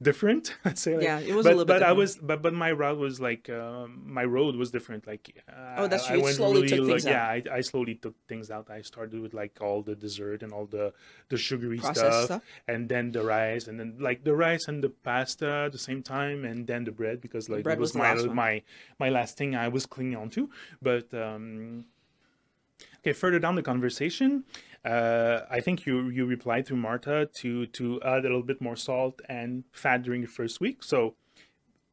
different. 0.00 0.54
i 0.64 0.72
say 0.74 0.94
like, 0.94 1.04
yeah, 1.04 1.18
it 1.18 1.34
was 1.34 1.44
but, 1.44 1.50
a 1.50 1.56
little 1.56 1.64
bit. 1.64 1.74
But 1.74 1.78
different. 1.80 1.90
I 1.90 2.00
was, 2.00 2.16
but 2.16 2.42
but 2.42 2.54
my 2.54 2.72
route 2.72 2.98
was 2.98 3.20
like 3.20 3.50
uh, 3.50 3.86
my 3.88 4.24
road 4.24 4.56
was 4.56 4.70
different. 4.70 5.06
Like 5.06 5.42
oh, 5.76 5.88
that's 5.88 6.06
true. 6.06 6.24
I, 6.24 6.32
slowly 6.32 6.62
really, 6.62 6.68
took 6.68 6.86
things 6.86 7.04
like, 7.04 7.14
out. 7.14 7.44
Yeah, 7.44 7.52
I, 7.52 7.56
I 7.56 7.60
slowly 7.60 7.96
took 7.96 8.14
things 8.28 8.50
out. 8.50 8.70
I 8.70 8.80
started 8.82 9.20
with 9.20 9.34
like 9.34 9.58
all 9.60 9.82
the 9.82 9.96
dessert 9.96 10.42
and 10.42 10.52
all 10.52 10.66
the 10.66 10.92
the 11.28 11.36
sugary 11.36 11.78
stuff, 11.78 11.96
stuff, 11.96 12.42
and 12.68 12.88
then 12.88 13.12
the 13.12 13.22
rice, 13.22 13.66
and 13.66 13.78
then 13.78 13.96
like 13.98 14.24
the 14.24 14.34
rice 14.34 14.68
and 14.68 14.82
the 14.82 14.90
pasta 14.90 15.64
at 15.66 15.72
the 15.72 15.78
same 15.78 16.02
time, 16.02 16.44
and 16.44 16.66
then 16.66 16.84
the 16.84 16.92
bread 16.92 17.20
because 17.20 17.48
like 17.48 17.64
bread 17.64 17.78
it 17.78 17.80
was, 17.80 17.94
was 17.94 18.26
my 18.26 18.34
my 18.34 18.62
my 18.98 19.08
last 19.10 19.36
thing 19.36 19.56
I 19.56 19.68
was 19.68 19.84
clinging 19.86 20.16
on 20.16 20.30
to. 20.30 20.48
But 20.80 21.12
um, 21.12 21.84
okay, 23.00 23.12
further 23.12 23.38
down 23.38 23.54
the 23.54 23.62
conversation, 23.62 24.44
uh, 24.84 25.40
I 25.50 25.60
think 25.60 25.86
you 25.86 26.08
you 26.08 26.26
replied 26.26 26.66
to 26.66 26.76
Marta 26.76 27.28
to 27.40 27.66
to 27.66 28.00
add 28.02 28.20
a 28.20 28.22
little 28.22 28.42
bit 28.42 28.60
more 28.60 28.76
salt 28.76 29.20
and 29.28 29.64
fat 29.72 30.02
during 30.02 30.22
the 30.22 30.28
first 30.28 30.60
week. 30.60 30.82
So 30.82 31.14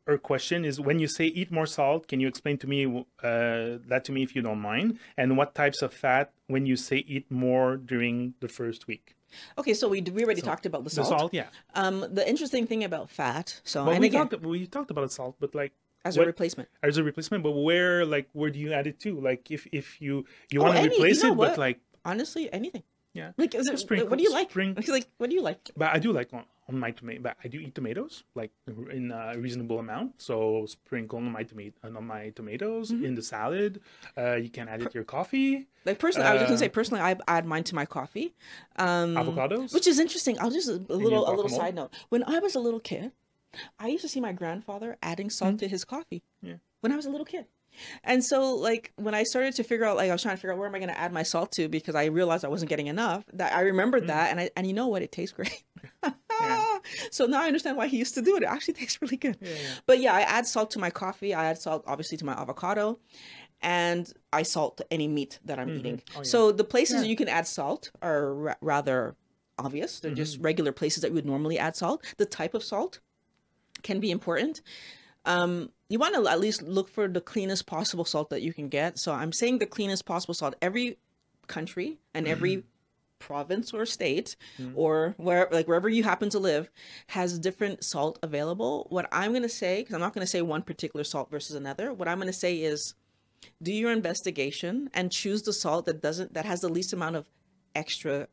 her 0.07 0.17
question 0.17 0.63
is 0.63 0.79
when 0.79 0.99
you 0.99 1.07
say 1.07 1.25
eat 1.25 1.51
more 1.51 1.65
salt 1.65 2.07
can 2.07 2.21
you 2.21 2.27
explain 2.27 2.57
to 2.57 2.67
me 2.67 2.85
uh, 3.21 3.77
that 3.89 4.03
to 4.05 4.11
me 4.13 4.23
if 4.23 4.35
you 4.35 4.41
don't 4.41 4.61
mind 4.61 4.97
and 5.17 5.37
what 5.37 5.53
types 5.53 5.81
of 5.81 5.93
fat 5.93 6.31
when 6.47 6.65
you 6.65 6.77
say 6.77 7.03
eat 7.07 7.29
more 7.29 7.75
during 7.75 8.33
the 8.39 8.47
first 8.47 8.87
week 8.87 9.15
Okay, 9.57 9.73
so 9.73 9.89
we 9.89 10.01
we 10.01 10.23
already 10.23 10.39
so, 10.39 10.47
talked 10.47 10.65
about 10.65 10.85
the 10.85 10.89
salt. 10.89 11.09
The 11.09 11.17
salt, 11.17 11.33
yeah. 11.33 11.47
Um, 11.75 12.05
the 12.09 12.23
interesting 12.27 12.65
thing 12.65 12.85
about 12.85 13.09
fat. 13.09 13.59
So 13.65 13.83
well, 13.83 13.99
we 13.99 14.07
again, 14.07 14.29
talked 14.29 14.45
we 14.45 14.65
talked 14.67 14.89
about 14.89 15.11
salt, 15.11 15.35
but 15.41 15.53
like 15.53 15.73
as 16.05 16.17
what, 16.17 16.23
a 16.23 16.27
replacement 16.27 16.69
as 16.83 16.97
a 16.97 17.03
replacement 17.03 17.43
but 17.43 17.51
where 17.51 18.05
like 18.05 18.29
where 18.33 18.49
do 18.49 18.59
you 18.59 18.71
add 18.71 18.87
it 18.87 18.99
to 19.01 19.19
like 19.19 19.51
if 19.51 19.67
if 19.71 20.01
you 20.01 20.25
you 20.49 20.61
oh, 20.61 20.63
want 20.63 20.77
to 20.77 20.83
replace 20.83 21.17
you 21.17 21.23
know 21.23 21.33
it 21.33 21.37
what? 21.37 21.49
but 21.49 21.57
like 21.57 21.79
honestly 22.07 22.51
anything 22.51 22.83
yeah 23.13 23.31
like 23.37 23.53
is 23.55 23.67
it, 23.67 24.09
what 24.09 24.17
do 24.17 24.23
you 24.23 24.31
like 24.31 24.49
Sprinkles. 24.49 24.87
like 24.87 25.07
what 25.17 25.29
do 25.29 25.35
you 25.35 25.41
like 25.41 25.59
but 25.75 25.89
i 25.93 25.99
do 25.99 26.11
like 26.11 26.29
on, 26.33 26.43
on 26.69 26.77
my 26.77 26.91
tomato 26.91 27.21
but 27.21 27.37
i 27.43 27.47
do 27.47 27.59
eat 27.59 27.73
tomatoes 27.73 28.23
like 28.35 28.51
in 28.91 29.11
a 29.11 29.37
reasonable 29.37 29.79
amount 29.79 30.21
so 30.21 30.65
sprinkle 30.67 31.17
on 31.17 31.31
my 31.31 31.43
tomato 31.43 31.73
on 31.83 32.05
my 32.05 32.29
tomatoes 32.29 32.91
mm-hmm. 32.91 33.05
in 33.05 33.15
the 33.15 33.21
salad 33.21 33.81
uh 34.17 34.35
you 34.35 34.49
can 34.49 34.67
add 34.67 34.81
it 34.81 34.91
to 34.91 34.95
your 34.95 35.03
coffee 35.03 35.67
like 35.85 35.99
personally, 35.99 36.27
uh, 36.27 36.31
I 36.31 36.33
was 36.33 36.41
just 36.41 36.49
gonna 36.49 36.57
say 36.59 36.65
uh, 36.65 36.79
personally, 36.79 37.01
I 37.01 37.15
add 37.29 37.45
mine 37.45 37.63
to 37.63 37.75
my 37.75 37.85
coffee. 37.85 38.35
Um, 38.75 39.15
avocados, 39.15 39.73
which 39.73 39.87
is 39.87 39.99
interesting. 39.99 40.37
I'll 40.37 40.51
just 40.51 40.67
a 40.67 40.73
little 40.73 41.29
a 41.29 41.31
little 41.31 41.47
side 41.47 41.75
note. 41.75 41.93
When 42.09 42.25
I 42.25 42.39
was 42.39 42.55
a 42.55 42.59
little 42.59 42.81
kid, 42.81 43.13
I 43.79 43.87
used 43.87 44.01
to 44.01 44.09
see 44.09 44.19
my 44.19 44.33
grandfather 44.33 44.97
adding 45.01 45.29
salt 45.29 45.51
mm-hmm. 45.51 45.57
to 45.59 45.67
his 45.69 45.85
coffee. 45.85 46.23
Yeah. 46.41 46.55
When 46.81 46.91
I 46.91 46.97
was 46.97 47.05
a 47.05 47.09
little 47.09 47.25
kid. 47.25 47.45
And 48.03 48.23
so 48.23 48.55
like 48.55 48.91
when 48.95 49.13
I 49.13 49.23
started 49.23 49.55
to 49.55 49.63
figure 49.63 49.85
out 49.85 49.97
like 49.97 50.09
I 50.09 50.13
was 50.13 50.21
trying 50.21 50.35
to 50.35 50.37
figure 50.37 50.53
out 50.53 50.57
where 50.57 50.67
am 50.67 50.75
I 50.75 50.79
going 50.79 50.89
to 50.89 50.99
add 50.99 51.13
my 51.13 51.23
salt 51.23 51.51
to 51.53 51.67
because 51.67 51.95
I 51.95 52.05
realized 52.05 52.45
I 52.45 52.49
wasn't 52.49 52.69
getting 52.69 52.87
enough. 52.87 53.25
That 53.33 53.53
I 53.53 53.61
remembered 53.61 54.03
mm. 54.03 54.07
that 54.07 54.31
and 54.31 54.39
I 54.39 54.49
and 54.55 54.67
you 54.67 54.73
know 54.73 54.87
what 54.87 55.01
it 55.01 55.11
tastes 55.11 55.33
great. 55.33 55.63
yeah. 56.03 56.63
So 57.11 57.25
now 57.25 57.41
I 57.41 57.47
understand 57.47 57.75
why 57.75 57.87
he 57.87 57.97
used 57.97 58.13
to 58.15 58.21
do 58.21 58.37
it. 58.37 58.43
It 58.43 58.45
actually 58.45 58.75
tastes 58.75 59.01
really 59.01 59.17
good. 59.17 59.37
Yeah, 59.41 59.49
yeah. 59.49 59.69
But 59.85 59.99
yeah, 59.99 60.13
I 60.13 60.21
add 60.21 60.47
salt 60.47 60.71
to 60.71 60.79
my 60.79 60.89
coffee. 60.89 61.33
I 61.33 61.45
add 61.45 61.57
salt 61.57 61.83
obviously 61.85 62.17
to 62.19 62.25
my 62.25 62.33
avocado 62.33 62.99
and 63.61 64.11
I 64.31 64.43
salt 64.43 64.81
any 64.91 65.07
meat 65.07 65.39
that 65.45 65.59
I'm 65.59 65.69
mm-hmm. 65.69 65.79
eating. 65.79 66.01
Oh, 66.17 66.23
so 66.23 66.51
the 66.51 66.63
places 66.63 67.07
you 67.07 67.15
can 67.15 67.27
add 67.27 67.47
salt 67.47 67.91
are 68.01 68.33
ra- 68.33 68.55
rather 68.61 69.15
obvious. 69.57 69.99
They're 69.99 70.11
mm-hmm. 70.11 70.17
just 70.17 70.39
regular 70.39 70.71
places 70.71 71.01
that 71.01 71.09
you 71.09 71.15
would 71.15 71.25
normally 71.25 71.57
add 71.57 71.75
salt. 71.75 72.03
The 72.17 72.25
type 72.25 72.53
of 72.53 72.63
salt 72.63 72.99
can 73.83 73.99
be 73.99 74.11
important. 74.11 74.61
Um, 75.25 75.71
you 75.89 75.99
want 75.99 76.15
to 76.15 76.27
at 76.27 76.39
least 76.39 76.61
look 76.61 76.89
for 76.89 77.07
the 77.07 77.21
cleanest 77.21 77.65
possible 77.65 78.05
salt 78.05 78.29
that 78.29 78.41
you 78.41 78.53
can 78.53 78.69
get. 78.69 78.99
So 78.99 79.13
I'm 79.13 79.31
saying 79.31 79.59
the 79.59 79.65
cleanest 79.65 80.05
possible 80.05 80.33
salt. 80.33 80.55
Every 80.61 80.97
country 81.47 81.97
and 82.13 82.27
every 82.27 82.63
province 83.19 83.73
or 83.73 83.85
state 83.85 84.35
mm. 84.61 84.71
or 84.75 85.15
where 85.17 85.47
like 85.51 85.67
wherever 85.67 85.89
you 85.89 86.03
happen 86.03 86.29
to 86.29 86.39
live 86.39 86.69
has 87.07 87.39
different 87.39 87.83
salt 87.83 88.19
available 88.21 88.85
what 88.89 89.07
i'm 89.11 89.31
going 89.31 89.41
to 89.41 89.49
say 89.49 89.79
because 89.79 89.95
i'm 89.95 90.01
not 90.01 90.13
going 90.13 90.23
to 90.23 90.29
say 90.29 90.41
one 90.41 90.61
particular 90.61 91.03
salt 91.03 91.29
versus 91.31 91.55
another 91.55 91.91
what 91.91 92.07
i'm 92.07 92.17
going 92.17 92.27
to 92.27 92.33
say 92.33 92.57
is 92.57 92.93
do 93.61 93.73
your 93.73 93.91
investigation 93.91 94.89
and 94.93 95.11
choose 95.11 95.41
the 95.43 95.53
salt 95.53 95.85
that 95.85 96.01
doesn't 96.01 96.33
that 96.33 96.45
has 96.45 96.61
the 96.61 96.69
least 96.69 96.93
amount 96.93 97.15
of 97.15 97.27
extra 97.73 98.27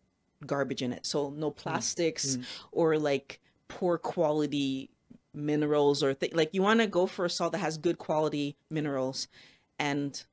garbage 0.46 0.82
in 0.82 0.92
it 0.92 1.06
so 1.06 1.30
no 1.30 1.50
mm. 1.50 1.56
plastics 1.56 2.36
mm. 2.36 2.44
or 2.72 2.98
like 2.98 3.40
poor 3.68 3.96
quality 3.96 4.90
minerals 5.34 6.02
or 6.02 6.14
th- 6.14 6.34
like 6.34 6.50
you 6.52 6.62
want 6.62 6.80
to 6.80 6.86
go 6.86 7.06
for 7.06 7.24
a 7.24 7.30
salt 7.30 7.52
that 7.52 7.58
has 7.58 7.76
good 7.76 7.98
quality 7.98 8.56
minerals 8.70 9.28
and 9.78 10.24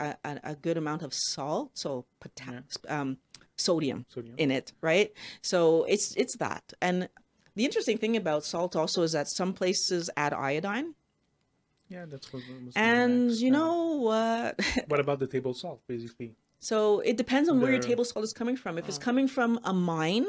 a, 0.00 0.14
a, 0.24 0.40
a 0.44 0.54
good 0.54 0.76
amount 0.76 1.02
of 1.02 1.12
salt 1.14 1.70
so 1.74 2.04
potassium 2.20 2.64
yeah. 2.84 3.00
um, 3.00 3.16
sodium, 3.62 4.06
sodium 4.08 4.34
in 4.38 4.50
it, 4.50 4.72
right? 4.80 5.12
So 5.40 5.84
it's 5.84 6.14
it's 6.16 6.36
that. 6.38 6.72
And 6.80 7.08
the 7.54 7.64
interesting 7.64 7.98
thing 7.98 8.16
about 8.16 8.44
salt 8.44 8.76
also 8.76 9.02
is 9.02 9.12
that 9.12 9.28
some 9.28 9.52
places 9.52 10.10
add 10.16 10.32
iodine. 10.32 10.94
Yeah, 11.88 12.06
that's 12.06 12.32
what. 12.32 12.42
was 12.64 12.74
and 12.74 13.28
next. 13.28 13.40
you 13.40 13.50
know 13.50 13.96
what? 13.96 14.60
what 14.88 15.00
about 15.00 15.18
the 15.18 15.26
table 15.26 15.54
salt, 15.54 15.80
basically? 15.86 16.34
So 16.58 17.00
it 17.00 17.16
depends 17.16 17.48
on 17.48 17.58
the... 17.58 17.62
where 17.62 17.72
your 17.72 17.82
table 17.82 18.04
salt 18.04 18.24
is 18.24 18.32
coming 18.32 18.56
from. 18.56 18.78
If 18.78 18.88
it's 18.88 18.98
ah. 18.98 19.02
coming 19.02 19.28
from 19.28 19.60
a 19.64 19.72
mine, 19.72 20.26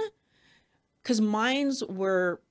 because 1.02 1.22
mines 1.22 1.84
were 1.88 2.42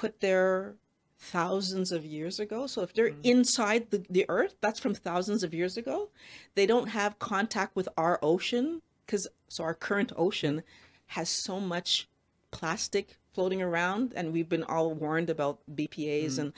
put 0.00 0.20
there 0.20 0.76
thousands 1.18 1.92
of 1.92 2.06
years 2.06 2.40
ago. 2.40 2.66
So 2.66 2.80
if 2.80 2.94
they're 2.94 3.10
mm. 3.10 3.18
inside 3.22 3.90
the, 3.90 4.02
the 4.08 4.24
earth, 4.30 4.54
that's 4.62 4.80
from 4.80 4.94
thousands 4.94 5.42
of 5.42 5.52
years 5.52 5.76
ago. 5.76 6.08
They 6.54 6.64
don't 6.64 6.88
have 6.88 7.18
contact 7.18 7.76
with 7.76 7.86
our 7.98 8.18
ocean 8.22 8.80
because 9.04 9.28
so 9.48 9.62
our 9.62 9.74
current 9.74 10.10
ocean 10.16 10.62
has 11.08 11.28
so 11.28 11.60
much 11.60 12.08
plastic 12.50 13.18
floating 13.34 13.60
around 13.60 14.14
and 14.16 14.32
we've 14.32 14.48
been 14.48 14.64
all 14.64 14.92
warned 14.94 15.30
about 15.30 15.58
bpas 15.72 16.32
mm. 16.34 16.38
and 16.38 16.52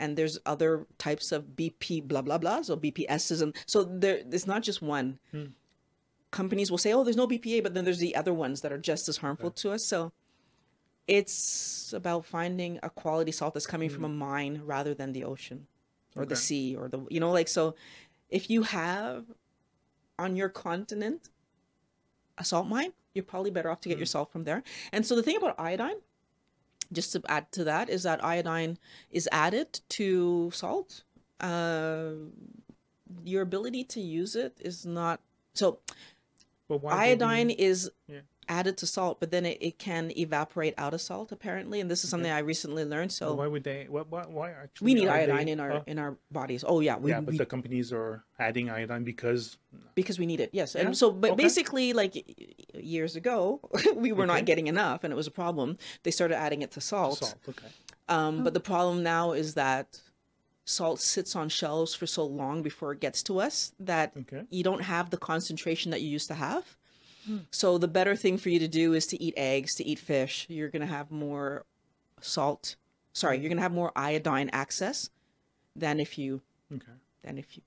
and 0.00 0.16
there's 0.16 0.38
other 0.44 0.86
types 0.98 1.30
of 1.30 1.54
bp 1.56 2.02
blah 2.02 2.22
blah 2.22 2.38
blah 2.38 2.62
so 2.62 2.76
bps's 2.76 3.40
and 3.40 3.54
so 3.64 3.84
there 3.84 4.22
it's 4.32 4.46
not 4.46 4.62
just 4.62 4.82
one 4.82 5.20
mm. 5.32 5.50
companies 6.32 6.68
will 6.68 6.78
say 6.78 6.92
oh 6.92 7.04
there's 7.04 7.16
no 7.16 7.28
bpa 7.28 7.62
but 7.62 7.74
then 7.74 7.84
there's 7.84 8.00
the 8.00 8.16
other 8.16 8.34
ones 8.34 8.60
that 8.62 8.72
are 8.72 8.78
just 8.78 9.08
as 9.08 9.18
harmful 9.18 9.48
okay. 9.48 9.60
to 9.62 9.70
us 9.70 9.84
so 9.84 10.12
it's 11.08 11.92
about 11.92 12.24
finding 12.24 12.78
a 12.82 12.90
quality 12.90 13.32
salt 13.32 13.54
that's 13.54 13.66
coming 13.66 13.88
mm. 13.88 13.94
from 13.94 14.04
a 14.04 14.08
mine 14.08 14.62
rather 14.64 14.94
than 14.94 15.12
the 15.12 15.24
ocean 15.24 15.66
or 16.16 16.22
okay. 16.22 16.30
the 16.30 16.36
sea 16.36 16.76
or 16.76 16.88
the 16.88 17.00
you 17.10 17.20
know 17.20 17.30
like 17.32 17.48
so 17.48 17.74
if 18.28 18.50
you 18.50 18.62
have 18.62 19.24
on 20.18 20.36
your 20.36 20.48
continent 20.48 21.28
a 22.38 22.44
salt 22.44 22.66
mine, 22.66 22.92
you're 23.14 23.24
probably 23.24 23.50
better 23.50 23.70
off 23.70 23.80
to 23.82 23.88
get 23.88 23.96
mm. 23.96 24.00
your 24.00 24.06
salt 24.06 24.30
from 24.30 24.42
there. 24.42 24.62
And 24.92 25.06
so 25.06 25.16
the 25.16 25.22
thing 25.22 25.36
about 25.36 25.58
iodine, 25.58 25.96
just 26.92 27.12
to 27.12 27.22
add 27.28 27.50
to 27.52 27.64
that, 27.64 27.88
is 27.88 28.02
that 28.02 28.22
iodine 28.24 28.78
is 29.10 29.28
added 29.32 29.80
to 29.90 30.50
salt. 30.52 31.02
Uh, 31.40 32.10
your 33.24 33.42
ability 33.42 33.84
to 33.84 34.00
use 34.00 34.36
it 34.36 34.58
is 34.60 34.84
not 34.84 35.20
so. 35.54 35.78
iodine 36.88 37.50
is 37.50 37.90
yeah 38.08 38.20
added 38.48 38.76
to 38.78 38.86
salt, 38.86 39.20
but 39.20 39.30
then 39.30 39.44
it, 39.46 39.58
it 39.60 39.78
can 39.78 40.12
evaporate 40.16 40.74
out 40.78 40.94
of 40.94 41.00
salt 41.00 41.32
apparently, 41.32 41.80
and 41.80 41.90
this 41.90 42.04
is 42.04 42.10
something 42.10 42.30
okay. 42.30 42.36
I 42.36 42.40
recently 42.40 42.84
learned. 42.84 43.12
So 43.12 43.28
well, 43.28 43.36
why 43.36 43.46
would 43.46 43.64
they? 43.64 43.86
What? 43.88 44.10
Why, 44.10 44.24
why 44.26 44.50
actually? 44.50 44.84
We 44.84 44.94
need 44.94 45.08
iodine 45.08 45.46
they, 45.46 45.52
in 45.52 45.60
our 45.60 45.72
uh, 45.72 45.82
in 45.86 45.98
our 45.98 46.16
bodies. 46.30 46.64
Oh 46.66 46.80
yeah, 46.80 46.96
we, 46.96 47.10
yeah, 47.10 47.20
but 47.20 47.32
we, 47.32 47.38
the 47.38 47.46
companies 47.46 47.92
are 47.92 48.24
adding 48.38 48.70
iodine 48.70 49.04
because 49.04 49.58
because 49.94 50.18
we 50.18 50.26
need 50.26 50.40
it. 50.40 50.50
Yes, 50.52 50.74
yeah? 50.74 50.82
and 50.82 50.96
so 50.96 51.10
but 51.10 51.32
okay. 51.32 51.42
basically, 51.42 51.92
like 51.92 52.14
years 52.74 53.16
ago, 53.16 53.60
we 53.94 54.12
were 54.12 54.24
okay. 54.24 54.34
not 54.34 54.44
getting 54.44 54.66
enough, 54.66 55.04
and 55.04 55.12
it 55.12 55.16
was 55.16 55.26
a 55.26 55.32
problem. 55.32 55.78
They 56.02 56.10
started 56.10 56.36
adding 56.36 56.62
it 56.62 56.72
to 56.72 56.80
salt. 56.80 57.18
Salt. 57.18 57.36
Okay. 57.48 57.68
Um, 58.08 58.40
oh. 58.40 58.44
But 58.44 58.54
the 58.54 58.60
problem 58.60 59.02
now 59.02 59.32
is 59.32 59.54
that 59.54 60.00
salt 60.64 61.00
sits 61.00 61.36
on 61.36 61.48
shelves 61.48 61.94
for 61.94 62.06
so 62.06 62.26
long 62.26 62.60
before 62.60 62.92
it 62.92 63.00
gets 63.00 63.22
to 63.22 63.40
us 63.40 63.72
that 63.78 64.12
okay. 64.16 64.42
you 64.50 64.64
don't 64.64 64.82
have 64.82 65.10
the 65.10 65.16
concentration 65.16 65.92
that 65.92 66.02
you 66.02 66.08
used 66.08 66.28
to 66.28 66.34
have. 66.34 66.76
So 67.50 67.78
the 67.78 67.88
better 67.88 68.16
thing 68.16 68.38
for 68.38 68.48
you 68.50 68.58
to 68.58 68.68
do 68.68 68.94
is 68.94 69.06
to 69.08 69.22
eat 69.22 69.34
eggs, 69.36 69.74
to 69.76 69.84
eat 69.84 69.98
fish. 69.98 70.46
You're 70.48 70.68
going 70.68 70.80
to 70.80 70.86
have 70.86 71.10
more 71.10 71.64
salt. 72.20 72.76
Sorry, 73.12 73.38
you're 73.38 73.48
going 73.48 73.56
to 73.56 73.62
have 73.62 73.72
more 73.72 73.92
iodine 73.96 74.50
access 74.52 75.10
than 75.74 76.00
if 76.00 76.18
you 76.18 76.42
okay. 76.72 76.92
than 77.22 77.38
if 77.38 77.56
you 77.56 77.62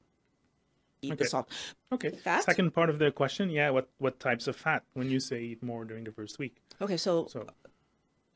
eat 1.01 1.13
okay. 1.13 1.23
the 1.23 1.29
salt. 1.29 1.49
Okay. 1.91 2.09
Fat? 2.11 2.43
Second 2.43 2.73
part 2.73 2.89
of 2.89 2.99
the 2.99 3.11
question, 3.11 3.49
yeah, 3.49 3.69
what 3.69 3.89
what 3.97 4.19
types 4.19 4.47
of 4.47 4.55
fat 4.55 4.83
when 4.93 5.09
you 5.09 5.19
say 5.19 5.41
eat 5.41 5.63
more 5.63 5.85
during 5.85 6.03
the 6.03 6.11
first 6.11 6.39
week? 6.39 6.57
Okay, 6.81 6.97
so 6.97 7.27
so 7.27 7.47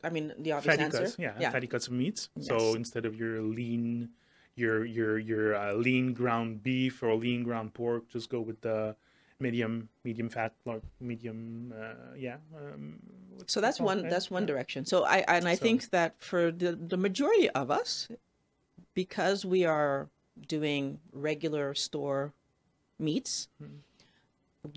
I 0.03 0.09
mean 0.09 0.33
the 0.37 0.53
obvious 0.53 0.75
fatty 0.75 0.83
answer. 0.83 0.99
Cuts, 0.99 1.15
yeah, 1.19 1.33
yeah, 1.39 1.51
fatty 1.51 1.67
cuts 1.67 1.87
of 1.87 1.93
meats. 1.93 2.29
Yes. 2.35 2.47
So 2.47 2.75
instead 2.75 3.05
of 3.05 3.15
your 3.15 3.41
lean 3.41 4.09
your 4.55 4.85
your 4.85 5.17
your 5.17 5.55
uh, 5.55 5.73
lean 5.73 6.13
ground 6.13 6.63
beef 6.63 7.01
or 7.03 7.15
lean 7.15 7.43
ground 7.43 7.73
pork, 7.73 8.09
just 8.09 8.29
go 8.29 8.41
with 8.41 8.61
the 8.61 8.95
medium 9.39 9.89
medium 10.03 10.29
fat 10.29 10.53
like 10.65 10.81
medium 10.99 11.73
uh, 11.77 12.15
yeah 12.17 12.37
um, 12.55 12.99
so 13.47 13.59
that's 13.61 13.79
one 13.79 14.07
that's 14.09 14.29
one 14.29 14.45
direction 14.45 14.85
so 14.85 15.03
i 15.03 15.17
and 15.27 15.47
i 15.47 15.55
so. 15.55 15.61
think 15.61 15.89
that 15.89 16.15
for 16.19 16.51
the 16.51 16.73
the 16.73 16.97
majority 16.97 17.49
of 17.51 17.71
us 17.71 18.07
because 18.93 19.45
we 19.45 19.65
are 19.65 20.09
doing 20.47 20.99
regular 21.11 21.73
store 21.73 22.33
meats 22.99 23.47
mm-hmm. 23.61 23.75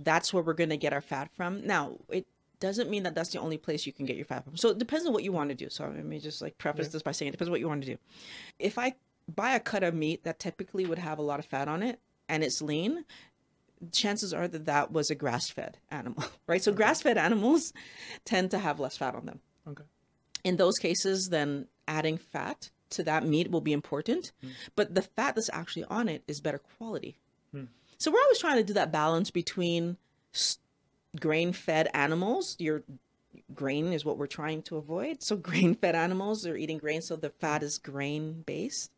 that's 0.03 0.33
where 0.33 0.43
we're 0.43 0.55
going 0.55 0.71
to 0.71 0.77
get 0.77 0.93
our 0.93 1.01
fat 1.01 1.31
from 1.35 1.67
now 1.67 1.97
it 2.11 2.27
doesn't 2.59 2.89
mean 2.89 3.03
that 3.03 3.15
that's 3.15 3.31
the 3.31 3.39
only 3.39 3.59
place 3.59 3.87
you 3.87 3.93
can 3.93 4.07
get 4.07 4.17
your 4.17 4.25
fat 4.25 4.43
from 4.45 4.57
so 4.57 4.71
it 4.71 4.79
depends 4.79 5.07
on 5.07 5.13
what 5.13 5.23
you 5.23 5.33
want 5.33 5.51
to 5.51 5.55
do 5.55 5.69
so 5.69 5.85
let 5.85 6.05
me 6.05 6.19
just 6.19 6.41
like 6.41 6.57
preface 6.59 6.87
yeah. 6.87 6.93
this 6.93 7.03
by 7.03 7.13
saying 7.13 7.29
it 7.29 7.33
depends 7.33 7.49
on 7.49 7.53
what 7.53 7.61
you 7.61 7.69
want 7.69 7.83
to 7.83 7.87
do 7.87 7.99
if 8.59 8.79
i 8.79 8.95
buy 9.35 9.53
a 9.53 9.61
cut 9.61 9.83
of 9.83 9.95
meat 9.95 10.25
that 10.25 10.39
typically 10.39 10.87
would 10.87 10.99
have 10.99 11.19
a 11.19 11.23
lot 11.23 11.39
of 11.39 11.45
fat 11.45 11.69
on 11.69 11.83
it 11.83 12.01
and 12.29 12.43
it's 12.43 12.63
lean 12.63 13.05
chances 13.93 14.33
are 14.33 14.49
that 14.49 14.67
that 14.67 14.93
was 14.93 15.11
a 15.11 15.15
grass 15.15 15.51
fed 15.51 15.79
animal, 15.91 16.25
right? 16.47 16.63
So 16.63 16.71
okay. 16.71 16.77
grass 16.77 17.03
fed 17.03 17.19
animals 17.19 17.73
tend 18.25 18.51
to 18.53 18.59
have 18.59 18.81
less 18.81 18.97
fat 18.97 19.15
on 19.15 19.27
them. 19.27 19.41
Okay. 19.69 19.85
In 20.45 20.57
those 20.57 20.79
cases, 20.79 21.29
then 21.29 21.67
adding 21.89 22.19
fat 22.19 22.71
to 22.91 23.03
that 23.03 23.27
meat 23.27 23.51
will 23.51 23.61
be 23.61 23.73
important, 23.73 24.33
mm. 24.45 24.51
but 24.77 24.95
the 24.95 25.03
fat 25.03 25.35
that's 25.35 25.51
actually 25.53 25.85
on 25.85 26.09
it 26.09 26.23
is 26.29 26.41
better 26.41 26.59
quality. 26.59 27.19
Mm. 27.55 27.69
So 27.99 28.11
we're 28.11 28.21
always 28.21 28.39
trying 28.39 28.59
to 28.59 28.65
do 28.65 28.75
that 28.75 28.93
balance 28.93 29.31
between 29.31 29.97
grain 31.19 31.53
fed 31.53 31.89
animals. 31.95 32.57
Your 32.59 32.85
grain 33.55 33.93
is 33.93 34.05
what 34.05 34.19
we're 34.19 34.27
trying 34.27 34.63
to 34.63 34.77
avoid. 34.77 35.23
So 35.23 35.37
grain 35.37 35.75
fed 35.75 35.95
animals 35.95 36.47
are 36.47 36.57
eating 36.57 36.79
grain, 36.79 37.03
so 37.03 37.17
the 37.17 37.31
fat 37.31 37.63
is 37.63 37.79
grain 37.79 38.45
based. 38.47 38.93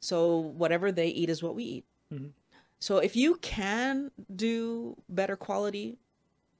So 0.00 0.36
whatever 0.36 0.92
they 0.92 1.08
eat 1.08 1.30
is 1.30 1.42
what 1.42 1.54
we 1.54 1.64
eat. 1.64 1.84
Mm-hmm. 2.12 2.26
So 2.78 2.98
if 2.98 3.16
you 3.16 3.36
can 3.36 4.10
do 4.34 4.96
better 5.08 5.36
quality 5.36 5.98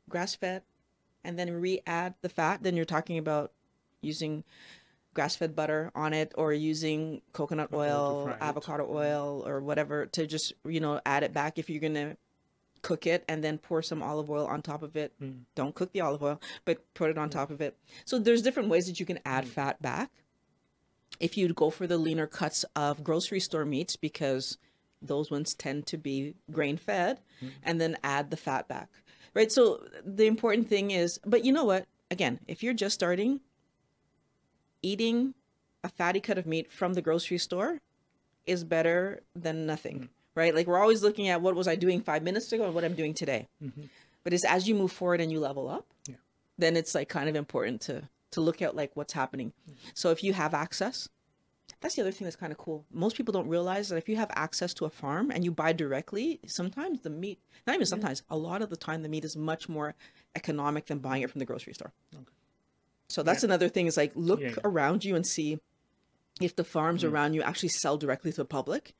grass 0.08 0.34
fed 0.34 0.62
and 1.24 1.38
then 1.38 1.52
re-add 1.52 2.14
the 2.22 2.28
fat, 2.28 2.62
then 2.62 2.76
you're 2.76 2.84
talking 2.84 3.18
about 3.18 3.52
using 4.00 4.44
grass-fed 5.14 5.56
butter 5.56 5.90
on 5.94 6.12
it 6.12 6.32
or 6.36 6.52
using 6.52 7.22
coconut 7.32 7.70
oil, 7.72 8.34
avocado 8.40 8.84
it. 8.84 8.90
oil 8.90 9.42
or 9.46 9.60
whatever 9.60 10.06
to 10.06 10.26
just, 10.26 10.52
you 10.64 10.78
know, 10.78 11.00
add 11.06 11.22
it 11.22 11.32
back 11.32 11.58
if 11.58 11.70
you're 11.70 11.80
going 11.80 11.94
to 11.94 12.16
cook 12.82 13.06
it 13.06 13.24
and 13.28 13.42
then 13.42 13.58
pour 13.58 13.82
some 13.82 14.02
olive 14.02 14.30
oil 14.30 14.46
on 14.46 14.62
top 14.62 14.82
of 14.82 14.94
it. 14.94 15.12
Mm. 15.20 15.40
Don't 15.54 15.74
cook 15.74 15.92
the 15.92 16.02
olive 16.02 16.22
oil, 16.22 16.40
but 16.64 16.84
put 16.94 17.10
it 17.10 17.18
on 17.18 17.28
mm. 17.28 17.32
top 17.32 17.50
of 17.50 17.60
it. 17.60 17.76
So 18.04 18.18
there's 18.18 18.42
different 18.42 18.68
ways 18.68 18.86
that 18.86 19.00
you 19.00 19.06
can 19.06 19.18
add 19.24 19.44
mm. 19.44 19.48
fat 19.48 19.82
back. 19.82 20.10
If 21.18 21.36
you 21.36 21.52
go 21.52 21.70
for 21.70 21.86
the 21.86 21.96
leaner 21.96 22.26
cuts 22.26 22.64
of 22.76 23.02
grocery 23.02 23.40
store 23.40 23.64
meats 23.64 23.96
because 23.96 24.58
those 25.02 25.30
ones 25.30 25.54
tend 25.54 25.86
to 25.86 25.96
be 25.96 26.34
grain 26.50 26.76
fed 26.76 27.20
mm-hmm. 27.38 27.48
and 27.62 27.80
then 27.80 27.96
add 28.02 28.30
the 28.30 28.36
fat 28.36 28.68
back 28.68 28.88
right 29.34 29.52
so 29.52 29.82
the 30.04 30.26
important 30.26 30.68
thing 30.68 30.90
is 30.90 31.20
but 31.24 31.44
you 31.44 31.52
know 31.52 31.64
what 31.64 31.86
again 32.10 32.40
if 32.46 32.62
you're 32.62 32.74
just 32.74 32.94
starting 32.94 33.40
eating 34.82 35.34
a 35.84 35.88
fatty 35.88 36.20
cut 36.20 36.38
of 36.38 36.46
meat 36.46 36.72
from 36.72 36.94
the 36.94 37.02
grocery 37.02 37.38
store 37.38 37.80
is 38.46 38.64
better 38.64 39.22
than 39.34 39.66
nothing 39.66 39.96
mm-hmm. 39.96 40.06
right 40.34 40.54
like 40.54 40.66
we're 40.66 40.80
always 40.80 41.02
looking 41.02 41.28
at 41.28 41.40
what 41.40 41.54
was 41.54 41.68
i 41.68 41.74
doing 41.74 42.00
five 42.00 42.22
minutes 42.22 42.50
ago 42.52 42.64
and 42.64 42.74
what 42.74 42.84
i'm 42.84 42.94
doing 42.94 43.14
today 43.14 43.46
mm-hmm. 43.62 43.82
but 44.24 44.32
it's 44.32 44.44
as 44.44 44.68
you 44.68 44.74
move 44.74 44.92
forward 44.92 45.20
and 45.20 45.30
you 45.30 45.40
level 45.40 45.68
up 45.68 45.86
yeah. 46.08 46.14
then 46.58 46.76
it's 46.76 46.94
like 46.94 47.08
kind 47.08 47.28
of 47.28 47.36
important 47.36 47.80
to 47.80 48.08
to 48.30 48.40
look 48.40 48.60
at 48.60 48.74
like 48.74 48.90
what's 48.94 49.12
happening 49.12 49.52
mm-hmm. 49.68 49.88
so 49.94 50.10
if 50.10 50.22
you 50.24 50.32
have 50.32 50.54
access 50.54 51.08
that's 51.86 51.94
the 51.94 52.02
other 52.02 52.10
thing 52.10 52.24
that's 52.24 52.34
kind 52.34 52.50
of 52.50 52.58
cool. 52.58 52.84
Most 52.92 53.16
people 53.16 53.30
don't 53.30 53.46
realize 53.46 53.90
that 53.90 53.96
if 53.96 54.08
you 54.08 54.16
have 54.16 54.28
access 54.34 54.74
to 54.74 54.86
a 54.86 54.90
farm 54.90 55.30
and 55.30 55.44
you 55.44 55.52
buy 55.52 55.72
directly, 55.72 56.40
sometimes 56.44 57.02
the 57.02 57.10
meat, 57.10 57.38
not 57.64 57.74
even 57.74 57.86
sometimes, 57.86 58.24
a 58.28 58.36
lot 58.36 58.60
of 58.60 58.70
the 58.70 58.76
time 58.76 59.04
the 59.04 59.08
meat 59.08 59.24
is 59.24 59.36
much 59.36 59.68
more 59.68 59.94
economic 60.34 60.86
than 60.86 60.98
buying 60.98 61.22
it 61.22 61.30
from 61.30 61.38
the 61.38 61.44
grocery 61.44 61.74
store. 61.74 61.92
Okay. 62.12 62.24
So 63.08 63.22
that's 63.22 63.44
yeah. 63.44 63.50
another 63.50 63.68
thing 63.68 63.86
is 63.86 63.96
like 63.96 64.10
look 64.16 64.40
yeah, 64.40 64.48
yeah. 64.48 64.54
around 64.64 65.04
you 65.04 65.14
and 65.14 65.24
see 65.24 65.60
if 66.40 66.56
the 66.56 66.64
farms 66.64 67.04
mm. 67.04 67.12
around 67.12 67.34
you 67.34 67.42
actually 67.42 67.68
sell 67.68 67.96
directly 67.96 68.32
to 68.32 68.38
the 68.38 68.44
public 68.44 68.92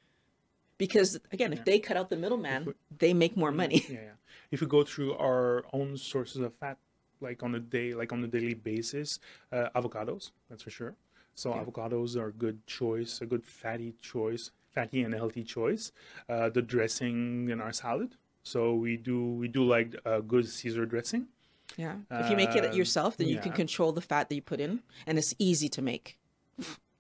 because 0.78 1.18
again, 1.32 1.52
if 1.52 1.64
they 1.64 1.80
cut 1.80 1.96
out 1.96 2.08
the 2.08 2.16
middleman, 2.16 2.72
they 2.96 3.14
make 3.14 3.36
more 3.36 3.50
money. 3.50 3.84
Yeah, 3.88 3.94
yeah. 3.94 4.10
If 4.52 4.60
we 4.60 4.68
go 4.68 4.84
through 4.84 5.14
our 5.14 5.64
own 5.72 5.96
sources 5.96 6.40
of 6.40 6.54
fat, 6.54 6.78
like 7.20 7.42
on 7.42 7.52
a 7.56 7.58
day, 7.58 7.94
like 7.94 8.12
on 8.12 8.22
a 8.22 8.28
daily 8.28 8.54
basis, 8.54 9.18
uh, 9.50 9.70
avocados, 9.74 10.30
that's 10.48 10.62
for 10.62 10.70
sure. 10.70 10.94
So 11.36 11.52
okay. 11.52 11.60
avocados 11.60 12.16
are 12.16 12.28
a 12.28 12.32
good 12.32 12.66
choice, 12.66 13.20
a 13.20 13.26
good 13.26 13.44
fatty 13.44 13.94
choice, 14.00 14.50
fatty 14.74 15.02
and 15.02 15.14
healthy 15.14 15.44
choice. 15.44 15.92
Uh, 16.28 16.48
the 16.48 16.62
dressing 16.62 17.48
in 17.50 17.60
our 17.60 17.72
salad. 17.72 18.16
So 18.42 18.74
we 18.74 18.96
do 18.96 19.32
we 19.32 19.46
do 19.46 19.62
like 19.64 19.94
a 20.04 20.22
good 20.22 20.48
Caesar 20.48 20.86
dressing. 20.86 21.28
Yeah. 21.76 21.96
If 22.10 22.30
you 22.30 22.36
make 22.36 22.54
it 22.56 22.64
um, 22.64 22.72
yourself, 22.72 23.16
then 23.16 23.28
you 23.28 23.36
yeah. 23.36 23.42
can 23.42 23.52
control 23.52 23.92
the 23.92 24.00
fat 24.00 24.28
that 24.28 24.34
you 24.34 24.42
put 24.42 24.60
in, 24.60 24.82
and 25.06 25.18
it's 25.18 25.34
easy 25.38 25.68
to 25.70 25.82
make. 25.82 26.18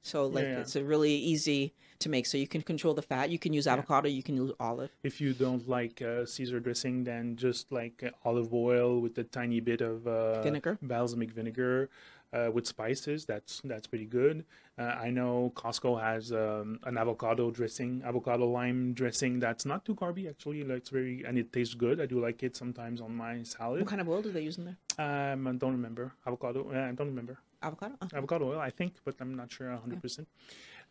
So 0.02 0.28
like 0.28 0.44
yeah, 0.44 0.50
yeah. 0.50 0.58
it's 0.60 0.76
a 0.76 0.84
really 0.84 1.16
easy 1.16 1.74
to 1.98 2.08
make. 2.08 2.26
So 2.26 2.38
you 2.38 2.46
can 2.46 2.62
control 2.62 2.94
the 2.94 3.02
fat. 3.02 3.28
You 3.30 3.40
can 3.40 3.52
use 3.52 3.66
avocado. 3.66 4.08
You 4.08 4.22
can 4.22 4.36
use 4.36 4.52
olive. 4.60 4.90
If 5.02 5.20
you 5.20 5.32
don't 5.32 5.68
like 5.68 6.00
uh, 6.00 6.26
Caesar 6.26 6.60
dressing, 6.60 7.02
then 7.02 7.34
just 7.34 7.72
like 7.72 8.04
uh, 8.06 8.10
olive 8.24 8.54
oil 8.54 9.00
with 9.00 9.18
a 9.18 9.24
tiny 9.24 9.58
bit 9.58 9.80
of 9.80 10.06
uh, 10.06 10.42
vinegar, 10.42 10.78
balsamic 10.80 11.32
vinegar. 11.32 11.90
Uh, 12.32 12.50
with 12.52 12.66
spices, 12.66 13.24
that's 13.24 13.62
that's 13.64 13.86
pretty 13.86 14.04
good. 14.04 14.44
Uh, 14.78 14.82
I 14.82 15.10
know 15.10 15.52
Costco 15.54 16.02
has 16.02 16.32
um, 16.32 16.80
an 16.82 16.98
avocado 16.98 17.50
dressing, 17.50 18.02
avocado 18.04 18.46
lime 18.46 18.92
dressing. 18.94 19.38
That's 19.38 19.64
not 19.64 19.84
too 19.84 19.94
carby 19.94 20.28
actually. 20.28 20.60
It's 20.60 20.90
very 20.90 21.24
and 21.24 21.38
it 21.38 21.52
tastes 21.52 21.74
good. 21.74 22.00
I 22.00 22.06
do 22.06 22.20
like 22.20 22.42
it 22.42 22.56
sometimes 22.56 23.00
on 23.00 23.14
my 23.14 23.42
salad. 23.44 23.80
What 23.80 23.88
kind 23.88 24.00
of 24.00 24.08
oil 24.08 24.22
do 24.22 24.32
they 24.32 24.42
use 24.42 24.58
in 24.58 24.64
there? 24.64 25.32
Um, 25.32 25.46
I 25.46 25.52
don't 25.52 25.72
remember 25.72 26.12
avocado. 26.26 26.68
Uh, 26.74 26.88
I 26.88 26.92
don't 26.92 27.06
remember 27.06 27.38
avocado. 27.62 27.94
Oh. 28.02 28.08
Avocado 28.12 28.50
oil, 28.50 28.60
I 28.60 28.70
think, 28.70 28.94
but 29.04 29.14
I'm 29.20 29.34
not 29.34 29.50
sure 29.50 29.70
100. 29.70 29.94
Yeah. 29.94 30.00
percent 30.00 30.28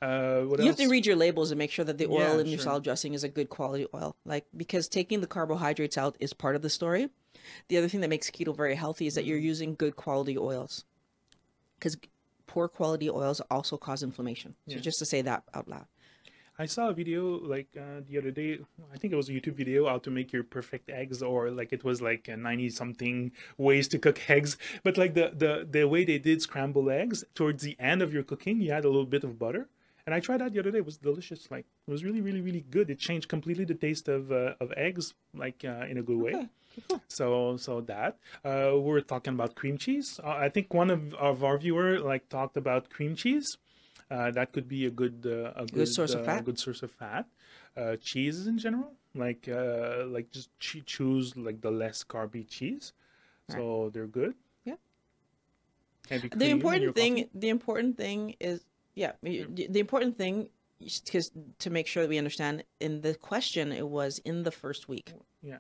uh, 0.02 0.42
you 0.44 0.52
else? 0.52 0.66
have 0.66 0.76
to 0.78 0.90
read 0.90 1.06
your 1.06 1.16
labels 1.16 1.52
and 1.52 1.58
make 1.58 1.72
sure 1.72 1.86
that 1.86 1.98
the 1.98 2.08
oil 2.08 2.36
yeah, 2.36 2.40
in 2.40 2.48
your 2.48 2.60
salad 2.60 2.84
dressing 2.84 3.14
is 3.14 3.24
a 3.24 3.30
good 3.30 3.50
quality 3.50 3.88
oil. 3.94 4.16
Like 4.26 4.46
because 4.56 4.88
taking 4.88 5.22
the 5.22 5.28
carbohydrates 5.28 5.98
out 5.98 6.16
is 6.20 6.34
part 6.34 6.56
of 6.56 6.62
the 6.62 6.70
story. 6.70 7.10
The 7.68 7.78
other 7.78 7.88
thing 7.88 8.02
that 8.02 8.10
makes 8.10 8.30
keto 8.30 8.56
very 8.56 8.76
healthy 8.76 9.08
is 9.08 9.16
that 9.16 9.26
you're 9.26 9.38
using 9.38 9.76
good 9.76 9.96
quality 9.96 10.38
oils. 10.38 10.84
Because 11.78 11.98
poor 12.48 12.68
quality 12.68 13.10
oils 13.10 13.42
also 13.52 13.78
cause 13.78 14.04
inflammation. 14.04 14.56
So 14.68 14.76
yeah. 14.76 14.82
just 14.82 15.00
to 15.00 15.06
say 15.06 15.22
that 15.22 15.44
out 15.54 15.68
loud. 15.68 15.88
I 16.58 16.68
saw 16.68 16.90
a 16.90 16.94
video 16.94 17.38
like 17.40 17.68
uh, 17.78 18.00
the 18.08 18.18
other 18.18 18.32
day. 18.32 18.60
I 18.94 18.98
think 18.98 19.12
it 19.12 19.18
was 19.18 19.28
a 19.28 19.34
YouTube 19.34 19.56
video 19.56 19.88
how 19.88 19.98
to 20.00 20.10
make 20.10 20.32
your 20.32 20.44
perfect 20.44 20.90
eggs, 20.90 21.22
or 21.22 21.52
like 21.52 21.74
it 21.74 21.84
was 21.84 22.02
like 22.02 22.30
ninety 22.30 22.70
something 22.70 23.34
ways 23.58 23.90
to 23.90 24.00
cook 24.00 24.22
eggs. 24.30 24.58
But 24.84 24.98
like 24.98 25.16
the 25.16 25.32
the 25.36 25.68
the 25.70 25.86
way 25.86 26.06
they 26.06 26.18
did 26.18 26.42
scramble 26.42 26.90
eggs 26.90 27.26
towards 27.34 27.62
the 27.64 27.76
end 27.78 28.02
of 28.02 28.14
your 28.14 28.24
cooking, 28.24 28.62
you 28.62 28.72
add 28.72 28.86
a 28.86 28.90
little 28.90 29.06
bit 29.06 29.26
of 29.26 29.38
butter, 29.38 29.68
and 30.06 30.16
I 30.16 30.22
tried 30.22 30.40
that 30.40 30.54
the 30.54 30.60
other 30.60 30.72
day. 30.72 30.78
It 30.78 30.86
was 30.86 30.98
delicious. 30.98 31.52
Like 31.52 31.66
it 31.88 31.92
was 31.92 32.06
really, 32.06 32.22
really, 32.22 32.42
really 32.42 32.66
good. 32.72 32.90
It 32.90 33.00
changed 33.00 33.28
completely 33.28 33.66
the 33.66 33.76
taste 33.76 34.08
of 34.08 34.32
uh, 34.32 34.54
of 34.62 34.72
eggs, 34.78 35.14
like 35.34 35.66
uh, 35.66 35.86
in 35.90 35.98
a 35.98 36.04
good 36.04 36.18
way. 36.18 36.36
Okay. 36.36 36.48
So 37.08 37.58
so 37.58 37.82
that 37.82 38.18
uh, 38.44 38.74
we're 38.76 39.02
talking 39.02 39.34
about 39.34 39.56
cream 39.56 39.78
cheese. 39.78 40.20
Uh, 40.24 40.30
I 40.30 40.50
think 40.50 40.74
one 40.74 40.90
of, 40.90 41.14
of 41.16 41.44
our 41.44 41.58
viewer 41.58 42.00
like 42.00 42.30
talked 42.30 42.58
about 42.58 42.90
cream 42.90 43.16
cheese. 43.16 43.58
Uh, 44.12 44.30
that 44.32 44.52
could 44.52 44.68
be 44.68 44.86
a 44.86 44.92
good 44.92 45.26
uh, 45.26 45.52
a 45.56 45.66
good, 45.66 45.74
good, 45.74 45.88
source 45.88 46.14
of 46.14 46.26
fat. 46.26 46.46
good 46.46 46.60
source 46.60 46.84
of 46.84 46.92
fat. 46.92 47.26
cheese 48.02 48.46
in 48.46 48.58
general, 48.58 48.94
like 49.16 49.48
like 50.08 50.32
just 50.32 50.50
choose 50.60 51.36
like 51.36 51.62
the 51.62 51.72
less 51.72 52.04
carby 52.04 52.48
cheese. 52.48 52.94
Right. 53.50 53.58
So 53.58 53.90
they're 53.94 54.08
good. 54.08 54.36
Yeah. 54.64 54.76
The 56.10 56.50
important 56.50 56.96
thing. 56.96 57.16
Coffee. 57.16 57.30
The 57.34 57.50
important 57.50 57.98
thing 57.98 58.36
is 58.40 58.64
yeah, 58.94 59.14
the 59.22 59.80
important 59.80 60.18
thing 60.18 60.50
because 60.80 61.32
to 61.60 61.70
make 61.70 61.88
sure 61.88 62.04
that 62.04 62.10
we 62.10 62.18
understand 62.18 62.64
in 62.80 63.02
the 63.02 63.16
question 63.16 63.72
it 63.72 63.88
was 63.88 64.20
in 64.20 64.44
the 64.44 64.52
first 64.52 64.88
week. 64.90 65.14
Yeah. 65.42 65.58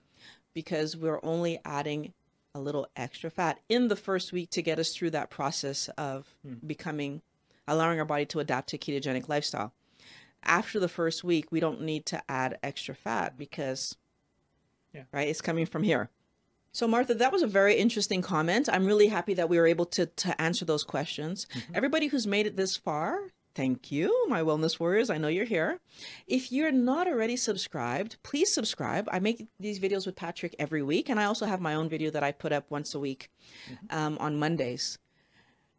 Because 0.56 0.98
we're 0.98 1.20
only 1.22 1.60
adding 1.64 2.14
a 2.56 2.60
little 2.60 2.88
extra 2.96 3.30
fat 3.30 3.60
in 3.70 3.90
the 3.90 3.96
first 3.96 4.32
week 4.32 4.50
to 4.52 4.64
get 4.64 4.80
us 4.80 4.96
through 4.96 5.12
that 5.12 5.30
process 5.30 5.90
of 5.98 6.34
hmm. 6.44 6.54
becoming 6.66 7.22
allowing 7.68 8.00
our 8.00 8.06
body 8.06 8.26
to 8.28 8.40
adapt 8.40 8.70
to 8.70 8.78
ketogenic 8.78 9.30
lifestyle. 9.30 9.74
After 10.44 10.80
the 10.80 10.88
first 10.88 11.24
week, 11.24 11.52
we 11.52 11.60
don't 11.60 11.82
need 11.82 12.06
to 12.08 12.22
add 12.30 12.58
extra 12.64 12.96
fat 12.96 13.38
because 13.38 13.96
yeah. 14.94 15.04
right, 15.12 15.28
it's 15.28 15.42
coming 15.42 15.66
from 15.66 15.84
here. 15.84 16.10
So, 16.72 16.88
Martha, 16.88 17.14
that 17.16 17.32
was 17.32 17.42
a 17.42 17.48
very 17.48 17.76
interesting 17.76 18.22
comment. 18.22 18.70
I'm 18.72 18.86
really 18.86 19.08
happy 19.08 19.34
that 19.36 19.50
we 19.50 19.58
were 19.58 19.66
able 19.66 19.86
to, 19.88 20.08
to 20.08 20.42
answer 20.42 20.66
those 20.66 20.84
questions. 20.84 21.48
Mm-hmm. 21.54 21.76
Everybody 21.76 22.08
who's 22.08 22.28
made 22.28 22.48
it 22.48 22.58
this 22.58 22.76
far, 22.76 23.32
thank 23.56 23.92
you, 23.92 24.28
my 24.28 24.42
wellness 24.42 24.80
warriors. 24.80 25.10
I 25.10 25.18
know 25.18 25.30
you're 25.30 25.46
here. 25.46 25.80
If 26.28 26.52
you're 26.52 26.72
not 26.72 27.08
already 27.08 27.38
subscribed, 27.38 28.18
please 28.22 28.54
subscribe. 28.54 29.08
I 29.12 29.20
make 29.20 29.48
these 29.60 29.80
videos 29.80 30.06
with 30.06 30.16
Patrick 30.16 30.56
every 30.60 30.84
week, 30.84 31.10
and 31.10 31.20
I 31.20 31.26
also 31.26 31.46
have 31.46 31.62
my 31.62 31.74
own 31.74 31.90
video 31.90 32.12
that 32.12 32.24
I 32.24 32.32
put 32.32 32.52
up 32.52 32.70
once 32.70 32.94
a 32.94 33.00
week 33.00 33.30
mm-hmm. 33.70 33.98
um, 33.98 34.18
on 34.20 34.38
Mondays. 34.38 35.00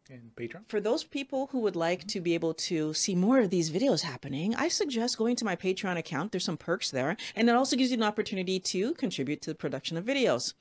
And 0.09 0.31
Patreon. 0.35 0.69
For 0.69 0.79
those 0.79 1.03
people 1.03 1.47
who 1.51 1.59
would 1.59 1.75
like 1.75 2.07
to 2.07 2.21
be 2.21 2.33
able 2.33 2.53
to 2.53 2.93
see 2.93 3.13
more 3.13 3.39
of 3.39 3.49
these 3.49 3.69
videos 3.69 4.01
happening, 4.01 4.55
I 4.55 4.69
suggest 4.69 5.17
going 5.17 5.35
to 5.35 5.45
my 5.45 5.55
Patreon 5.55 5.97
account. 5.97 6.31
There's 6.31 6.45
some 6.45 6.57
perks 6.57 6.91
there, 6.91 7.17
and 7.35 7.49
it 7.49 7.55
also 7.55 7.75
gives 7.75 7.91
you 7.91 7.97
an 7.97 8.03
opportunity 8.03 8.59
to 8.59 8.93
contribute 8.93 9.41
to 9.41 9.49
the 9.49 9.55
production 9.55 9.97
of 9.97 10.05
videos. 10.05 10.53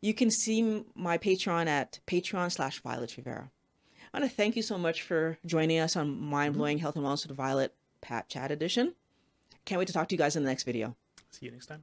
You 0.00 0.14
can 0.14 0.30
see 0.30 0.84
my 0.94 1.18
Patreon 1.18 1.66
at 1.66 2.00
Patreon 2.06 2.52
slash 2.52 2.80
Violet 2.80 3.14
Reveira. 3.16 3.50
I 4.14 4.20
want 4.20 4.30
to 4.30 4.36
thank 4.36 4.54
you 4.54 4.62
so 4.62 4.78
much 4.78 5.02
for 5.02 5.38
joining 5.44 5.80
us 5.80 5.96
on 5.96 6.20
Mind 6.20 6.54
Blowing 6.54 6.76
mm-hmm. 6.76 6.82
Health 6.82 6.94
and 6.94 7.04
Wellness 7.04 7.26
with 7.26 7.36
Violet 7.36 7.74
Pat 8.00 8.28
Chat 8.28 8.52
Edition. 8.52 8.94
Can't 9.64 9.80
wait 9.80 9.88
to 9.88 9.92
talk 9.92 10.08
to 10.08 10.14
you 10.14 10.18
guys 10.18 10.36
in 10.36 10.44
the 10.44 10.48
next 10.48 10.62
video. 10.62 10.94
See 11.32 11.46
you 11.46 11.50
next 11.50 11.66
time. 11.66 11.82